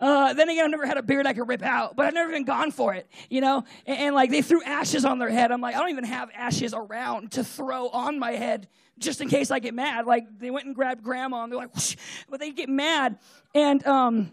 Uh, 0.00 0.32
then 0.32 0.48
again, 0.48 0.64
I've 0.64 0.70
never 0.70 0.86
had 0.86 0.96
a 0.96 1.02
beard 1.02 1.26
I 1.26 1.32
could 1.32 1.48
rip 1.48 1.62
out, 1.62 1.96
but 1.96 2.06
I've 2.06 2.14
never 2.14 2.30
been 2.30 2.44
gone 2.44 2.70
for 2.70 2.94
it, 2.94 3.08
you 3.28 3.40
know. 3.40 3.64
And, 3.86 3.98
and 3.98 4.14
like 4.14 4.30
they 4.30 4.42
threw 4.42 4.62
ashes 4.62 5.04
on 5.04 5.18
their 5.18 5.30
head. 5.30 5.52
I'm 5.52 5.60
like, 5.60 5.74
I 5.74 5.78
don't 5.78 5.90
even 5.90 6.04
have 6.04 6.30
ashes 6.34 6.74
around 6.74 7.32
to 7.32 7.44
throw 7.44 7.88
on 7.88 8.18
my 8.18 8.32
head 8.32 8.68
just 9.00 9.20
in 9.20 9.28
case 9.28 9.50
I 9.50 9.58
get 9.58 9.74
mad. 9.74 10.06
Like 10.06 10.38
they 10.38 10.50
went 10.50 10.66
and 10.66 10.74
grabbed 10.74 11.02
grandma 11.02 11.42
and 11.42 11.52
they're 11.52 11.58
like, 11.58 11.74
Whoosh, 11.74 11.96
but 12.28 12.40
they 12.40 12.50
get 12.52 12.68
mad 12.68 13.18
and 13.54 13.84
um. 13.86 14.32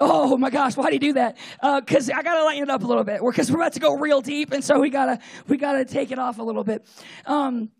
Oh 0.00 0.36
my 0.36 0.48
gosh, 0.48 0.76
why 0.76 0.90
do 0.90 0.92
you 0.92 1.00
do 1.00 1.12
that? 1.14 1.36
Because 1.60 2.08
uh, 2.08 2.12
I 2.14 2.22
gotta 2.22 2.44
lighten 2.44 2.62
it 2.62 2.70
up 2.70 2.84
a 2.84 2.86
little 2.86 3.02
bit. 3.02 3.20
Because 3.20 3.50
we're 3.50 3.58
about 3.58 3.72
to 3.72 3.80
go 3.80 3.96
real 3.96 4.20
deep, 4.20 4.52
and 4.52 4.62
so 4.62 4.78
we 4.78 4.90
gotta 4.90 5.18
we 5.48 5.56
gotta 5.56 5.84
take 5.84 6.12
it 6.12 6.20
off 6.20 6.38
a 6.38 6.42
little 6.44 6.62
bit. 6.62 6.86
Um, 7.26 7.72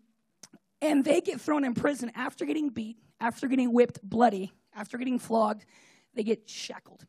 and 0.81 1.05
they 1.05 1.21
get 1.21 1.39
thrown 1.39 1.63
in 1.63 1.73
prison 1.73 2.11
after 2.15 2.43
getting 2.43 2.69
beat, 2.69 2.97
after 3.21 3.47
getting 3.47 3.71
whipped 3.71 4.01
bloody, 4.03 4.51
after 4.75 4.97
getting 4.97 5.17
flogged. 5.17 5.65
They 6.13 6.23
get 6.23 6.49
shackled. 6.49 7.05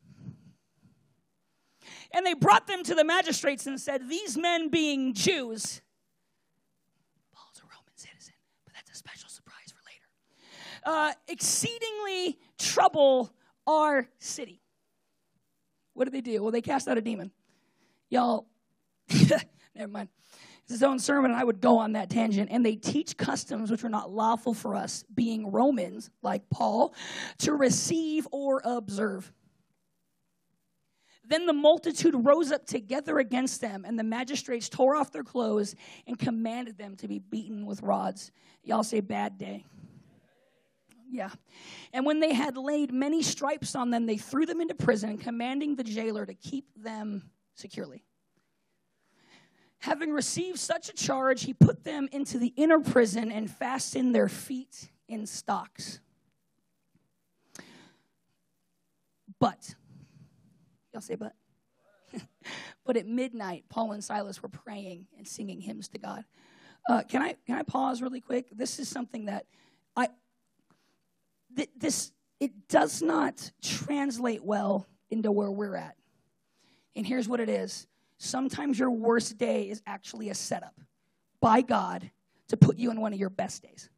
And 2.13 2.25
they 2.25 2.33
brought 2.33 2.67
them 2.67 2.83
to 2.83 2.95
the 2.95 3.03
magistrates 3.03 3.67
and 3.67 3.79
said, 3.79 4.09
These 4.09 4.37
men 4.37 4.69
being 4.69 5.13
Jews, 5.13 5.81
Paul's 7.33 7.59
a 7.59 7.63
Roman 7.63 7.95
citizen, 7.95 8.33
but 8.65 8.73
that's 8.73 8.91
a 8.91 8.95
special 8.95 9.29
surprise 9.29 9.71
for 9.71 9.81
later, 9.85 10.07
uh, 10.85 11.13
exceedingly 11.27 12.37
trouble 12.57 13.31
our 13.67 14.07
city. 14.19 14.61
What 15.93 16.05
did 16.05 16.13
they 16.13 16.21
do? 16.21 16.41
Well, 16.41 16.51
they 16.51 16.61
cast 16.61 16.87
out 16.87 16.97
a 16.97 17.01
demon. 17.01 17.31
Y'all, 18.09 18.47
never 19.75 19.91
mind 19.91 20.09
It's 20.63 20.71
his 20.71 20.83
own 20.83 20.99
sermon, 20.99 21.31
and 21.31 21.39
I 21.39 21.43
would 21.43 21.61
go 21.61 21.77
on 21.77 21.93
that 21.93 22.09
tangent. 22.09 22.49
And 22.51 22.65
they 22.65 22.75
teach 22.75 23.17
customs 23.17 23.71
which 23.71 23.83
are 23.83 23.89
not 23.89 24.11
lawful 24.11 24.53
for 24.53 24.75
us, 24.75 25.03
being 25.13 25.51
Romans, 25.51 26.09
like 26.21 26.49
Paul, 26.49 26.93
to 27.39 27.53
receive 27.53 28.27
or 28.31 28.61
observe. 28.63 29.31
Then 31.23 31.45
the 31.45 31.53
multitude 31.53 32.13
rose 32.13 32.51
up 32.51 32.65
together 32.65 33.17
against 33.19 33.61
them, 33.61 33.85
and 33.85 33.97
the 33.97 34.03
magistrates 34.03 34.67
tore 34.67 34.95
off 34.95 35.11
their 35.11 35.23
clothes 35.23 35.75
and 36.05 36.19
commanded 36.19 36.77
them 36.77 36.97
to 36.97 37.07
be 37.07 37.19
beaten 37.19 37.65
with 37.65 37.81
rods. 37.81 38.31
Y'all 38.63 38.83
say, 38.83 38.99
bad 38.99 39.37
day. 39.37 39.63
Yeah. 41.11 41.29
And 41.91 42.05
when 42.05 42.21
they 42.21 42.33
had 42.33 42.55
laid 42.55 42.93
many 42.93 43.21
stripes 43.21 43.75
on 43.75 43.91
them, 43.91 44.05
they 44.05 44.15
threw 44.15 44.45
them 44.45 44.61
into 44.61 44.73
prison, 44.73 45.17
commanding 45.17 45.75
the 45.75 45.83
jailer 45.83 46.25
to 46.25 46.33
keep 46.33 46.65
them 46.81 47.29
securely. 47.53 48.05
Having 49.79 50.13
received 50.13 50.57
such 50.57 50.89
a 50.89 50.93
charge, 50.93 51.43
he 51.43 51.53
put 51.53 51.83
them 51.83 52.07
into 52.13 52.37
the 52.39 52.53
inner 52.55 52.79
prison 52.79 53.29
and 53.29 53.51
fastened 53.51 54.15
their 54.15 54.29
feet 54.29 54.89
in 55.09 55.25
stocks. 55.25 55.99
But, 59.37 59.75
y'all 60.93 61.01
say 61.01 61.15
but? 61.15 61.33
but 62.85 62.95
at 62.95 63.05
midnight, 63.05 63.65
Paul 63.67 63.91
and 63.91 64.03
Silas 64.03 64.41
were 64.41 64.49
praying 64.49 65.07
and 65.17 65.27
singing 65.27 65.59
hymns 65.59 65.89
to 65.89 65.97
God. 65.97 66.23
Uh, 66.87 67.03
can 67.07 67.21
I 67.21 67.35
can 67.45 67.57
I 67.57 67.63
pause 67.63 68.01
really 68.01 68.21
quick? 68.21 68.47
This 68.51 68.79
is 68.79 68.87
something 68.87 69.25
that 69.25 69.45
I 69.95 70.09
th- 71.55 71.69
this 71.77 72.11
it 72.39 72.67
does 72.67 73.03
not 73.03 73.51
translate 73.61 74.43
well 74.43 74.87
into 75.11 75.31
where 75.31 75.51
we're 75.51 75.75
at. 75.75 75.95
And 76.95 77.05
here's 77.05 77.27
what 77.27 77.39
it 77.39 77.49
is 77.49 77.87
sometimes 78.17 78.79
your 78.79 78.91
worst 78.91 79.37
day 79.37 79.69
is 79.69 79.81
actually 79.85 80.29
a 80.29 80.35
setup 80.35 80.79
by 81.39 81.61
God 81.61 82.09
to 82.47 82.57
put 82.57 82.77
you 82.77 82.91
in 82.91 82.99
one 82.99 83.13
of 83.13 83.19
your 83.19 83.29
best 83.29 83.61
days. 83.61 83.89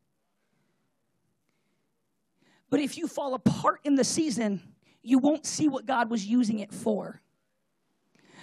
But 2.70 2.82
if 2.82 2.98
you 2.98 3.08
fall 3.08 3.34
apart 3.34 3.80
in 3.84 3.96
the 3.96 4.04
season, 4.04 4.62
you 5.02 5.20
won't 5.20 5.46
see 5.46 5.70
what 5.70 5.86
God 5.86 6.10
was 6.10 6.26
using 6.26 6.60
it 6.60 6.74
for. 6.74 7.22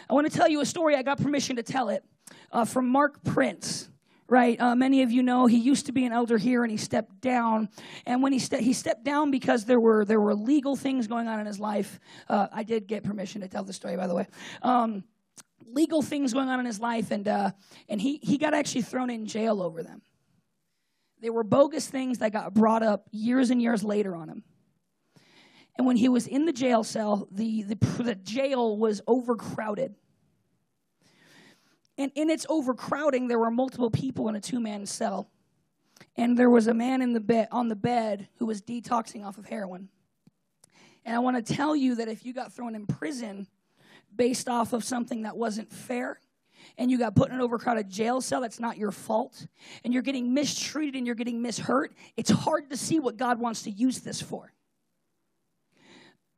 I 0.09 0.15
want 0.15 0.31
to 0.31 0.37
tell 0.37 0.49
you 0.49 0.61
a 0.61 0.67
story. 0.67 0.97
I 0.97 1.03
got 1.03 1.19
permission 1.21 1.57
to 1.57 1.63
tell 1.63 1.91
it 1.91 2.05
uh, 2.53 2.65
from 2.65 2.89
Mark 2.89 3.23
Prince. 3.23 3.90
Right, 4.31 4.61
uh, 4.61 4.77
many 4.77 5.03
of 5.03 5.11
you 5.11 5.25
know 5.25 5.47
he 5.47 5.59
used 5.59 5.87
to 5.87 5.93
be 5.93 6.05
an 6.07 6.13
elder 6.13 6.39
here, 6.39 6.63
and 6.63 6.71
he 6.71 6.77
stepped 6.77 7.21
down. 7.21 7.69
And 8.07 8.23
when 8.23 8.33
he 8.33 8.39
ste- 8.39 8.61
he 8.61 8.73
stepped 8.73 9.03
down 9.03 9.33
because 9.33 9.65
there 9.65 9.81
were 9.81 10.05
there 10.05 10.21
were 10.21 10.37
legal 10.37 10.77
things 10.77 11.09
going 11.09 11.27
on 11.27 11.41
in 11.41 11.47
his 11.47 11.59
life. 11.59 11.99
Uh, 12.29 12.47
I 12.53 12.63
did 12.63 12.87
get 12.87 13.03
permission 13.03 13.41
to 13.41 13.49
tell 13.49 13.65
the 13.65 13.73
story, 13.73 13.97
by 13.97 14.07
the 14.07 14.15
way. 14.15 14.29
Um, 14.63 15.03
legal 15.67 16.03
things 16.03 16.33
going 16.33 16.49
on 16.49 16.61
in 16.61 16.67
his 16.67 16.81
life, 16.81 17.11
and, 17.11 17.27
uh, 17.27 17.51
and 17.89 18.01
he, 18.01 18.19
he 18.23 18.39
got 18.39 18.55
actually 18.55 18.83
thrown 18.83 19.11
in 19.11 19.27
jail 19.27 19.61
over 19.63 19.83
them. 19.83 20.03
They 21.21 21.31
were 21.31 21.45
bogus 21.45 21.87
things 21.87 22.19
that 22.19 22.33
got 22.33 22.55
brought 22.55 22.83
up 22.83 23.09
years 23.11 23.51
and 23.51 23.61
years 23.61 23.85
later 23.85 24.15
on 24.15 24.29
him. 24.29 24.45
And 25.77 25.87
when 25.87 25.97
he 25.97 26.09
was 26.09 26.27
in 26.27 26.47
the 26.47 26.53
jail 26.53 26.83
cell, 26.85 27.29
the, 27.31 27.63
the, 27.63 27.75
the 28.03 28.15
jail 28.15 28.77
was 28.77 29.01
overcrowded. 29.07 29.95
And 32.01 32.11
in 32.15 32.31
its 32.31 32.47
overcrowding, 32.49 33.29
there 33.29 33.39
were 33.39 33.51
multiple 33.51 33.91
people 33.91 34.31
in 34.31 34.35
a 34.35 34.41
two 34.41 34.59
man 34.59 34.87
cell. 34.87 35.29
And 36.17 36.35
there 36.35 36.49
was 36.49 36.67
a 36.67 36.73
man 36.73 37.03
in 37.03 37.13
the 37.13 37.49
on 37.53 37.69
the 37.69 37.77
bed 37.77 38.27
who 38.39 38.47
was 38.47 38.63
detoxing 38.63 39.23
off 39.23 39.37
of 39.37 39.45
heroin. 39.45 39.91
And 41.05 41.15
I 41.15 41.19
want 41.19 41.37
to 41.45 41.55
tell 41.55 41.77
you 41.77 41.97
that 41.97 42.09
if 42.09 42.25
you 42.25 42.33
got 42.33 42.55
thrown 42.55 42.75
in 42.75 42.87
prison, 42.87 43.47
based 44.17 44.49
off 44.49 44.73
of 44.73 44.83
something 44.83 45.23
that 45.23 45.37
wasn't 45.37 45.71
fair 45.71 46.19
and 46.79 46.91
you 46.91 46.99
got 46.99 47.15
put 47.15 47.29
in 47.29 47.35
an 47.35 47.43
overcrowded 47.43 47.91
jail 47.91 48.23
cell 48.23 48.41
that's 48.41 48.59
not 48.59 48.79
your 48.79 48.91
fault 48.91 49.47
and 49.85 49.93
you're 49.93 50.03
getting 50.03 50.33
mistreated 50.33 50.97
and 50.97 51.07
you're 51.07 51.15
getting 51.15 51.43
mishurt 51.43 51.89
it's 52.17 52.31
hard 52.31 52.69
to 52.71 52.77
see 52.77 52.99
what 52.99 53.17
god 53.17 53.39
wants 53.39 53.63
to 53.63 53.71
use 53.71 54.01
this 54.01 54.21
for 54.21 54.53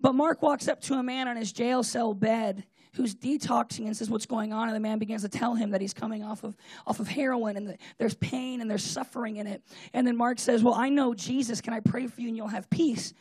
but 0.00 0.14
mark 0.14 0.42
walks 0.42 0.68
up 0.68 0.80
to 0.80 0.94
a 0.94 1.02
man 1.02 1.28
on 1.28 1.36
his 1.36 1.52
jail 1.52 1.82
cell 1.82 2.12
bed 2.12 2.64
who's 2.94 3.14
detoxing 3.14 3.86
and 3.86 3.96
says 3.96 4.10
what's 4.10 4.26
going 4.26 4.52
on? 4.52 4.68
And 4.68 4.76
the 4.76 4.80
man 4.80 4.98
begins 4.98 5.22
to 5.22 5.28
tell 5.28 5.54
him 5.54 5.70
that 5.70 5.80
he's 5.80 5.94
coming 5.94 6.22
off 6.22 6.44
of 6.44 6.56
off 6.86 7.00
of 7.00 7.08
heroin 7.08 7.56
and 7.56 7.68
the, 7.68 7.78
there's 7.98 8.14
pain 8.14 8.60
and 8.60 8.70
there's 8.70 8.84
suffering 8.84 9.36
in 9.36 9.46
it. 9.46 9.62
And 9.92 10.06
then 10.06 10.16
mark 10.16 10.38
says 10.38 10.62
well 10.62 10.74
i 10.74 10.88
know 10.88 11.14
jesus. 11.14 11.60
Can 11.60 11.72
i 11.72 11.80
pray 11.80 12.06
for 12.06 12.20
you 12.20 12.28
and 12.28 12.36
you'll 12.36 12.48
have 12.48 12.68
peace? 12.70 13.14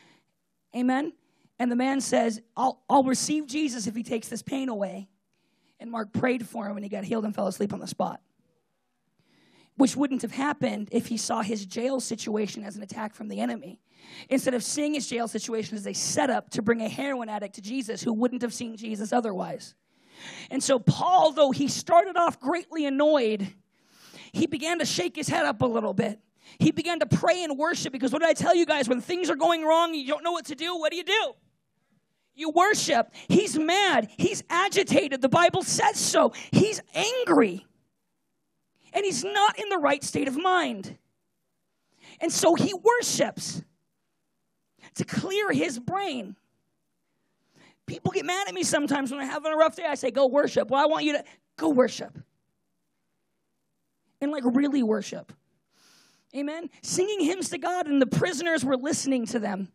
Amen? 0.76 1.14
And 1.60 1.72
the 1.72 1.76
man 1.76 2.02
says, 2.02 2.42
I'll, 2.58 2.82
I'll 2.90 3.04
receive 3.04 3.46
Jesus 3.46 3.86
if 3.86 3.96
he 3.96 4.02
takes 4.02 4.28
this 4.30 4.42
pain 4.42 4.68
away. 4.68 5.08
And 5.80 5.92
Mark 5.92 6.12
prayed 6.12 6.48
for 6.48 6.66
him 6.66 6.76
and 6.76 6.84
he 6.84 6.90
got 6.90 7.04
healed 7.04 7.26
and 7.26 7.36
fell 7.36 7.46
asleep 7.48 7.72
on 7.72 7.80
the 7.80 7.88
spot. 7.88 8.20
Which 9.78 9.96
wouldn't 9.96 10.22
have 10.22 10.32
happened 10.32 10.90
if 10.92 11.08
he 11.08 11.18
saw 11.18 11.42
his 11.42 11.66
jail 11.66 12.00
situation 12.00 12.64
as 12.64 12.76
an 12.76 12.84
attack 12.84 13.16
from 13.16 13.30
the 13.30 13.40
enemy. 13.40 13.80
Instead 14.30 14.54
of 14.54 14.64
seeing 14.64 14.94
his 14.94 15.08
jail 15.08 15.28
situation 15.28 15.78
as 15.78 15.88
a 15.88 15.94
setup 15.94 16.50
to 16.52 16.62
bring 16.62 16.82
a 16.82 16.90
heroin 16.90 17.30
addict 17.30 17.56
to 17.56 17.62
Jesus 17.62 18.02
who 18.02 18.14
wouldn't 18.14 18.42
have 18.42 18.54
seen 18.54 18.76
Jesus 18.76 19.14
otherwise. 19.14 19.76
And 20.50 20.62
so, 20.64 20.78
Paul, 20.80 21.32
though 21.32 21.52
he 21.52 21.68
started 21.68 22.18
off 22.18 22.40
greatly 22.40 22.86
annoyed, 22.86 23.48
he 24.34 24.48
began 24.48 24.80
to 24.80 24.86
shake 24.86 25.16
his 25.16 25.30
head 25.30 25.46
up 25.46 25.62
a 25.62 25.66
little 25.66 25.94
bit. 25.94 26.20
He 26.60 26.72
began 26.72 27.00
to 27.00 27.06
pray 27.06 27.44
and 27.44 27.58
worship 27.58 27.94
because 27.94 28.12
what 28.12 28.22
did 28.22 28.30
I 28.30 28.34
tell 28.34 28.56
you 28.56 28.66
guys? 28.66 28.90
When 28.90 29.02
things 29.02 29.30
are 29.30 29.36
going 29.36 29.64
wrong, 29.64 29.94
you 29.94 30.08
don't 30.08 30.24
know 30.24 30.32
what 30.32 30.46
to 30.46 30.56
do, 30.56 30.78
what 30.78 30.92
do 30.92 30.98
you 30.98 31.04
do? 31.04 31.34
You 32.34 32.50
worship. 32.50 33.14
He's 33.28 33.58
mad. 33.58 34.10
He's 34.18 34.44
agitated. 34.50 35.22
The 35.22 35.30
Bible 35.30 35.64
says 35.64 35.98
so. 35.98 36.34
He's 36.52 36.82
angry. 36.94 37.66
And 38.94 39.06
he's 39.06 39.24
not 39.24 39.60
in 39.60 39.70
the 39.70 39.78
right 39.78 40.04
state 40.04 40.28
of 40.28 40.38
mind. 40.38 40.98
And 42.20 42.32
so 42.32 42.56
he 42.56 42.74
worships 42.74 43.64
to 44.96 45.06
clear 45.06 45.52
his 45.52 45.80
brain. 45.80 46.36
People 47.88 48.12
get 48.12 48.26
mad 48.26 48.48
at 48.48 48.54
me 48.54 48.64
sometimes 48.64 49.12
when 49.12 49.20
I'm 49.20 49.28
having 49.28 49.52
a 49.52 49.56
rough 49.56 49.76
day. 49.76 49.86
I 49.86 49.96
say, 49.96 50.12
Go 50.12 50.28
worship. 50.28 50.70
Well, 50.70 50.82
I 50.82 50.86
want 50.86 51.06
you 51.06 51.14
to 51.14 51.24
go 51.58 51.70
worship. 51.70 52.18
And 54.20 54.32
like 54.32 54.44
really 54.46 54.84
worship. 54.84 55.34
Amen. 56.36 56.70
Singing 56.84 57.22
hymns 57.22 57.50
to 57.50 57.58
God, 57.58 57.88
and 57.88 58.02
the 58.02 58.06
prisoners 58.06 58.64
were 58.64 58.78
listening 58.78 59.26
to 59.28 59.40
them. 59.40 59.70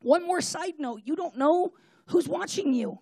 One 0.00 0.26
more 0.26 0.40
side 0.40 0.74
note 0.78 1.02
you 1.04 1.16
don't 1.16 1.36
know 1.36 1.72
Who's 2.08 2.26
watching 2.26 2.72
you? 2.72 2.98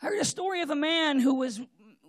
I 0.00 0.06
heard 0.06 0.18
a 0.18 0.24
story 0.24 0.62
of 0.62 0.70
a 0.70 0.76
man 0.76 1.20
who 1.20 1.34
was 1.34 1.60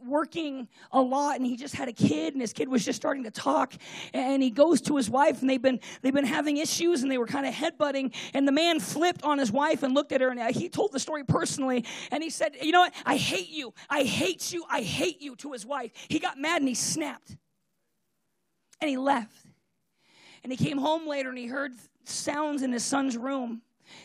working 0.05 0.67
a 0.91 1.01
lot 1.01 1.37
and 1.37 1.45
he 1.45 1.55
just 1.55 1.75
had 1.75 1.87
a 1.87 1.93
kid 1.93 2.33
and 2.33 2.41
his 2.41 2.53
kid 2.53 2.67
was 2.67 2.83
just 2.83 2.97
starting 2.97 3.23
to 3.23 3.31
talk 3.31 3.73
and 4.13 4.41
he 4.41 4.49
goes 4.49 4.81
to 4.81 4.95
his 4.95 5.09
wife 5.09 5.41
and 5.41 5.49
they've 5.49 5.61
been 5.61 5.79
they've 6.01 6.13
been 6.13 6.25
having 6.25 6.57
issues 6.57 7.03
and 7.03 7.11
they 7.11 7.17
were 7.17 7.27
kind 7.27 7.45
of 7.45 7.53
headbutting 7.53 8.13
and 8.33 8.47
the 8.47 8.51
man 8.51 8.79
flipped 8.79 9.23
on 9.23 9.37
his 9.37 9.51
wife 9.51 9.83
and 9.83 9.93
looked 9.93 10.11
at 10.11 10.21
her 10.21 10.29
and 10.29 10.55
he 10.55 10.69
told 10.69 10.91
the 10.91 10.99
story 10.99 11.23
personally 11.23 11.85
and 12.11 12.23
he 12.23 12.29
said 12.29 12.55
you 12.61 12.71
know 12.71 12.81
what 12.81 12.93
i 13.05 13.15
hate 13.15 13.49
you 13.49 13.73
i 13.89 14.03
hate 14.03 14.51
you 14.51 14.63
i 14.69 14.81
hate 14.81 15.21
you 15.21 15.35
to 15.35 15.51
his 15.51 15.65
wife 15.65 15.91
he 16.07 16.19
got 16.19 16.37
mad 16.37 16.61
and 16.61 16.67
he 16.67 16.75
snapped 16.75 17.37
and 18.81 18.89
he 18.89 18.97
left 18.97 19.45
and 20.43 20.51
he 20.51 20.57
came 20.57 20.77
home 20.77 21.07
later 21.07 21.29
and 21.29 21.37
he 21.37 21.47
heard 21.47 21.73
sounds 22.09 22.61
in 22.61 22.71
his 22.71 22.83
son's 22.83 23.17
room. 23.17 23.61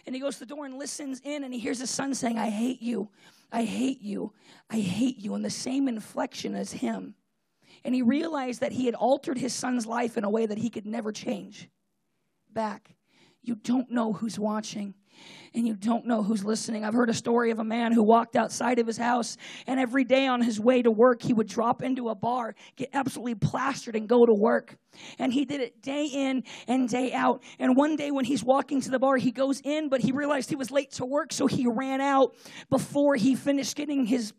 And 0.07 0.15
he 0.15 0.21
goes 0.21 0.35
to 0.35 0.41
the 0.41 0.55
door 0.55 0.65
and 0.65 0.79
listens 0.79 1.21
in, 1.25 1.45
and 1.45 1.53
he 1.53 1.61
hears 1.61 1.79
his 1.79 1.91
son 1.91 2.15
saying, 2.15 2.39
I 2.39 2.49
hate 2.49 2.81
you. 2.81 3.11
I 3.55 3.63
hate 3.63 4.03
you. 4.03 4.33
I 4.69 4.81
hate 4.81 5.19
you. 5.19 5.37
In 5.37 5.43
the 5.43 5.49
same 5.49 5.87
inflection 5.87 6.57
as 6.57 6.73
him. 6.73 7.15
And 7.85 7.95
he 7.95 8.03
realized 8.03 8.61
that 8.61 8.73
he 8.73 8.87
had 8.87 8.97
altered 8.97 9.39
his 9.39 9.55
son's 9.55 9.87
life 9.87 10.19
in 10.19 10.25
a 10.25 10.31
way 10.31 10.45
that 10.45 10.59
he 10.59 10.71
could 10.71 10.87
never 10.87 11.13
change 11.13 11.69
back. 12.53 12.97
You 13.45 13.57
don't 13.57 13.91
know 13.91 14.13
who's 14.13 14.39
watching 14.39 14.95
and 15.55 15.67
you 15.67 15.75
don't 15.75 16.07
know 16.07 16.23
who's 16.23 16.45
listening. 16.45 16.85
I've 16.85 16.95
heard 16.95 17.11
a 17.11 17.15
story 17.15 17.51
of 17.51 17.59
a 17.59 17.65
man 17.65 17.93
who 17.93 18.03
walked 18.03 18.37
outside 18.37 18.79
of 18.79 18.87
his 18.87 18.97
house, 18.97 19.37
and 19.67 19.79
every 19.79 20.05
day 20.05 20.27
on 20.27 20.43
his 20.43 20.59
way 20.59 20.83
to 20.83 20.91
work, 20.91 21.23
he 21.23 21.33
would 21.33 21.47
drop 21.47 21.83
into 21.83 22.09
a 22.09 22.15
bar, 22.15 22.55
get 22.77 22.91
absolutely 22.93 23.37
plastered, 23.37 23.95
and 23.95 24.09
go 24.09 24.27
to 24.27 24.35
work. 24.35 24.77
And 25.19 25.33
he 25.33 25.45
did 25.45 25.61
it 25.61 25.81
day 25.81 26.07
in 26.07 26.45
and 26.67 26.89
day 26.89 27.13
out. 27.13 27.43
And 27.59 27.77
one 27.77 27.97
day 27.97 28.11
when 28.11 28.25
he's 28.25 28.43
walking 28.43 28.81
to 28.83 28.91
the 28.91 28.99
bar, 28.99 29.17
he 29.17 29.31
goes 29.31 29.61
in, 29.61 29.89
but 29.89 30.01
he 30.01 30.13
realized 30.13 30.51
he 30.51 30.57
was 30.57 30.71
late 30.71 30.93
to 30.93 31.05
work, 31.05 31.33
so 31.33 31.47
he 31.47 31.67
ran 31.67 32.01
out 32.01 32.35
before 32.69 33.15
he 33.15 33.35
finished 33.35 33.77
getting 33.77 34.05
his 34.07 34.33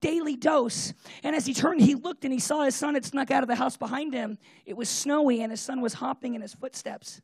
daily 0.00 0.36
dose. 0.36 0.92
And 1.22 1.34
as 1.34 1.46
he 1.46 1.54
turned, 1.54 1.80
he 1.80 1.94
looked 1.94 2.24
and 2.24 2.32
he 2.32 2.38
saw 2.38 2.62
his 2.62 2.74
son 2.74 2.94
had 2.94 3.04
snuck 3.04 3.30
out 3.30 3.42
of 3.42 3.48
the 3.48 3.54
house 3.54 3.76
behind 3.76 4.14
him. 4.14 4.38
It 4.64 4.76
was 4.76 4.88
snowy, 4.88 5.42
and 5.42 5.50
his 5.50 5.60
son 5.60 5.80
was 5.80 5.94
hopping 5.94 6.34
in 6.34 6.40
his 6.40 6.54
footsteps 6.54 7.20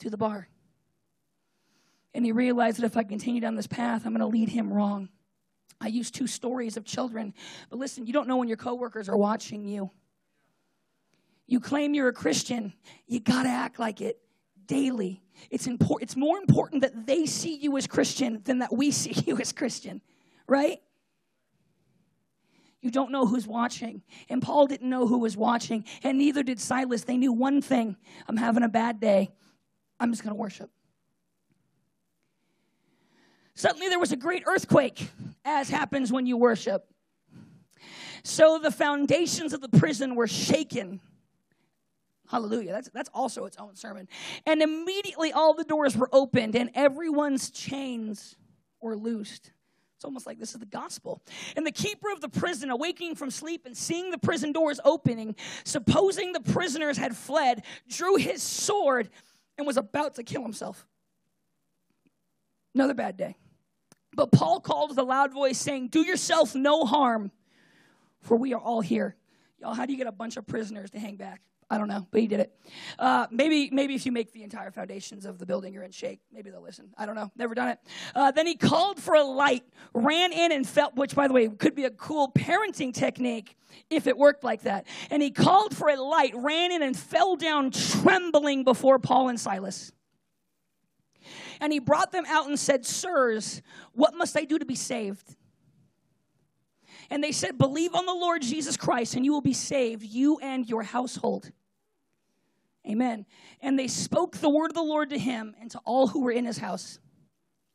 to 0.00 0.10
the 0.10 0.16
bar. 0.16 0.48
And 2.14 2.24
he 2.24 2.32
realized 2.32 2.78
that 2.78 2.86
if 2.86 2.96
I 2.96 3.02
continue 3.02 3.40
down 3.40 3.56
this 3.56 3.66
path, 3.66 4.06
I'm 4.06 4.12
going 4.12 4.20
to 4.20 4.26
lead 4.26 4.48
him 4.48 4.72
wrong. 4.72 5.08
I 5.80 5.88
use 5.88 6.10
two 6.10 6.26
stories 6.26 6.76
of 6.76 6.84
children. 6.84 7.34
But 7.70 7.78
listen, 7.78 8.06
you 8.06 8.12
don't 8.12 8.28
know 8.28 8.36
when 8.36 8.48
your 8.48 8.56
coworkers 8.56 9.08
are 9.08 9.16
watching 9.16 9.64
you. 9.64 9.90
You 11.46 11.60
claim 11.60 11.92
you're 11.92 12.08
a 12.08 12.12
Christian, 12.12 12.72
you 13.06 13.20
got 13.20 13.42
to 13.42 13.50
act 13.50 13.78
like 13.78 14.00
it 14.00 14.18
daily. 14.66 15.22
It's 15.50 15.66
important 15.66 16.08
it's 16.08 16.16
more 16.16 16.38
important 16.38 16.82
that 16.82 17.06
they 17.06 17.26
see 17.26 17.56
you 17.56 17.76
as 17.76 17.86
Christian 17.86 18.40
than 18.44 18.60
that 18.60 18.74
we 18.74 18.90
see 18.92 19.12
you 19.26 19.38
as 19.38 19.52
Christian, 19.52 20.00
right? 20.46 20.80
You 22.80 22.90
don't 22.90 23.10
know 23.10 23.26
who's 23.26 23.46
watching. 23.46 24.02
And 24.28 24.42
Paul 24.42 24.66
didn't 24.66 24.88
know 24.88 25.06
who 25.06 25.18
was 25.18 25.36
watching, 25.36 25.84
and 26.02 26.18
neither 26.18 26.42
did 26.42 26.60
Silas. 26.60 27.04
They 27.04 27.16
knew 27.16 27.32
one 27.32 27.62
thing 27.62 27.96
I'm 28.28 28.36
having 28.36 28.62
a 28.62 28.68
bad 28.68 29.00
day. 29.00 29.30
I'm 30.00 30.10
just 30.10 30.22
going 30.22 30.34
to 30.34 30.40
worship. 30.40 30.70
Suddenly 33.54 33.88
there 33.88 34.00
was 34.00 34.12
a 34.12 34.16
great 34.16 34.42
earthquake, 34.46 35.08
as 35.44 35.70
happens 35.70 36.12
when 36.12 36.26
you 36.26 36.36
worship. 36.36 36.86
So 38.24 38.58
the 38.58 38.70
foundations 38.70 39.52
of 39.52 39.60
the 39.60 39.68
prison 39.68 40.16
were 40.16 40.26
shaken. 40.26 41.00
Hallelujah. 42.28 42.72
That's, 42.72 42.88
that's 42.92 43.10
also 43.12 43.44
its 43.44 43.56
own 43.58 43.76
sermon. 43.76 44.08
And 44.46 44.62
immediately 44.62 45.32
all 45.32 45.54
the 45.54 45.64
doors 45.64 45.96
were 45.96 46.08
opened 46.10 46.56
and 46.56 46.70
everyone's 46.74 47.50
chains 47.50 48.34
were 48.80 48.96
loosed. 48.96 49.52
It's 49.96 50.04
almost 50.04 50.26
like 50.26 50.38
this 50.38 50.54
is 50.54 50.58
the 50.58 50.66
gospel. 50.66 51.22
And 51.54 51.66
the 51.66 51.72
keeper 51.72 52.10
of 52.10 52.20
the 52.20 52.28
prison, 52.28 52.70
awaking 52.70 53.14
from 53.14 53.30
sleep 53.30 53.66
and 53.66 53.76
seeing 53.76 54.10
the 54.10 54.18
prison 54.18 54.52
doors 54.52 54.80
opening, 54.84 55.36
supposing 55.64 56.32
the 56.32 56.40
prisoners 56.40 56.96
had 56.96 57.14
fled, 57.14 57.62
drew 57.88 58.16
his 58.16 58.42
sword 58.42 59.10
and 59.56 59.66
was 59.66 59.76
about 59.76 60.14
to 60.16 60.22
kill 60.22 60.42
himself. 60.42 60.86
Another 62.74 62.94
bad 62.94 63.16
day. 63.16 63.36
But 64.14 64.32
Paul 64.32 64.60
called 64.60 64.90
with 64.90 64.98
a 64.98 65.02
loud 65.02 65.32
voice, 65.32 65.58
saying, 65.58 65.88
Do 65.88 66.02
yourself 66.02 66.54
no 66.54 66.84
harm, 66.84 67.30
for 68.20 68.36
we 68.36 68.54
are 68.54 68.60
all 68.60 68.80
here. 68.80 69.16
Y'all, 69.64 69.72
how 69.72 69.86
do 69.86 69.92
you 69.92 69.96
get 69.96 70.06
a 70.06 70.12
bunch 70.12 70.36
of 70.36 70.46
prisoners 70.46 70.90
to 70.90 70.98
hang 70.98 71.16
back? 71.16 71.40
I 71.70 71.78
don't 71.78 71.88
know, 71.88 72.06
but 72.10 72.20
he 72.20 72.26
did 72.26 72.40
it. 72.40 72.54
Uh, 72.98 73.26
maybe, 73.30 73.70
maybe 73.72 73.94
if 73.94 74.04
you 74.04 74.12
make 74.12 74.30
the 74.30 74.42
entire 74.42 74.70
foundations 74.70 75.24
of 75.24 75.38
the 75.38 75.46
building, 75.46 75.72
you're 75.72 75.82
in 75.82 75.90
shake. 75.90 76.20
Maybe 76.30 76.50
they'll 76.50 76.60
listen. 76.60 76.90
I 76.98 77.06
don't 77.06 77.14
know. 77.14 77.32
Never 77.34 77.54
done 77.54 77.68
it. 77.68 77.78
Uh, 78.14 78.30
then 78.30 78.46
he 78.46 78.56
called 78.56 79.00
for 79.00 79.14
a 79.14 79.24
light, 79.24 79.64
ran 79.94 80.34
in 80.34 80.52
and 80.52 80.68
felt, 80.68 80.96
which, 80.96 81.14
by 81.14 81.28
the 81.28 81.32
way, 81.32 81.48
could 81.48 81.74
be 81.74 81.84
a 81.86 81.90
cool 81.90 82.30
parenting 82.30 82.92
technique 82.92 83.56
if 83.88 84.06
it 84.06 84.18
worked 84.18 84.44
like 84.44 84.64
that. 84.64 84.86
And 85.10 85.22
he 85.22 85.30
called 85.30 85.74
for 85.74 85.88
a 85.88 85.96
light, 85.96 86.34
ran 86.36 86.70
in 86.70 86.82
and 86.82 86.94
fell 86.94 87.34
down 87.34 87.70
trembling 87.70 88.64
before 88.64 88.98
Paul 88.98 89.30
and 89.30 89.40
Silas. 89.40 89.92
And 91.58 91.72
he 91.72 91.78
brought 91.78 92.12
them 92.12 92.26
out 92.28 92.48
and 92.48 92.60
said, 92.60 92.84
Sirs, 92.84 93.62
what 93.92 94.14
must 94.14 94.36
I 94.36 94.44
do 94.44 94.58
to 94.58 94.66
be 94.66 94.74
saved? 94.74 95.36
And 97.10 97.22
they 97.22 97.32
said, 97.32 97.58
Believe 97.58 97.94
on 97.94 98.06
the 98.06 98.14
Lord 98.14 98.42
Jesus 98.42 98.76
Christ, 98.76 99.14
and 99.14 99.24
you 99.24 99.32
will 99.32 99.40
be 99.40 99.52
saved, 99.52 100.02
you 100.02 100.38
and 100.38 100.68
your 100.68 100.82
household. 100.82 101.50
Amen. 102.88 103.24
And 103.60 103.78
they 103.78 103.88
spoke 103.88 104.36
the 104.36 104.50
word 104.50 104.70
of 104.70 104.74
the 104.74 104.82
Lord 104.82 105.10
to 105.10 105.18
him 105.18 105.54
and 105.60 105.70
to 105.70 105.80
all 105.84 106.06
who 106.06 106.22
were 106.22 106.30
in 106.30 106.44
his 106.44 106.58
house. 106.58 106.98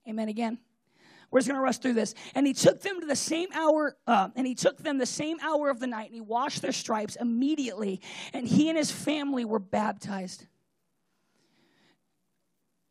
Amen 0.07 0.29
again. 0.29 0.59
We're 1.31 1.39
just 1.39 1.47
going 1.47 1.59
to 1.59 1.63
rush 1.63 1.77
through 1.77 1.93
this. 1.93 2.15
And 2.33 2.47
he 2.47 2.53
took 2.53 2.81
them 2.81 3.01
to 3.01 3.07
the 3.07 3.15
same 3.15 3.49
hour, 3.53 3.95
uh, 4.07 4.29
and 4.35 4.47
he 4.47 4.55
took 4.55 4.77
them 4.77 4.97
the 4.97 5.05
same 5.05 5.37
hour 5.41 5.69
of 5.69 5.79
the 5.79 5.87
night, 5.87 6.05
and 6.05 6.15
he 6.15 6.21
washed 6.21 6.61
their 6.61 6.71
stripes 6.71 7.15
immediately, 7.15 8.01
and 8.33 8.47
he 8.47 8.69
and 8.69 8.77
his 8.77 8.91
family 8.91 9.45
were 9.45 9.59
baptized. 9.59 10.47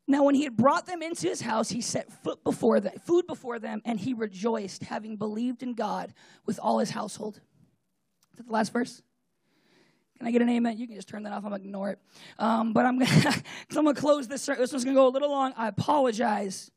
Now, 0.09 0.23
when 0.23 0.33
he 0.33 0.43
had 0.43 0.57
brought 0.57 0.87
them 0.87 1.03
into 1.03 1.27
his 1.27 1.39
house, 1.39 1.69
he 1.69 1.81
set 1.81 2.11
foot 2.23 2.43
before 2.43 2.79
them, 2.79 2.93
food 3.05 3.27
before 3.27 3.59
them, 3.59 3.79
and 3.85 3.99
he 3.99 4.15
rejoiced, 4.15 4.83
having 4.83 5.17
believed 5.17 5.61
in 5.61 5.75
God 5.75 6.15
with 6.47 6.59
all 6.59 6.79
his 6.79 6.89
household. 6.89 7.35
Is 8.31 8.37
that 8.37 8.47
the 8.47 8.51
last 8.51 8.73
verse? 8.73 9.03
Can 10.17 10.27
I 10.27 10.31
get 10.31 10.41
an 10.41 10.49
amen? 10.49 10.79
You 10.79 10.87
can 10.87 10.95
just 10.95 11.07
turn 11.07 11.21
that 11.23 11.31
off. 11.31 11.45
I'm 11.45 11.51
gonna 11.51 11.57
ignore 11.57 11.91
it. 11.91 11.99
Um, 12.39 12.73
but 12.73 12.87
I'm 12.87 12.97
gonna, 12.97 13.93
close 13.93 14.27
this. 14.27 14.47
This 14.47 14.71
one's 14.71 14.83
gonna 14.83 14.95
go 14.95 15.07
a 15.07 15.09
little 15.09 15.29
long. 15.29 15.53
I 15.55 15.67
apologize, 15.67 16.71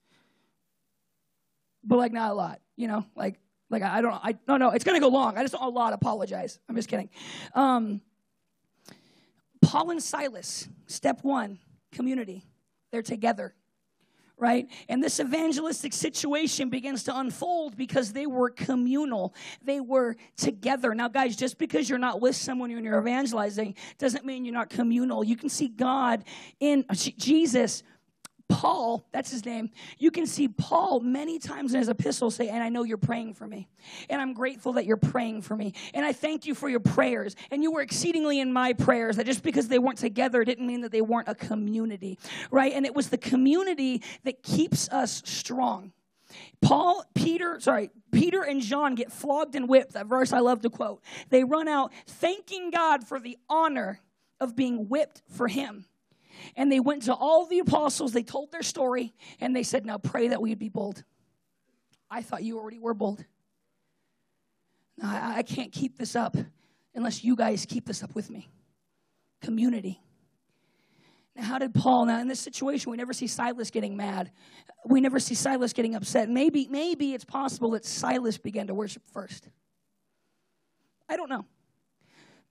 but 1.83 1.97
like 1.97 2.12
not 2.12 2.33
a 2.33 2.35
lot. 2.35 2.61
You 2.76 2.87
know, 2.87 3.07
like 3.16 3.41
like 3.70 3.83
I, 3.83 4.03
don't. 4.03 4.12
I 4.12 4.37
no 4.47 4.59
no. 4.59 4.70
It's 4.72 4.85
gonna 4.85 5.01
go 5.01 5.09
long. 5.09 5.39
I 5.39 5.43
just 5.43 5.55
don't 5.55 5.64
a 5.64 5.68
lot. 5.70 5.95
Apologize. 5.95 6.61
I'm 6.68 6.76
just 6.76 6.91
kidding. 6.91 7.09
Um, 7.55 8.03
Paul 9.62 9.91
and 9.91 10.03
Silas. 10.03 10.68
Step 10.87 11.24
one. 11.24 11.59
Community. 11.93 12.45
They're 12.93 13.01
together, 13.03 13.55
right? 14.36 14.68
And 14.90 15.03
this 15.03 15.18
evangelistic 15.18 15.95
situation 15.95 16.68
begins 16.68 17.05
to 17.05 17.18
unfold 17.18 17.74
because 17.74 18.12
they 18.12 18.26
were 18.26 18.51
communal. 18.51 19.34
They 19.62 19.80
were 19.80 20.16
together. 20.36 20.95
Now, 20.95 21.09
guys, 21.09 21.34
just 21.34 21.57
because 21.57 21.88
you're 21.88 21.99
not 21.99 22.20
with 22.20 22.36
someone 22.36 22.70
when 22.74 22.84
you're 22.84 23.01
evangelizing 23.01 23.76
doesn't 23.97 24.26
mean 24.26 24.45
you're 24.45 24.53
not 24.53 24.68
communal. 24.68 25.24
You 25.24 25.36
can 25.36 25.49
see 25.49 25.68
God 25.68 26.24
in 26.61 26.84
uh, 26.90 26.95
Jesus 26.95 27.82
Paul, 28.53 29.03
that's 29.12 29.30
his 29.30 29.46
name, 29.46 29.70
you 29.98 30.11
can 30.11 30.26
see 30.26 30.46
Paul 30.46 31.00
many 31.00 31.38
times 31.38 31.72
in 31.72 31.78
his 31.78 31.88
epistles 31.88 32.34
say, 32.34 32.48
And 32.48 32.62
I 32.62 32.68
know 32.68 32.82
you're 32.84 32.98
praying 32.98 33.32
for 33.32 33.46
me. 33.46 33.66
And 34.11 34.20
I'm 34.20 34.34
grateful 34.34 34.74
that 34.74 34.84
you're 34.84 34.98
praying 34.98 35.40
for 35.40 35.57
me. 35.57 35.72
And 35.94 36.05
I 36.05 36.12
thank 36.12 36.44
you 36.44 36.55
for 36.55 36.68
your 36.68 36.80
prayers. 36.80 37.34
And 37.50 37.62
you 37.62 37.72
were 37.72 37.80
exceedingly 37.80 38.40
in 38.40 38.53
my 38.53 38.74
prayers. 38.74 39.16
That 39.16 39.24
just 39.24 39.42
because 39.42 39.68
they 39.68 39.78
weren't 39.78 39.96
together 39.96 40.44
didn't 40.44 40.66
mean 40.66 40.82
that 40.82 40.92
they 40.92 41.00
weren't 41.00 41.28
a 41.28 41.34
community, 41.34 42.18
right? 42.50 42.74
And 42.74 42.84
it 42.84 42.94
was 42.94 43.09
the 43.09 43.16
community 43.16 44.03
that 44.24 44.42
keeps 44.42 44.86
us 44.90 45.22
strong. 45.24 45.92
Paul, 46.61 47.05
Peter, 47.14 47.59
sorry, 47.59 47.90
Peter 48.11 48.42
and 48.42 48.61
John 48.61 48.94
get 48.94 49.11
flogged 49.11 49.55
and 49.55 49.66
whipped. 49.66 49.94
That 49.94 50.07
verse 50.07 50.30
I 50.30 50.40
love 50.40 50.61
to 50.62 50.70
quote. 50.70 51.03
They 51.30 51.42
run 51.42 51.68
out 51.68 51.90
thanking 52.07 52.70
God 52.70 53.09
for 53.09 53.18
the 53.18 53.38
honor 53.48 54.00
of 54.40 54.55
being 54.55 54.90
whipped 54.90 55.22
for 55.30 55.48
him. 55.48 55.86
And 56.57 56.70
they 56.70 56.80
went 56.80 57.05
to 57.05 57.14
all 57.14 57.47
the 57.47 57.59
apostles, 57.59 58.12
they 58.12 58.22
told 58.22 58.53
their 58.53 58.62
story, 58.62 59.12
and 59.40 59.55
they 59.55 59.62
said, 59.62 59.86
Now 59.86 59.99
pray 59.99 60.28
that 60.28 60.40
we'd 60.40 60.59
be 60.59 60.68
bold. 60.68 61.03
I 62.11 62.22
thought 62.22 62.43
you 62.43 62.59
already 62.59 62.78
were 62.78 62.95
bold. 62.95 63.24
I, 65.03 65.38
I 65.38 65.43
can't 65.43 65.72
keep 65.72 65.97
this 65.97 66.14
up 66.14 66.36
unless 66.95 67.24
you 67.24 67.36
guys 67.36 67.66
keep 67.66 67.86
this 67.86 68.03
up 68.03 68.14
with 68.14 68.30
me. 68.30 68.51
Community. 69.40 70.01
Now, 71.34 71.45
how 71.45 71.59
did 71.59 71.72
Paul? 71.72 72.07
Now, 72.07 72.20
in 72.20 72.28
this 72.28 72.40
situation, 72.40 72.90
we 72.90 72.99
never 72.99 73.14
see 73.14 73.26
Silas 73.26 73.70
getting 73.70 73.97
mad. 73.97 74.30
We 74.86 75.01
never 75.01 75.18
see 75.18 75.34
Silas 75.34 75.72
getting 75.72 75.95
upset. 75.95 76.28
Maybe, 76.28 76.68
maybe 76.70 77.14
it's 77.14 77.24
possible 77.24 77.70
that 77.70 77.86
Silas 77.86 78.36
began 78.36 78.66
to 78.66 78.74
worship 78.74 79.03
first. 79.12 79.49
I 81.09 81.16
don't 81.16 81.30
know. 81.30 81.47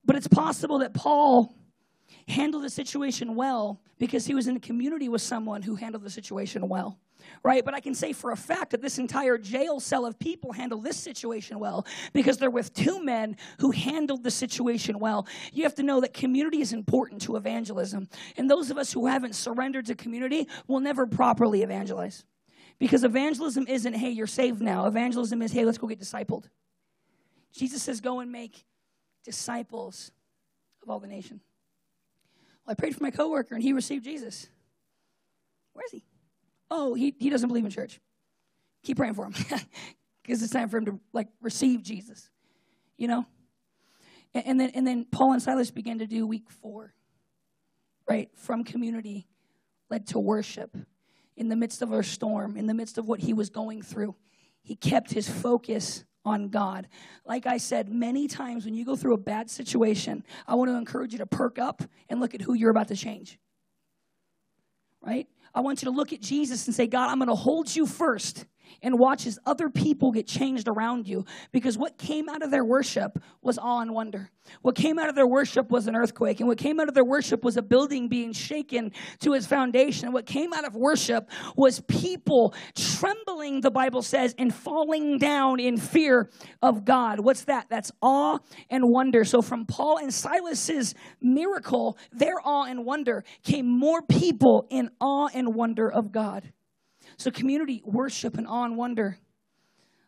But 0.04 0.16
it's 0.16 0.28
possible 0.28 0.80
that 0.80 0.94
Paul 0.94 1.54
handled 2.28 2.64
the 2.64 2.70
situation 2.70 3.34
well 3.34 3.80
because 3.98 4.26
he 4.26 4.34
was 4.34 4.48
in 4.48 4.56
a 4.56 4.60
community 4.60 5.08
with 5.08 5.22
someone 5.22 5.62
who 5.62 5.74
handled 5.74 6.02
the 6.04 6.10
situation 6.10 6.68
well 6.68 6.98
right? 7.42 7.64
But 7.64 7.74
I 7.74 7.80
can 7.80 7.94
say 7.94 8.12
for 8.12 8.30
a 8.30 8.36
fact 8.36 8.70
that 8.70 8.82
this 8.82 8.98
entire 8.98 9.38
jail 9.38 9.80
cell 9.80 10.06
of 10.06 10.18
people 10.18 10.52
handled 10.52 10.84
this 10.84 10.96
situation 10.96 11.58
well 11.58 11.86
because 12.12 12.38
they're 12.38 12.50
with 12.50 12.72
two 12.74 13.02
men 13.02 13.36
who 13.58 13.70
handled 13.70 14.22
the 14.22 14.30
situation 14.30 14.98
well. 14.98 15.26
You 15.52 15.64
have 15.64 15.74
to 15.76 15.82
know 15.82 16.00
that 16.00 16.14
community 16.14 16.60
is 16.60 16.72
important 16.72 17.22
to 17.22 17.36
evangelism. 17.36 18.08
And 18.36 18.50
those 18.50 18.70
of 18.70 18.78
us 18.78 18.92
who 18.92 19.06
haven't 19.06 19.34
surrendered 19.34 19.86
to 19.86 19.94
community 19.94 20.48
will 20.66 20.80
never 20.80 21.06
properly 21.06 21.62
evangelize. 21.62 22.24
Because 22.78 23.04
evangelism 23.04 23.66
isn't, 23.68 23.94
hey, 23.94 24.10
you're 24.10 24.26
saved 24.26 24.60
now. 24.60 24.86
Evangelism 24.86 25.42
is, 25.42 25.52
hey, 25.52 25.64
let's 25.64 25.78
go 25.78 25.86
get 25.86 26.00
discipled. 26.00 26.44
Jesus 27.52 27.82
says, 27.82 28.00
go 28.00 28.20
and 28.20 28.32
make 28.32 28.64
disciples 29.24 30.10
of 30.82 30.90
all 30.90 30.98
the 30.98 31.06
nation. 31.06 31.40
Well, 32.64 32.72
I 32.72 32.74
prayed 32.74 32.96
for 32.96 33.02
my 33.02 33.10
coworker 33.10 33.54
and 33.54 33.62
he 33.62 33.72
received 33.72 34.04
Jesus. 34.04 34.48
Where 35.72 35.84
is 35.86 35.92
he? 35.92 36.04
Oh, 36.70 36.94
he, 36.94 37.14
he 37.18 37.30
doesn't 37.30 37.48
believe 37.48 37.64
in 37.64 37.70
church. 37.70 38.00
Keep 38.84 38.96
praying 38.96 39.14
for 39.14 39.26
him 39.26 39.32
because 40.22 40.42
it's 40.42 40.52
time 40.52 40.68
for 40.68 40.78
him 40.78 40.86
to 40.86 41.00
like 41.12 41.28
receive 41.40 41.82
Jesus. 41.82 42.30
You 42.96 43.08
know? 43.08 43.26
And, 44.34 44.46
and 44.46 44.60
then 44.60 44.70
and 44.74 44.86
then 44.86 45.06
Paul 45.10 45.32
and 45.32 45.42
Silas 45.42 45.70
began 45.70 45.98
to 45.98 46.06
do 46.06 46.26
week 46.26 46.50
four, 46.50 46.94
right? 48.08 48.30
From 48.36 48.64
community 48.64 49.26
led 49.90 50.06
to 50.08 50.18
worship 50.18 50.76
in 51.36 51.48
the 51.48 51.56
midst 51.56 51.82
of 51.82 51.92
our 51.92 52.02
storm, 52.02 52.56
in 52.56 52.66
the 52.66 52.74
midst 52.74 52.98
of 52.98 53.06
what 53.08 53.20
he 53.20 53.32
was 53.32 53.50
going 53.50 53.82
through. 53.82 54.14
He 54.62 54.76
kept 54.76 55.12
his 55.12 55.28
focus 55.28 56.04
on 56.24 56.48
God. 56.48 56.88
Like 57.24 57.46
I 57.46 57.56
said, 57.56 57.88
many 57.88 58.28
times 58.28 58.64
when 58.64 58.74
you 58.74 58.84
go 58.84 58.96
through 58.96 59.14
a 59.14 59.18
bad 59.18 59.50
situation, 59.50 60.24
I 60.46 60.54
want 60.54 60.70
to 60.70 60.76
encourage 60.76 61.12
you 61.12 61.18
to 61.18 61.26
perk 61.26 61.58
up 61.58 61.82
and 62.08 62.20
look 62.20 62.34
at 62.34 62.40
who 62.40 62.54
you're 62.54 62.70
about 62.70 62.88
to 62.88 62.96
change. 62.96 63.38
Right? 65.00 65.28
I 65.54 65.60
want 65.60 65.82
you 65.82 65.86
to 65.86 65.96
look 65.96 66.12
at 66.12 66.20
Jesus 66.20 66.66
and 66.66 66.74
say, 66.74 66.86
God, 66.86 67.10
I'm 67.10 67.18
going 67.18 67.28
to 67.28 67.34
hold 67.34 67.74
you 67.74 67.86
first 67.86 68.46
and 68.82 68.98
watches 68.98 69.38
other 69.46 69.68
people 69.68 70.12
get 70.12 70.26
changed 70.26 70.68
around 70.68 71.08
you. 71.08 71.24
Because 71.52 71.76
what 71.76 71.98
came 71.98 72.28
out 72.28 72.42
of 72.42 72.50
their 72.50 72.64
worship 72.64 73.18
was 73.42 73.58
awe 73.58 73.80
and 73.80 73.92
wonder. 73.92 74.30
What 74.62 74.74
came 74.74 74.98
out 74.98 75.08
of 75.08 75.14
their 75.14 75.26
worship 75.26 75.70
was 75.70 75.86
an 75.86 75.96
earthquake. 75.96 76.40
And 76.40 76.48
what 76.48 76.58
came 76.58 76.80
out 76.80 76.88
of 76.88 76.94
their 76.94 77.04
worship 77.04 77.44
was 77.44 77.56
a 77.56 77.62
building 77.62 78.08
being 78.08 78.32
shaken 78.32 78.92
to 79.20 79.34
its 79.34 79.46
foundation. 79.46 80.06
And 80.06 80.14
what 80.14 80.26
came 80.26 80.52
out 80.52 80.66
of 80.66 80.74
worship 80.74 81.30
was 81.56 81.80
people 81.80 82.54
trembling, 82.74 83.60
the 83.60 83.70
Bible 83.70 84.02
says, 84.02 84.34
and 84.38 84.52
falling 84.52 85.18
down 85.18 85.60
in 85.60 85.76
fear 85.76 86.30
of 86.60 86.84
God. 86.84 87.20
What's 87.20 87.44
that? 87.44 87.66
That's 87.70 87.92
awe 88.00 88.38
and 88.70 88.84
wonder. 88.88 89.24
So 89.24 89.42
from 89.42 89.66
Paul 89.66 89.98
and 89.98 90.12
Silas's 90.12 90.94
miracle, 91.20 91.96
their 92.10 92.36
awe 92.44 92.64
and 92.64 92.84
wonder 92.84 93.24
came 93.42 93.66
more 93.66 94.02
people 94.02 94.66
in 94.70 94.90
awe 95.00 95.28
and 95.32 95.54
wonder 95.54 95.90
of 95.90 96.12
God. 96.12 96.52
So, 97.16 97.30
community 97.30 97.82
worship 97.84 98.36
and 98.38 98.46
awe 98.46 98.64
and 98.64 98.76
wonder 98.76 99.18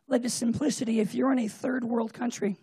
led 0.08 0.22
to 0.22 0.30
simplicity. 0.30 1.00
If 1.00 1.14
you're 1.14 1.32
in 1.32 1.38
a 1.38 1.48
third 1.48 1.84
world 1.84 2.12
country 2.12 2.56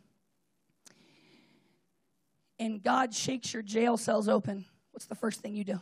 and 2.59 2.81
God 2.81 3.13
shakes 3.13 3.53
your 3.53 3.63
jail 3.63 3.97
cells 3.97 4.27
open, 4.27 4.65
what's 4.91 5.05
the 5.05 5.15
first 5.15 5.41
thing 5.41 5.55
you 5.55 5.63
do? 5.63 5.79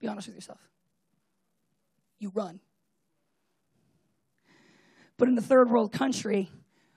Be 0.00 0.08
honest 0.08 0.28
with 0.28 0.36
yourself. 0.36 0.60
You 2.18 2.30
run. 2.34 2.60
But 5.18 5.28
in 5.28 5.34
the 5.34 5.42
third 5.42 5.70
world 5.70 5.92
country, 5.92 6.50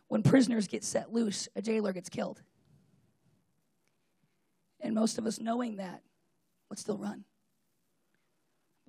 when 0.08 0.24
prisoners 0.24 0.68
get 0.68 0.84
set 0.84 1.14
loose, 1.14 1.48
a 1.56 1.62
jailer 1.62 1.94
gets 1.94 2.10
killed. 2.10 2.42
And 4.82 4.96
most 4.96 5.18
of 5.18 5.26
us 5.26 5.40
knowing 5.40 5.78
that 5.78 6.02
would 6.70 6.80
still 6.80 6.98
run. 6.98 7.26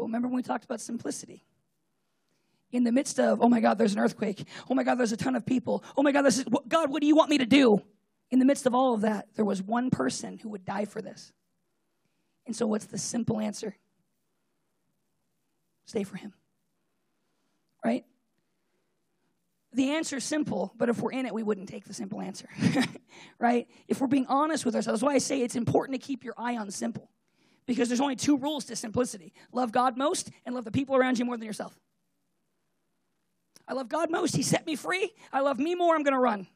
Remember 0.03 0.28
when 0.28 0.36
we 0.36 0.42
talked 0.42 0.64
about 0.64 0.80
simplicity? 0.80 1.44
In 2.72 2.84
the 2.84 2.92
midst 2.92 3.18
of, 3.18 3.40
oh 3.42 3.48
my 3.48 3.61
God, 3.61 3.78
there's 3.78 3.94
an 3.94 3.98
earthquake. 3.98 4.44
Oh 4.68 4.74
my 4.74 4.84
God, 4.84 4.96
there's 4.96 5.12
a 5.12 5.16
ton 5.16 5.34
of 5.34 5.44
people. 5.44 5.82
Oh 5.96 6.03
my 6.03 6.12
God, 6.12 6.22
this 6.22 6.38
is, 6.38 6.44
God, 6.68 6.90
what 6.90 7.01
do 7.01 7.07
you 7.07 7.16
want 7.16 7.30
me 7.30 7.38
to 7.38 7.46
do? 7.46 7.82
In 8.30 8.38
the 8.38 8.44
midst 8.44 8.66
of 8.66 8.74
all 8.74 8.94
of 8.94 9.01
that, 9.01 9.26
there 9.34 9.44
was 9.44 9.61
one 9.61 9.90
person 9.90 10.38
who 10.38 10.51
would 10.51 10.64
die 10.64 10.84
for 10.84 11.03
this. 11.03 11.32
And 12.46 12.55
so, 12.55 12.66
what's 12.66 12.86
the 12.86 12.98
simple 12.98 13.40
answer? 13.40 13.76
Stay 15.84 16.05
for 16.05 16.16
him. 16.16 16.32
Right? 17.84 18.05
The 19.72 19.90
answer 19.92 20.16
is 20.16 20.24
simple, 20.24 20.72
but 20.76 20.88
if 20.88 21.01
we're 21.01 21.12
in 21.12 21.26
it, 21.26 21.34
we 21.34 21.42
wouldn't 21.42 21.68
take 21.68 21.84
the 21.84 21.94
simple 21.94 22.20
answer. 22.20 22.48
right? 23.38 23.68
If 23.88 24.01
we're 24.01 24.07
being 24.07 24.26
honest 24.26 24.64
with 24.64 24.74
ourselves, 24.74 25.01
that's 25.01 25.07
why 25.07 25.14
I 25.14 25.18
say 25.18 25.42
it's 25.42 25.57
important 25.57 26.01
to 26.01 26.07
keep 26.07 26.24
your 26.24 26.34
eye 26.36 26.57
on 26.57 26.70
simple 26.70 27.11
because 27.70 27.88
there's 27.88 28.00
only 28.00 28.16
two 28.16 28.36
rules 28.36 28.64
to 28.64 28.74
simplicity 28.74 29.32
love 29.52 29.70
God 29.70 29.96
most 29.96 30.28
and 30.44 30.56
love 30.56 30.64
the 30.64 30.72
people 30.72 30.96
around 30.96 31.20
you 31.20 31.24
more 31.24 31.36
than 31.36 31.46
yourself. 31.46 31.78
I 33.68 33.74
love 33.74 33.88
God 33.88 34.10
most, 34.10 34.34
He 34.34 34.42
set 34.42 34.66
me 34.66 34.74
free. 34.74 35.12
I 35.32 35.38
love 35.38 35.60
me 35.60 35.76
more, 35.76 35.94
I'm 35.94 36.02
going 36.02 36.14
to 36.14 36.20
run. 36.20 36.48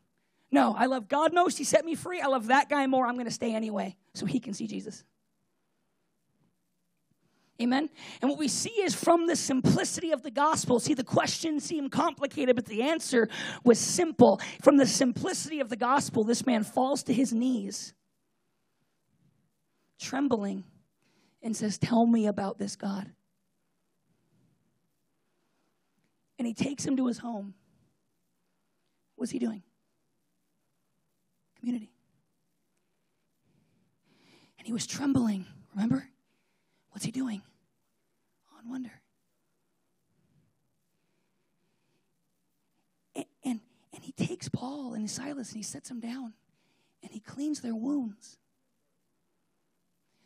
No, 0.50 0.74
I 0.76 0.86
love 0.86 1.08
God 1.08 1.32
most, 1.32 1.56
He 1.56 1.62
set 1.62 1.84
me 1.84 1.94
free. 1.94 2.20
I 2.20 2.26
love 2.26 2.48
that 2.48 2.68
guy 2.68 2.88
more, 2.88 3.06
I'm 3.06 3.14
going 3.14 3.26
to 3.26 3.32
stay 3.32 3.54
anyway 3.54 3.96
so 4.12 4.26
he 4.26 4.40
can 4.40 4.54
see 4.54 4.66
Jesus. 4.66 5.04
Amen. 7.62 7.88
And 8.20 8.28
what 8.28 8.40
we 8.40 8.48
see 8.48 8.70
is 8.70 8.96
from 8.96 9.28
the 9.28 9.36
simplicity 9.36 10.10
of 10.10 10.24
the 10.24 10.32
gospel. 10.32 10.80
See, 10.80 10.94
the 10.94 11.04
question 11.04 11.60
seemed 11.60 11.92
complicated, 11.92 12.56
but 12.56 12.66
the 12.66 12.82
answer 12.82 13.28
was 13.62 13.78
simple. 13.78 14.40
From 14.62 14.76
the 14.78 14.86
simplicity 14.86 15.60
of 15.60 15.68
the 15.68 15.76
gospel, 15.76 16.24
this 16.24 16.44
man 16.44 16.64
falls 16.64 17.04
to 17.04 17.12
his 17.12 17.32
knees, 17.32 17.94
trembling 20.00 20.64
and 21.44 21.54
says, 21.54 21.78
Tell 21.78 22.06
me 22.06 22.26
about 22.26 22.58
this 22.58 22.74
God. 22.74 23.08
And 26.38 26.48
he 26.48 26.54
takes 26.54 26.84
him 26.84 26.96
to 26.96 27.06
his 27.06 27.18
home. 27.18 27.54
What's 29.14 29.30
he 29.30 29.38
doing? 29.38 29.62
Community. 31.60 31.92
And 34.58 34.66
he 34.66 34.72
was 34.72 34.86
trembling, 34.86 35.46
remember? 35.74 36.08
What's 36.90 37.04
he 37.04 37.12
doing? 37.12 37.42
On 38.58 38.68
wonder. 38.68 38.90
And, 43.14 43.26
and, 43.44 43.60
and 43.92 44.02
he 44.02 44.12
takes 44.12 44.48
Paul 44.48 44.94
and 44.94 45.08
Silas 45.08 45.50
and 45.50 45.58
he 45.58 45.62
sets 45.62 45.90
them 45.90 46.00
down 46.00 46.32
and 47.02 47.12
he 47.12 47.20
cleans 47.20 47.60
their 47.60 47.74
wounds. 47.74 48.38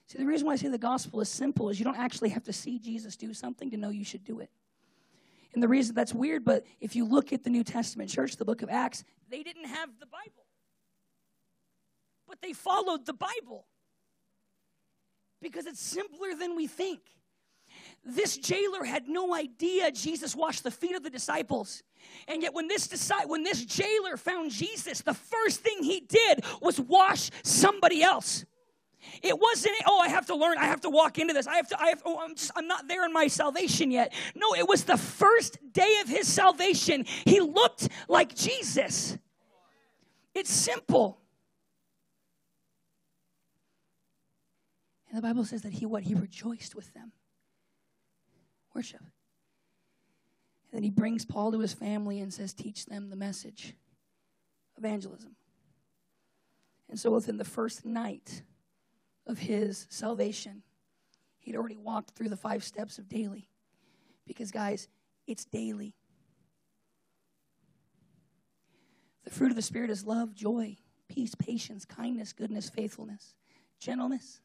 See, 0.08 0.18
the 0.18 0.26
reason 0.26 0.46
why 0.46 0.54
I 0.54 0.56
say 0.56 0.68
the 0.68 0.78
gospel 0.78 1.20
is 1.20 1.28
simple 1.28 1.68
is 1.68 1.78
you 1.78 1.84
don't 1.84 1.98
actually 1.98 2.30
have 2.30 2.44
to 2.44 2.52
see 2.52 2.78
Jesus 2.78 3.14
do 3.14 3.34
something 3.34 3.70
to 3.70 3.76
know 3.76 3.90
you 3.90 4.04
should 4.04 4.24
do 4.24 4.40
it. 4.40 4.50
And 5.52 5.62
the 5.62 5.68
reason 5.68 5.94
that's 5.94 6.14
weird, 6.14 6.44
but 6.44 6.64
if 6.80 6.96
you 6.96 7.04
look 7.04 7.32
at 7.32 7.44
the 7.44 7.50
New 7.50 7.62
Testament 7.62 8.10
church, 8.10 8.36
the 8.36 8.44
book 8.44 8.62
of 8.62 8.70
Acts, 8.70 9.04
they 9.30 9.42
didn't 9.42 9.66
have 9.66 9.90
the 10.00 10.06
Bible. 10.06 10.46
But 12.26 12.40
they 12.40 12.52
followed 12.52 13.04
the 13.04 13.12
Bible 13.12 13.66
because 15.42 15.66
it's 15.66 15.80
simpler 15.80 16.34
than 16.38 16.56
we 16.56 16.66
think. 16.66 17.00
This 18.04 18.38
jailer 18.38 18.84
had 18.84 19.08
no 19.08 19.34
idea 19.34 19.90
Jesus 19.90 20.34
washed 20.34 20.62
the 20.62 20.70
feet 20.70 20.96
of 20.96 21.02
the 21.02 21.10
disciples. 21.10 21.82
And 22.26 22.42
yet 22.42 22.54
when 22.54 22.66
this 22.66 23.10
when 23.26 23.42
this 23.42 23.62
jailer 23.64 24.16
found 24.16 24.50
Jesus, 24.52 25.02
the 25.02 25.12
first 25.12 25.60
thing 25.60 25.82
he 25.82 26.00
did 26.00 26.44
was 26.62 26.80
wash 26.80 27.30
somebody 27.42 28.02
else. 28.02 28.46
It 29.22 29.38
wasn't, 29.38 29.76
oh, 29.86 30.00
I 30.00 30.08
have 30.08 30.26
to 30.26 30.34
learn, 30.34 30.58
I 30.58 30.66
have 30.66 30.80
to 30.82 30.90
walk 30.90 31.18
into 31.18 31.32
this. 31.32 31.46
I 31.46 31.56
have 31.56 31.68
to, 31.68 31.80
I 31.80 31.88
have, 31.88 32.02
oh, 32.04 32.20
I'm, 32.20 32.34
just, 32.34 32.50
I'm 32.56 32.66
not 32.66 32.88
there 32.88 33.04
in 33.04 33.12
my 33.12 33.28
salvation 33.28 33.90
yet. 33.90 34.12
No, 34.34 34.54
it 34.54 34.68
was 34.68 34.84
the 34.84 34.96
first 34.96 35.58
day 35.72 35.96
of 36.02 36.08
his 36.08 36.26
salvation. 36.26 37.04
He 37.24 37.40
looked 37.40 37.88
like 38.08 38.34
Jesus. 38.34 39.16
It's 40.34 40.50
simple. 40.50 41.20
And 45.08 45.18
the 45.18 45.22
Bible 45.22 45.44
says 45.44 45.62
that 45.62 45.72
he 45.72 45.86
what? 45.86 46.02
He 46.02 46.14
rejoiced 46.14 46.74
with 46.74 46.92
them. 46.92 47.12
Worship. 48.74 49.00
And 49.00 49.10
then 50.72 50.82
he 50.82 50.90
brings 50.90 51.24
Paul 51.24 51.52
to 51.52 51.60
his 51.60 51.72
family 51.72 52.20
and 52.20 52.32
says, 52.32 52.52
teach 52.52 52.86
them 52.86 53.08
the 53.08 53.16
message. 53.16 53.74
Evangelism. 54.76 55.34
And 56.90 56.98
so 56.98 57.10
within 57.10 57.36
the 57.36 57.44
first 57.44 57.84
night, 57.84 58.42
of 59.28 59.38
his 59.38 59.86
salvation. 59.90 60.62
He'd 61.38 61.54
already 61.54 61.76
walked 61.76 62.16
through 62.16 62.30
the 62.30 62.36
five 62.36 62.64
steps 62.64 62.98
of 62.98 63.08
daily. 63.08 63.48
Because, 64.26 64.50
guys, 64.50 64.88
it's 65.26 65.44
daily. 65.44 65.94
The 69.24 69.30
fruit 69.30 69.50
of 69.50 69.56
the 69.56 69.62
Spirit 69.62 69.90
is 69.90 70.06
love, 70.06 70.34
joy, 70.34 70.76
peace, 71.08 71.34
patience, 71.34 71.84
kindness, 71.84 72.32
goodness, 72.32 72.70
faithfulness, 72.70 73.34
gentleness, 73.78 74.40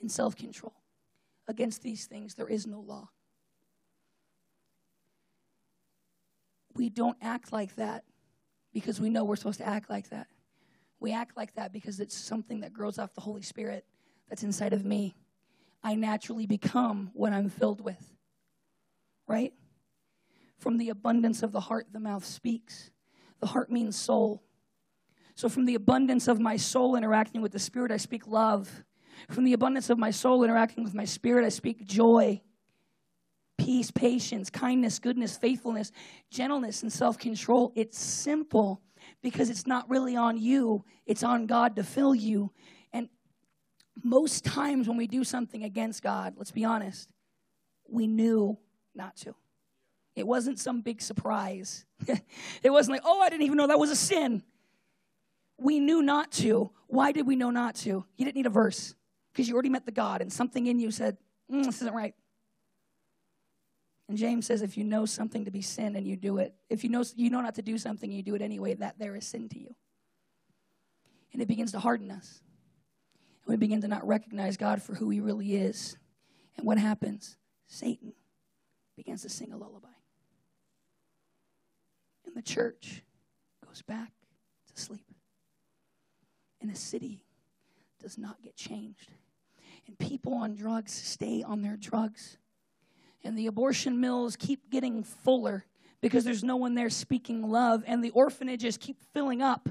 and 0.00 0.10
self 0.10 0.36
control. 0.36 0.74
Against 1.46 1.82
these 1.82 2.06
things, 2.06 2.34
there 2.34 2.48
is 2.48 2.66
no 2.66 2.80
law. 2.80 3.08
We 6.74 6.88
don't 6.88 7.16
act 7.20 7.52
like 7.52 7.76
that 7.76 8.04
because 8.72 9.00
we 9.00 9.10
know 9.10 9.24
we're 9.24 9.36
supposed 9.36 9.58
to 9.58 9.68
act 9.68 9.90
like 9.90 10.10
that. 10.10 10.28
We 11.00 11.12
act 11.12 11.36
like 11.36 11.54
that 11.54 11.72
because 11.72 11.98
it's 11.98 12.16
something 12.16 12.60
that 12.60 12.72
grows 12.72 12.98
off 12.98 13.14
the 13.14 13.20
Holy 13.20 13.42
Spirit 13.42 13.84
that's 14.30 14.42
inside 14.42 14.72
of 14.72 14.84
me. 14.84 15.14
I 15.82 15.94
naturally 15.94 16.46
become 16.46 17.10
what 17.12 17.32
I'm 17.32 17.50
filled 17.50 17.82
with. 17.82 18.02
Right? 19.28 19.52
From 20.58 20.78
the 20.78 20.88
abundance 20.88 21.42
of 21.42 21.52
the 21.52 21.60
heart, 21.60 21.88
the 21.92 22.00
mouth 22.00 22.24
speaks. 22.24 22.90
The 23.40 23.46
heart 23.46 23.70
means 23.70 23.96
soul. 23.96 24.42
So, 25.34 25.48
from 25.48 25.64
the 25.64 25.74
abundance 25.74 26.28
of 26.28 26.40
my 26.40 26.56
soul 26.56 26.96
interacting 26.96 27.42
with 27.42 27.52
the 27.52 27.58
Spirit, 27.58 27.92
I 27.92 27.96
speak 27.96 28.26
love. 28.26 28.84
From 29.28 29.44
the 29.44 29.52
abundance 29.52 29.90
of 29.90 29.98
my 29.98 30.10
soul 30.10 30.44
interacting 30.44 30.84
with 30.84 30.94
my 30.94 31.04
spirit, 31.04 31.44
I 31.44 31.50
speak 31.50 31.84
joy, 31.84 32.40
peace, 33.58 33.90
patience, 33.90 34.50
kindness, 34.50 34.98
goodness, 34.98 35.36
faithfulness, 35.36 35.92
gentleness, 36.30 36.82
and 36.82 36.92
self 36.92 37.18
control. 37.18 37.72
It's 37.74 37.98
simple 37.98 38.82
because 39.22 39.50
it's 39.50 39.66
not 39.66 39.88
really 39.88 40.16
on 40.16 40.38
you, 40.38 40.84
it's 41.06 41.22
on 41.22 41.46
God 41.46 41.76
to 41.76 41.82
fill 41.82 42.14
you. 42.14 42.52
Most 44.02 44.44
times 44.44 44.88
when 44.88 44.96
we 44.96 45.06
do 45.06 45.24
something 45.24 45.64
against 45.64 46.02
God, 46.02 46.34
let's 46.36 46.50
be 46.50 46.64
honest, 46.64 47.08
we 47.88 48.06
knew 48.06 48.58
not 48.94 49.16
to. 49.18 49.34
It 50.16 50.26
wasn't 50.26 50.58
some 50.58 50.80
big 50.80 51.00
surprise. 51.00 51.84
it 52.62 52.70
wasn't 52.70 52.96
like, 52.96 53.02
oh, 53.04 53.20
I 53.20 53.28
didn't 53.28 53.42
even 53.42 53.56
know 53.56 53.66
that 53.66 53.78
was 53.78 53.90
a 53.90 53.96
sin. 53.96 54.42
we 55.58 55.78
knew 55.78 56.02
not 56.02 56.32
to. 56.32 56.70
Why 56.86 57.12
did 57.12 57.26
we 57.26 57.36
know 57.36 57.50
not 57.50 57.74
to? 57.76 58.04
You 58.16 58.24
didn't 58.24 58.36
need 58.36 58.46
a 58.46 58.50
verse 58.50 58.94
because 59.32 59.48
you 59.48 59.54
already 59.54 59.68
met 59.68 59.86
the 59.86 59.92
God, 59.92 60.20
and 60.20 60.32
something 60.32 60.66
in 60.66 60.80
you 60.80 60.90
said, 60.90 61.16
mm, 61.50 61.64
This 61.64 61.76
isn't 61.82 61.94
right. 61.94 62.14
And 64.10 64.18
James 64.18 64.44
says, 64.44 64.62
if 64.62 64.76
you 64.76 64.82
know 64.82 65.06
something 65.06 65.44
to 65.44 65.52
be 65.52 65.62
sin 65.62 65.94
and 65.94 66.04
you 66.04 66.16
do 66.16 66.38
it, 66.38 66.52
if 66.68 66.82
you 66.82 66.90
know 66.90 67.04
you 67.14 67.30
know 67.30 67.40
not 67.40 67.54
to 67.54 67.62
do 67.62 67.78
something, 67.78 68.10
you 68.10 68.24
do 68.24 68.34
it 68.34 68.42
anyway, 68.42 68.74
that 68.74 68.98
there 68.98 69.14
is 69.14 69.24
sin 69.24 69.48
to 69.50 69.58
you. 69.60 69.72
And 71.32 71.40
it 71.40 71.46
begins 71.46 71.70
to 71.72 71.78
harden 71.78 72.10
us. 72.10 72.42
And 73.44 73.52
we 73.52 73.56
begin 73.56 73.80
to 73.82 73.88
not 73.88 74.06
recognize 74.06 74.56
God 74.56 74.82
for 74.82 74.94
who 74.94 75.10
he 75.10 75.20
really 75.20 75.54
is. 75.54 75.96
And 76.56 76.66
what 76.66 76.78
happens? 76.78 77.36
Satan 77.66 78.12
begins 78.96 79.22
to 79.22 79.28
sing 79.28 79.52
a 79.52 79.56
lullaby. 79.56 79.88
And 82.26 82.36
the 82.36 82.42
church 82.42 83.02
goes 83.66 83.82
back 83.82 84.12
to 84.74 84.80
sleep. 84.80 85.06
And 86.60 86.70
the 86.70 86.76
city 86.76 87.24
does 88.00 88.18
not 88.18 88.42
get 88.42 88.56
changed. 88.56 89.12
And 89.86 89.98
people 89.98 90.34
on 90.34 90.54
drugs 90.54 90.92
stay 90.92 91.42
on 91.42 91.62
their 91.62 91.76
drugs 91.76 92.38
and 93.24 93.36
the 93.36 93.46
abortion 93.46 94.00
mills 94.00 94.36
keep 94.36 94.70
getting 94.70 95.02
fuller 95.02 95.64
because 96.00 96.24
there's 96.24 96.44
no 96.44 96.56
one 96.56 96.74
there 96.74 96.88
speaking 96.88 97.50
love, 97.50 97.84
and 97.86 98.02
the 98.02 98.10
orphanages 98.10 98.78
keep 98.78 98.96
filling 99.12 99.42
up 99.42 99.68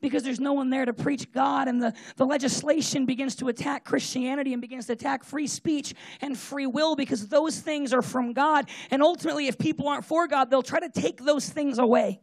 because 0.00 0.22
there's 0.22 0.40
no 0.40 0.52
one 0.52 0.70
there 0.70 0.84
to 0.84 0.92
preach 0.92 1.30
God, 1.32 1.68
and 1.68 1.82
the, 1.82 1.92
the 2.16 2.24
legislation 2.24 3.06
begins 3.06 3.36
to 3.36 3.48
attack 3.48 3.84
Christianity 3.84 4.52
and 4.52 4.60
begins 4.60 4.86
to 4.86 4.92
attack 4.92 5.24
free 5.24 5.46
speech 5.46 5.94
and 6.20 6.36
free 6.38 6.66
will 6.66 6.96
because 6.96 7.28
those 7.28 7.58
things 7.58 7.92
are 7.92 8.02
from 8.02 8.32
God. 8.32 8.68
And 8.90 9.02
ultimately, 9.02 9.48
if 9.48 9.58
people 9.58 9.88
aren't 9.88 10.04
for 10.04 10.26
God, 10.28 10.50
they'll 10.50 10.62
try 10.62 10.80
to 10.80 10.88
take 10.88 11.24
those 11.24 11.48
things 11.48 11.78
away. 11.78 12.20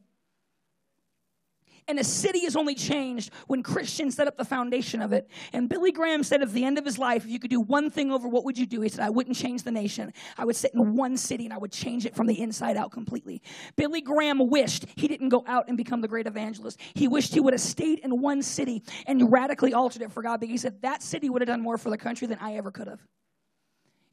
And 1.88 1.99
a 1.99 2.03
city 2.03 2.39
is 2.39 2.55
only 2.55 2.73
changed 2.73 3.31
when 3.45 3.61
Christians 3.61 4.15
set 4.15 4.27
up 4.27 4.38
the 4.38 4.43
foundation 4.43 5.03
of 5.03 5.13
it. 5.13 5.29
And 5.53 5.69
Billy 5.69 5.91
Graham 5.91 6.23
said 6.23 6.41
at 6.41 6.51
the 6.51 6.65
end 6.65 6.79
of 6.79 6.86
his 6.86 6.97
life, 6.97 7.25
if 7.25 7.29
you 7.29 7.38
could 7.38 7.51
do 7.51 7.61
one 7.61 7.91
thing 7.91 8.11
over, 8.11 8.27
what 8.27 8.43
would 8.43 8.57
you 8.57 8.65
do? 8.65 8.81
He 8.81 8.89
said, 8.89 9.01
I 9.01 9.11
wouldn't 9.11 9.36
change 9.36 9.61
the 9.61 9.71
nation. 9.71 10.11
I 10.36 10.45
would 10.45 10.55
sit 10.55 10.73
in 10.73 10.95
one 10.95 11.15
city 11.15 11.45
and 11.45 11.53
I 11.53 11.59
would 11.59 11.71
change 11.71 12.07
it 12.07 12.15
from 12.15 12.25
the 12.25 12.41
inside 12.41 12.75
out 12.75 12.91
completely. 12.91 13.41
Billy 13.75 14.01
Graham 14.01 14.49
wished 14.49 14.88
he 14.95 15.07
didn't 15.07 15.29
go 15.29 15.43
out 15.47 15.67
and 15.67 15.77
become 15.77 16.01
the 16.01 16.07
great 16.07 16.25
evangelist. 16.25 16.79
He 16.95 17.07
wished 17.07 17.33
he 17.33 17.39
would 17.39 17.53
have 17.53 17.61
stayed 17.61 17.99
in 17.99 18.19
one 18.19 18.41
city 18.41 18.81
and 19.05 19.31
radically 19.31 19.73
altered 19.73 20.01
it 20.01 20.11
for 20.11 20.23
God 20.23 20.39
But 20.39 20.49
he 20.49 20.57
said 20.57 20.81
that 20.81 21.03
city 21.03 21.29
would 21.29 21.43
have 21.43 21.47
done 21.47 21.61
more 21.61 21.77
for 21.77 21.91
the 21.91 21.97
country 21.97 22.25
than 22.27 22.39
I 22.39 22.55
ever 22.55 22.71
could 22.71 22.88
have. 22.88 23.01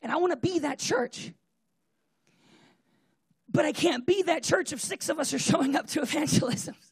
And 0.03 0.13
I 0.13 0.17
want 0.17 0.33
to 0.33 0.37
be 0.37 0.59
that 0.59 0.79
church. 0.79 1.33
But 3.51 3.65
I 3.65 3.73
can't 3.73 4.05
be 4.05 4.23
that 4.25 4.43
church 4.43 4.73
if 4.75 4.81
six 4.81 5.09
of 5.09 5.19
us 5.19 5.33
are 5.33 5.39
showing 5.39 5.75
up 5.75 5.87
to 5.89 6.03
evangelism. 6.03 6.75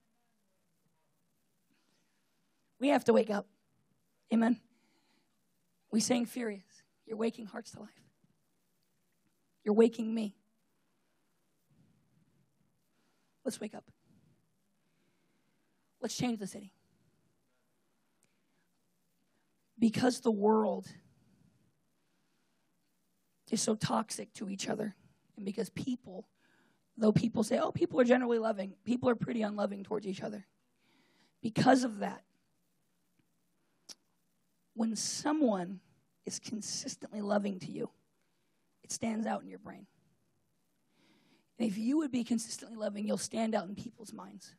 We 2.80 2.88
have 2.88 3.04
to 3.04 3.12
wake 3.12 3.30
up. 3.30 3.46
Amen. 4.32 4.58
We 5.92 6.00
sang 6.00 6.24
Furious. 6.24 6.82
You're 7.06 7.18
waking 7.18 7.46
hearts 7.46 7.72
to 7.72 7.80
life. 7.80 7.90
You're 9.64 9.74
waking 9.74 10.12
me. 10.12 10.34
Let's 13.44 13.60
wake 13.60 13.74
up. 13.74 13.84
Let's 16.00 16.16
change 16.16 16.38
the 16.38 16.46
city. 16.46 16.72
Because 19.78 20.20
the 20.20 20.30
world 20.30 20.86
is 23.50 23.60
so 23.60 23.74
toxic 23.74 24.32
to 24.34 24.48
each 24.48 24.68
other, 24.68 24.94
and 25.36 25.44
because 25.44 25.70
people, 25.70 26.28
though 26.96 27.12
people 27.12 27.42
say, 27.42 27.58
oh, 27.58 27.72
people 27.72 28.00
are 28.00 28.04
generally 28.04 28.38
loving, 28.38 28.74
people 28.84 29.08
are 29.08 29.14
pretty 29.14 29.42
unloving 29.42 29.82
towards 29.82 30.06
each 30.06 30.22
other. 30.22 30.46
Because 31.42 31.82
of 31.82 31.98
that, 31.98 32.22
when 34.80 34.96
someone 34.96 35.78
is 36.24 36.38
consistently 36.38 37.20
loving 37.20 37.60
to 37.60 37.70
you, 37.70 37.90
it 38.82 38.90
stands 38.90 39.26
out 39.26 39.42
in 39.42 39.48
your 39.50 39.58
brain. 39.58 39.86
And 41.58 41.68
if 41.68 41.76
you 41.76 41.98
would 41.98 42.10
be 42.10 42.24
consistently 42.24 42.78
loving, 42.78 43.06
you'll 43.06 43.18
stand 43.18 43.54
out 43.54 43.68
in 43.68 43.74
people's 43.74 44.14
minds. 44.14 44.54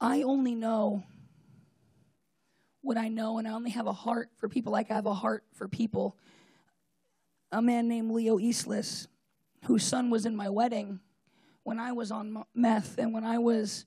I 0.00 0.22
only 0.22 0.54
know 0.54 1.02
what 2.80 2.96
I 2.96 3.08
know, 3.08 3.38
and 3.38 3.48
I 3.48 3.50
only 3.50 3.72
have 3.72 3.88
a 3.88 3.92
heart 3.92 4.30
for 4.36 4.48
people 4.48 4.70
like 4.70 4.92
I 4.92 4.94
have 4.94 5.06
a 5.06 5.14
heart 5.14 5.42
for 5.52 5.66
people. 5.66 6.16
A 7.50 7.60
man 7.60 7.88
named 7.88 8.12
Leo 8.12 8.38
Eastless, 8.38 9.08
whose 9.64 9.82
son 9.82 10.10
was 10.10 10.26
in 10.26 10.36
my 10.36 10.48
wedding 10.48 11.00
when 11.64 11.80
I 11.80 11.90
was 11.90 12.12
on 12.12 12.44
meth 12.54 12.98
and 12.98 13.12
when 13.12 13.24
I 13.24 13.38
was 13.38 13.84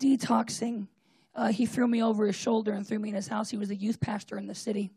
detoxing 0.00 0.88
uh, 1.34 1.48
he 1.48 1.66
threw 1.66 1.88
me 1.88 2.02
over 2.02 2.26
his 2.26 2.36
shoulder 2.36 2.72
and 2.72 2.86
threw 2.86 2.98
me 2.98 3.08
in 3.08 3.14
his 3.14 3.28
house. 3.28 3.50
He 3.50 3.56
was 3.56 3.70
a 3.70 3.76
youth 3.76 4.00
pastor 4.00 4.38
in 4.38 4.46
the 4.46 4.54
city. 4.54 4.90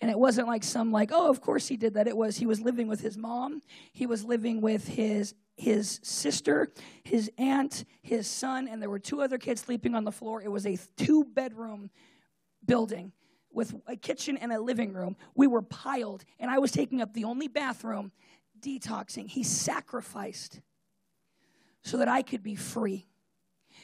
And 0.00 0.10
it 0.10 0.18
wasn't 0.18 0.48
like 0.48 0.64
some 0.64 0.92
like, 0.92 1.10
oh, 1.12 1.30
of 1.30 1.40
course 1.40 1.68
he 1.68 1.76
did 1.76 1.94
that. 1.94 2.06
It 2.06 2.16
was 2.16 2.36
he 2.36 2.46
was 2.46 2.60
living 2.60 2.88
with 2.88 3.00
his 3.00 3.16
mom. 3.16 3.62
He 3.92 4.06
was 4.06 4.24
living 4.24 4.60
with 4.60 4.88
his 4.88 5.34
his 5.56 6.00
sister, 6.02 6.72
his 7.04 7.30
aunt, 7.38 7.84
his 8.02 8.26
son, 8.26 8.66
and 8.66 8.82
there 8.82 8.90
were 8.90 8.98
two 8.98 9.22
other 9.22 9.38
kids 9.38 9.60
sleeping 9.60 9.94
on 9.94 10.04
the 10.04 10.12
floor. 10.12 10.42
It 10.42 10.50
was 10.50 10.66
a 10.66 10.78
two 10.96 11.24
bedroom 11.24 11.90
building 12.64 13.12
with 13.52 13.74
a 13.86 13.96
kitchen 13.96 14.36
and 14.36 14.52
a 14.52 14.60
living 14.60 14.92
room. 14.92 15.16
We 15.34 15.46
were 15.46 15.62
piled, 15.62 16.24
and 16.40 16.50
I 16.50 16.58
was 16.58 16.72
taking 16.72 17.00
up 17.00 17.14
the 17.14 17.24
only 17.24 17.46
bathroom, 17.46 18.10
detoxing. 18.60 19.28
He 19.28 19.44
sacrificed 19.44 20.60
so 21.82 21.98
that 21.98 22.08
I 22.08 22.22
could 22.22 22.42
be 22.42 22.56
free. 22.56 23.06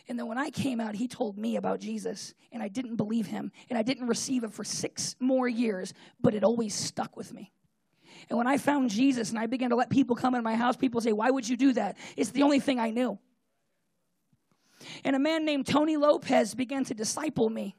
And 0.09 0.19
then 0.19 0.27
when 0.27 0.39
I 0.39 0.51
came 0.51 0.81
out, 0.81 0.95
he 0.95 1.09
told 1.09 1.39
me 1.39 1.57
about 1.57 1.81
Jesus, 1.81 2.35
and 2.53 2.63
I 2.63 2.69
didn't 2.69 2.97
believe 2.97 3.27
him, 3.27 3.53
and 3.69 3.79
I 3.79 3.83
didn't 3.83 4.07
receive 4.07 4.45
it 4.45 4.53
for 4.53 4.65
six 4.65 5.17
more 5.21 5.49
years, 5.49 5.95
but 6.21 6.35
it 6.35 6.45
always 6.45 6.75
stuck 6.75 7.17
with 7.17 7.33
me. 7.33 7.53
And 8.29 8.37
when 8.37 8.47
I 8.47 8.59
found 8.59 8.91
Jesus 8.91 9.31
and 9.31 9.39
I 9.39 9.47
began 9.47 9.71
to 9.71 9.77
let 9.77 9.91
people 9.91 10.17
come 10.17 10.35
in 10.35 10.43
my 10.43 10.57
house, 10.57 10.77
people 10.77 11.01
say, 11.01 11.13
Why 11.13 11.31
would 11.31 11.49
you 11.49 11.57
do 11.57 11.73
that? 11.75 11.97
It's 12.17 12.31
the 12.31 12.43
only 12.43 12.61
thing 12.61 12.79
I 12.79 12.91
knew. 12.91 13.19
And 15.05 15.15
a 15.15 15.19
man 15.19 15.45
named 15.45 15.67
Tony 15.67 15.97
Lopez 15.97 16.55
began 16.55 16.85
to 16.85 16.95
disciple 16.95 17.51
me. 17.51 17.77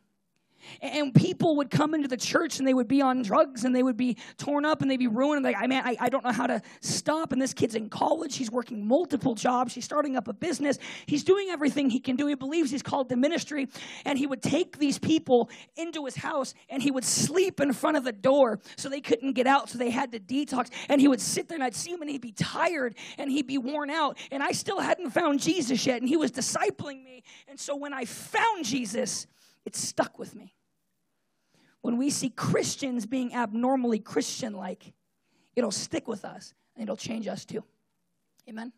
And 0.82 1.14
people 1.14 1.58
would 1.58 1.70
come 1.70 1.94
into 1.94 2.08
the 2.08 2.18
church 2.18 2.60
and 2.60 2.68
they 2.68 2.74
would 2.74 2.88
be 2.88 3.02
on 3.02 3.22
drugs 3.22 3.66
and 3.66 3.76
they 3.76 3.84
would 3.84 3.98
be 3.98 4.18
torn 4.38 4.66
up 4.66 4.82
and 4.82 4.90
they'd 4.90 4.98
be 4.98 5.08
ruined. 5.08 5.44
Like, 5.44 5.58
I 5.60 5.68
mean, 5.68 5.82
I, 5.84 5.96
I 6.00 6.10
don't 6.10 6.24
know 6.24 6.32
how 6.32 6.48
to 6.48 6.62
stop. 6.82 7.32
And 7.32 7.42
this 7.42 7.54
kid's 7.54 7.76
in 7.76 7.90
college. 7.90 8.36
He's 8.36 8.52
working 8.52 8.88
multiple 8.88 9.36
jobs. 9.36 9.74
He's 9.74 9.86
starting 9.86 10.16
up 10.16 10.28
a 10.28 10.34
business. 10.34 10.80
He's 11.06 11.24
doing 11.24 11.50
everything 11.50 11.90
he 11.90 12.00
can 12.00 12.16
do. 12.16 12.28
He 12.28 12.36
believes 12.36 12.72
he's 12.72 12.82
called 12.82 13.10
to 13.10 13.16
ministry. 13.16 13.68
And 14.06 14.18
he 14.18 14.28
would 14.28 14.42
take 14.42 14.78
these 14.78 15.00
people 15.00 15.50
into 15.76 16.06
his 16.06 16.16
house 16.16 16.54
and 16.70 16.82
he 16.82 16.92
would 16.92 17.06
sleep 17.06 17.60
in 17.60 17.74
front 17.74 17.98
of 17.98 18.04
the 18.04 18.12
door 18.12 18.60
so 18.78 18.90
they 18.90 19.02
couldn't 19.02 19.34
get 19.34 19.48
out. 19.48 19.70
So 19.70 19.78
they 19.78 19.90
had 19.90 20.12
to 20.12 20.20
detox. 20.20 20.70
And 20.90 21.02
he 21.02 21.08
would 21.08 21.22
sit 21.22 21.48
there 21.48 21.56
and 21.56 21.64
I'd 21.64 21.76
see 21.76 21.92
him 21.92 22.02
and 22.02 22.10
he'd 22.10 22.22
be 22.22 22.32
tired 22.32 22.96
and 23.18 23.32
he'd 23.32 23.48
be 23.48 23.58
worn 23.58 23.90
out. 23.90 24.18
And 24.32 24.44
I 24.44 24.52
still 24.52 24.80
hadn't 24.80 25.12
found 25.12 25.40
Jesus 25.40 25.86
yet. 25.86 26.02
And 26.02 26.10
he 26.10 26.18
was 26.18 26.32
discipling 26.32 27.04
me. 27.04 27.24
And 27.48 27.60
so 27.60 27.76
when 27.76 27.94
I 27.94 28.06
found 28.06 28.66
Jesus, 28.66 29.28
it 29.66 29.76
stuck 29.76 30.18
with 30.20 30.36
me. 30.36 30.56
When 31.82 31.98
we 31.98 32.10
see 32.10 32.30
Christians 32.30 33.06
being 33.06 33.34
abnormally 33.34 34.00
Christian 34.00 34.54
like, 34.54 34.94
it'll 35.56 35.72
stick 35.72 36.08
with 36.08 36.26
us 36.26 36.54
and 36.76 36.84
it'll 36.84 36.98
change 36.98 37.28
us 37.28 37.46
too. 37.46 37.64
Amen? 38.48 38.72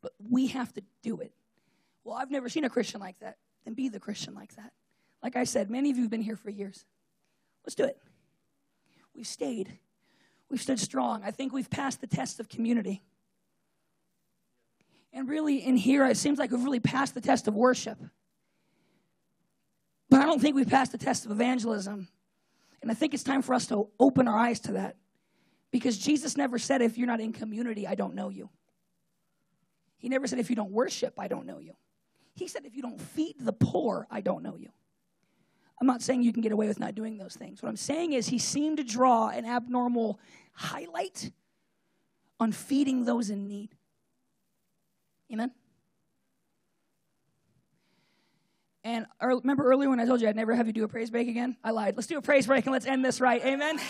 But 0.00 0.12
we 0.30 0.48
have 0.48 0.72
to 0.74 0.82
do 1.02 1.20
it. 1.20 1.32
Well, 2.04 2.14
I've 2.14 2.30
never 2.30 2.48
seen 2.48 2.64
a 2.64 2.70
Christian 2.70 3.00
like 3.00 3.18
that. 3.20 3.38
Then 3.64 3.74
be 3.74 3.88
the 3.88 4.00
Christian 4.00 4.34
like 4.34 4.54
that. 4.56 4.72
Like 5.22 5.36
I 5.36 5.44
said, 5.44 5.70
many 5.70 5.90
of 5.90 5.96
you 5.96 6.02
have 6.02 6.10
been 6.10 6.22
here 6.22 6.36
for 6.36 6.50
years. 6.50 6.84
Let's 7.64 7.74
do 7.74 7.84
it. 7.84 7.98
We've 9.14 9.26
stayed. 9.26 9.78
We've 10.50 10.60
stood 10.60 10.78
strong. 10.78 11.22
I 11.24 11.30
think 11.30 11.52
we've 11.52 11.70
passed 11.70 12.00
the 12.00 12.06
test 12.06 12.40
of 12.40 12.48
community. 12.48 13.02
And 15.12 15.28
really, 15.28 15.64
in 15.64 15.76
here, 15.76 16.04
it 16.06 16.16
seems 16.16 16.38
like 16.38 16.50
we've 16.50 16.62
really 16.62 16.80
passed 16.80 17.14
the 17.14 17.20
test 17.20 17.48
of 17.48 17.54
worship. 17.54 17.98
But 20.14 20.22
I 20.22 20.26
don't 20.26 20.40
think 20.40 20.54
we've 20.54 20.68
passed 20.68 20.92
the 20.92 20.98
test 20.98 21.26
of 21.26 21.32
evangelism. 21.32 22.06
And 22.80 22.88
I 22.88 22.94
think 22.94 23.14
it's 23.14 23.24
time 23.24 23.42
for 23.42 23.52
us 23.52 23.66
to 23.66 23.88
open 23.98 24.28
our 24.28 24.38
eyes 24.38 24.60
to 24.60 24.74
that. 24.74 24.94
Because 25.72 25.98
Jesus 25.98 26.36
never 26.36 26.56
said, 26.56 26.82
if 26.82 26.96
you're 26.96 27.08
not 27.08 27.18
in 27.18 27.32
community, 27.32 27.84
I 27.84 27.96
don't 27.96 28.14
know 28.14 28.28
you. 28.28 28.48
He 29.96 30.08
never 30.08 30.28
said, 30.28 30.38
if 30.38 30.50
you 30.50 30.54
don't 30.54 30.70
worship, 30.70 31.14
I 31.18 31.26
don't 31.26 31.46
know 31.46 31.58
you. 31.58 31.74
He 32.36 32.46
said, 32.46 32.64
if 32.64 32.76
you 32.76 32.82
don't 32.82 33.00
feed 33.00 33.34
the 33.40 33.52
poor, 33.52 34.06
I 34.08 34.20
don't 34.20 34.44
know 34.44 34.54
you. 34.56 34.68
I'm 35.80 35.88
not 35.88 36.00
saying 36.00 36.22
you 36.22 36.32
can 36.32 36.42
get 36.42 36.52
away 36.52 36.68
with 36.68 36.78
not 36.78 36.94
doing 36.94 37.18
those 37.18 37.34
things. 37.34 37.60
What 37.60 37.68
I'm 37.68 37.76
saying 37.76 38.12
is, 38.12 38.28
he 38.28 38.38
seemed 38.38 38.76
to 38.76 38.84
draw 38.84 39.30
an 39.30 39.44
abnormal 39.44 40.20
highlight 40.52 41.32
on 42.38 42.52
feeding 42.52 43.04
those 43.04 43.30
in 43.30 43.48
need. 43.48 43.74
Amen? 45.32 45.50
And 48.84 49.06
remember 49.20 49.64
earlier 49.64 49.88
when 49.88 49.98
I 49.98 50.04
told 50.04 50.20
you 50.20 50.28
I'd 50.28 50.36
never 50.36 50.54
have 50.54 50.66
you 50.66 50.74
do 50.74 50.84
a 50.84 50.88
praise 50.88 51.10
break 51.10 51.26
again? 51.26 51.56
I 51.64 51.70
lied. 51.70 51.96
Let's 51.96 52.06
do 52.06 52.18
a 52.18 52.22
praise 52.22 52.46
break 52.46 52.66
and 52.66 52.72
let's 52.72 52.84
end 52.84 53.02
this 53.02 53.18
right. 53.18 53.42
Amen. 53.42 53.80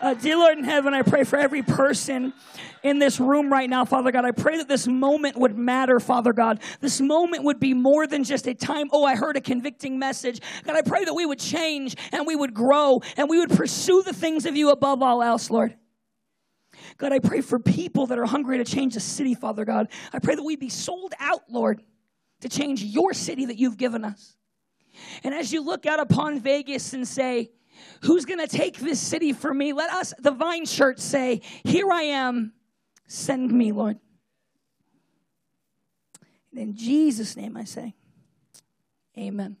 Uh, 0.00 0.14
dear 0.14 0.36
Lord 0.36 0.58
in 0.58 0.64
heaven, 0.64 0.94
I 0.94 1.02
pray 1.02 1.24
for 1.24 1.36
every 1.36 1.62
person 1.62 2.32
in 2.84 3.00
this 3.00 3.18
room 3.18 3.50
right 3.50 3.68
now, 3.68 3.84
Father 3.84 4.12
God. 4.12 4.24
I 4.24 4.30
pray 4.30 4.58
that 4.58 4.68
this 4.68 4.86
moment 4.86 5.36
would 5.36 5.58
matter, 5.58 5.98
Father 5.98 6.32
God. 6.32 6.60
This 6.80 7.00
moment 7.00 7.42
would 7.44 7.58
be 7.58 7.74
more 7.74 8.06
than 8.06 8.22
just 8.22 8.46
a 8.46 8.54
time, 8.54 8.90
oh, 8.92 9.04
I 9.04 9.16
heard 9.16 9.36
a 9.36 9.40
convicting 9.40 9.98
message. 9.98 10.40
God, 10.64 10.76
I 10.76 10.82
pray 10.82 11.04
that 11.04 11.14
we 11.14 11.26
would 11.26 11.40
change 11.40 11.96
and 12.12 12.26
we 12.28 12.36
would 12.36 12.54
grow 12.54 13.00
and 13.16 13.28
we 13.28 13.38
would 13.38 13.50
pursue 13.50 14.02
the 14.02 14.12
things 14.12 14.46
of 14.46 14.56
you 14.56 14.70
above 14.70 15.02
all 15.02 15.20
else, 15.20 15.50
Lord. 15.50 15.74
God, 16.96 17.12
I 17.12 17.18
pray 17.18 17.40
for 17.40 17.58
people 17.58 18.06
that 18.06 18.18
are 18.18 18.26
hungry 18.26 18.58
to 18.58 18.64
change 18.64 18.94
the 18.94 19.00
city, 19.00 19.34
Father 19.34 19.64
God. 19.64 19.88
I 20.12 20.20
pray 20.20 20.36
that 20.36 20.44
we 20.44 20.54
be 20.54 20.68
sold 20.68 21.12
out, 21.18 21.42
Lord, 21.48 21.82
to 22.40 22.48
change 22.48 22.82
your 22.82 23.12
city 23.12 23.46
that 23.46 23.58
you've 23.58 23.76
given 23.76 24.04
us. 24.04 24.36
And 25.24 25.34
as 25.34 25.52
you 25.52 25.64
look 25.64 25.86
out 25.86 26.00
upon 26.00 26.40
Vegas 26.40 26.92
and 26.92 27.06
say, 27.06 27.50
Who's 28.02 28.24
going 28.24 28.40
to 28.40 28.48
take 28.48 28.78
this 28.78 29.00
city 29.00 29.32
for 29.32 29.52
me? 29.54 29.72
Let 29.72 29.90
us, 29.90 30.12
the 30.18 30.32
Vine 30.32 30.66
Church, 30.66 30.98
say, 30.98 31.42
Here 31.64 31.90
I 31.90 32.02
am, 32.02 32.52
send 33.06 33.52
me, 33.52 33.72
Lord. 33.72 33.98
In 36.52 36.74
Jesus' 36.74 37.36
name 37.36 37.56
I 37.56 37.64
say, 37.64 37.94
Amen. 39.16 39.56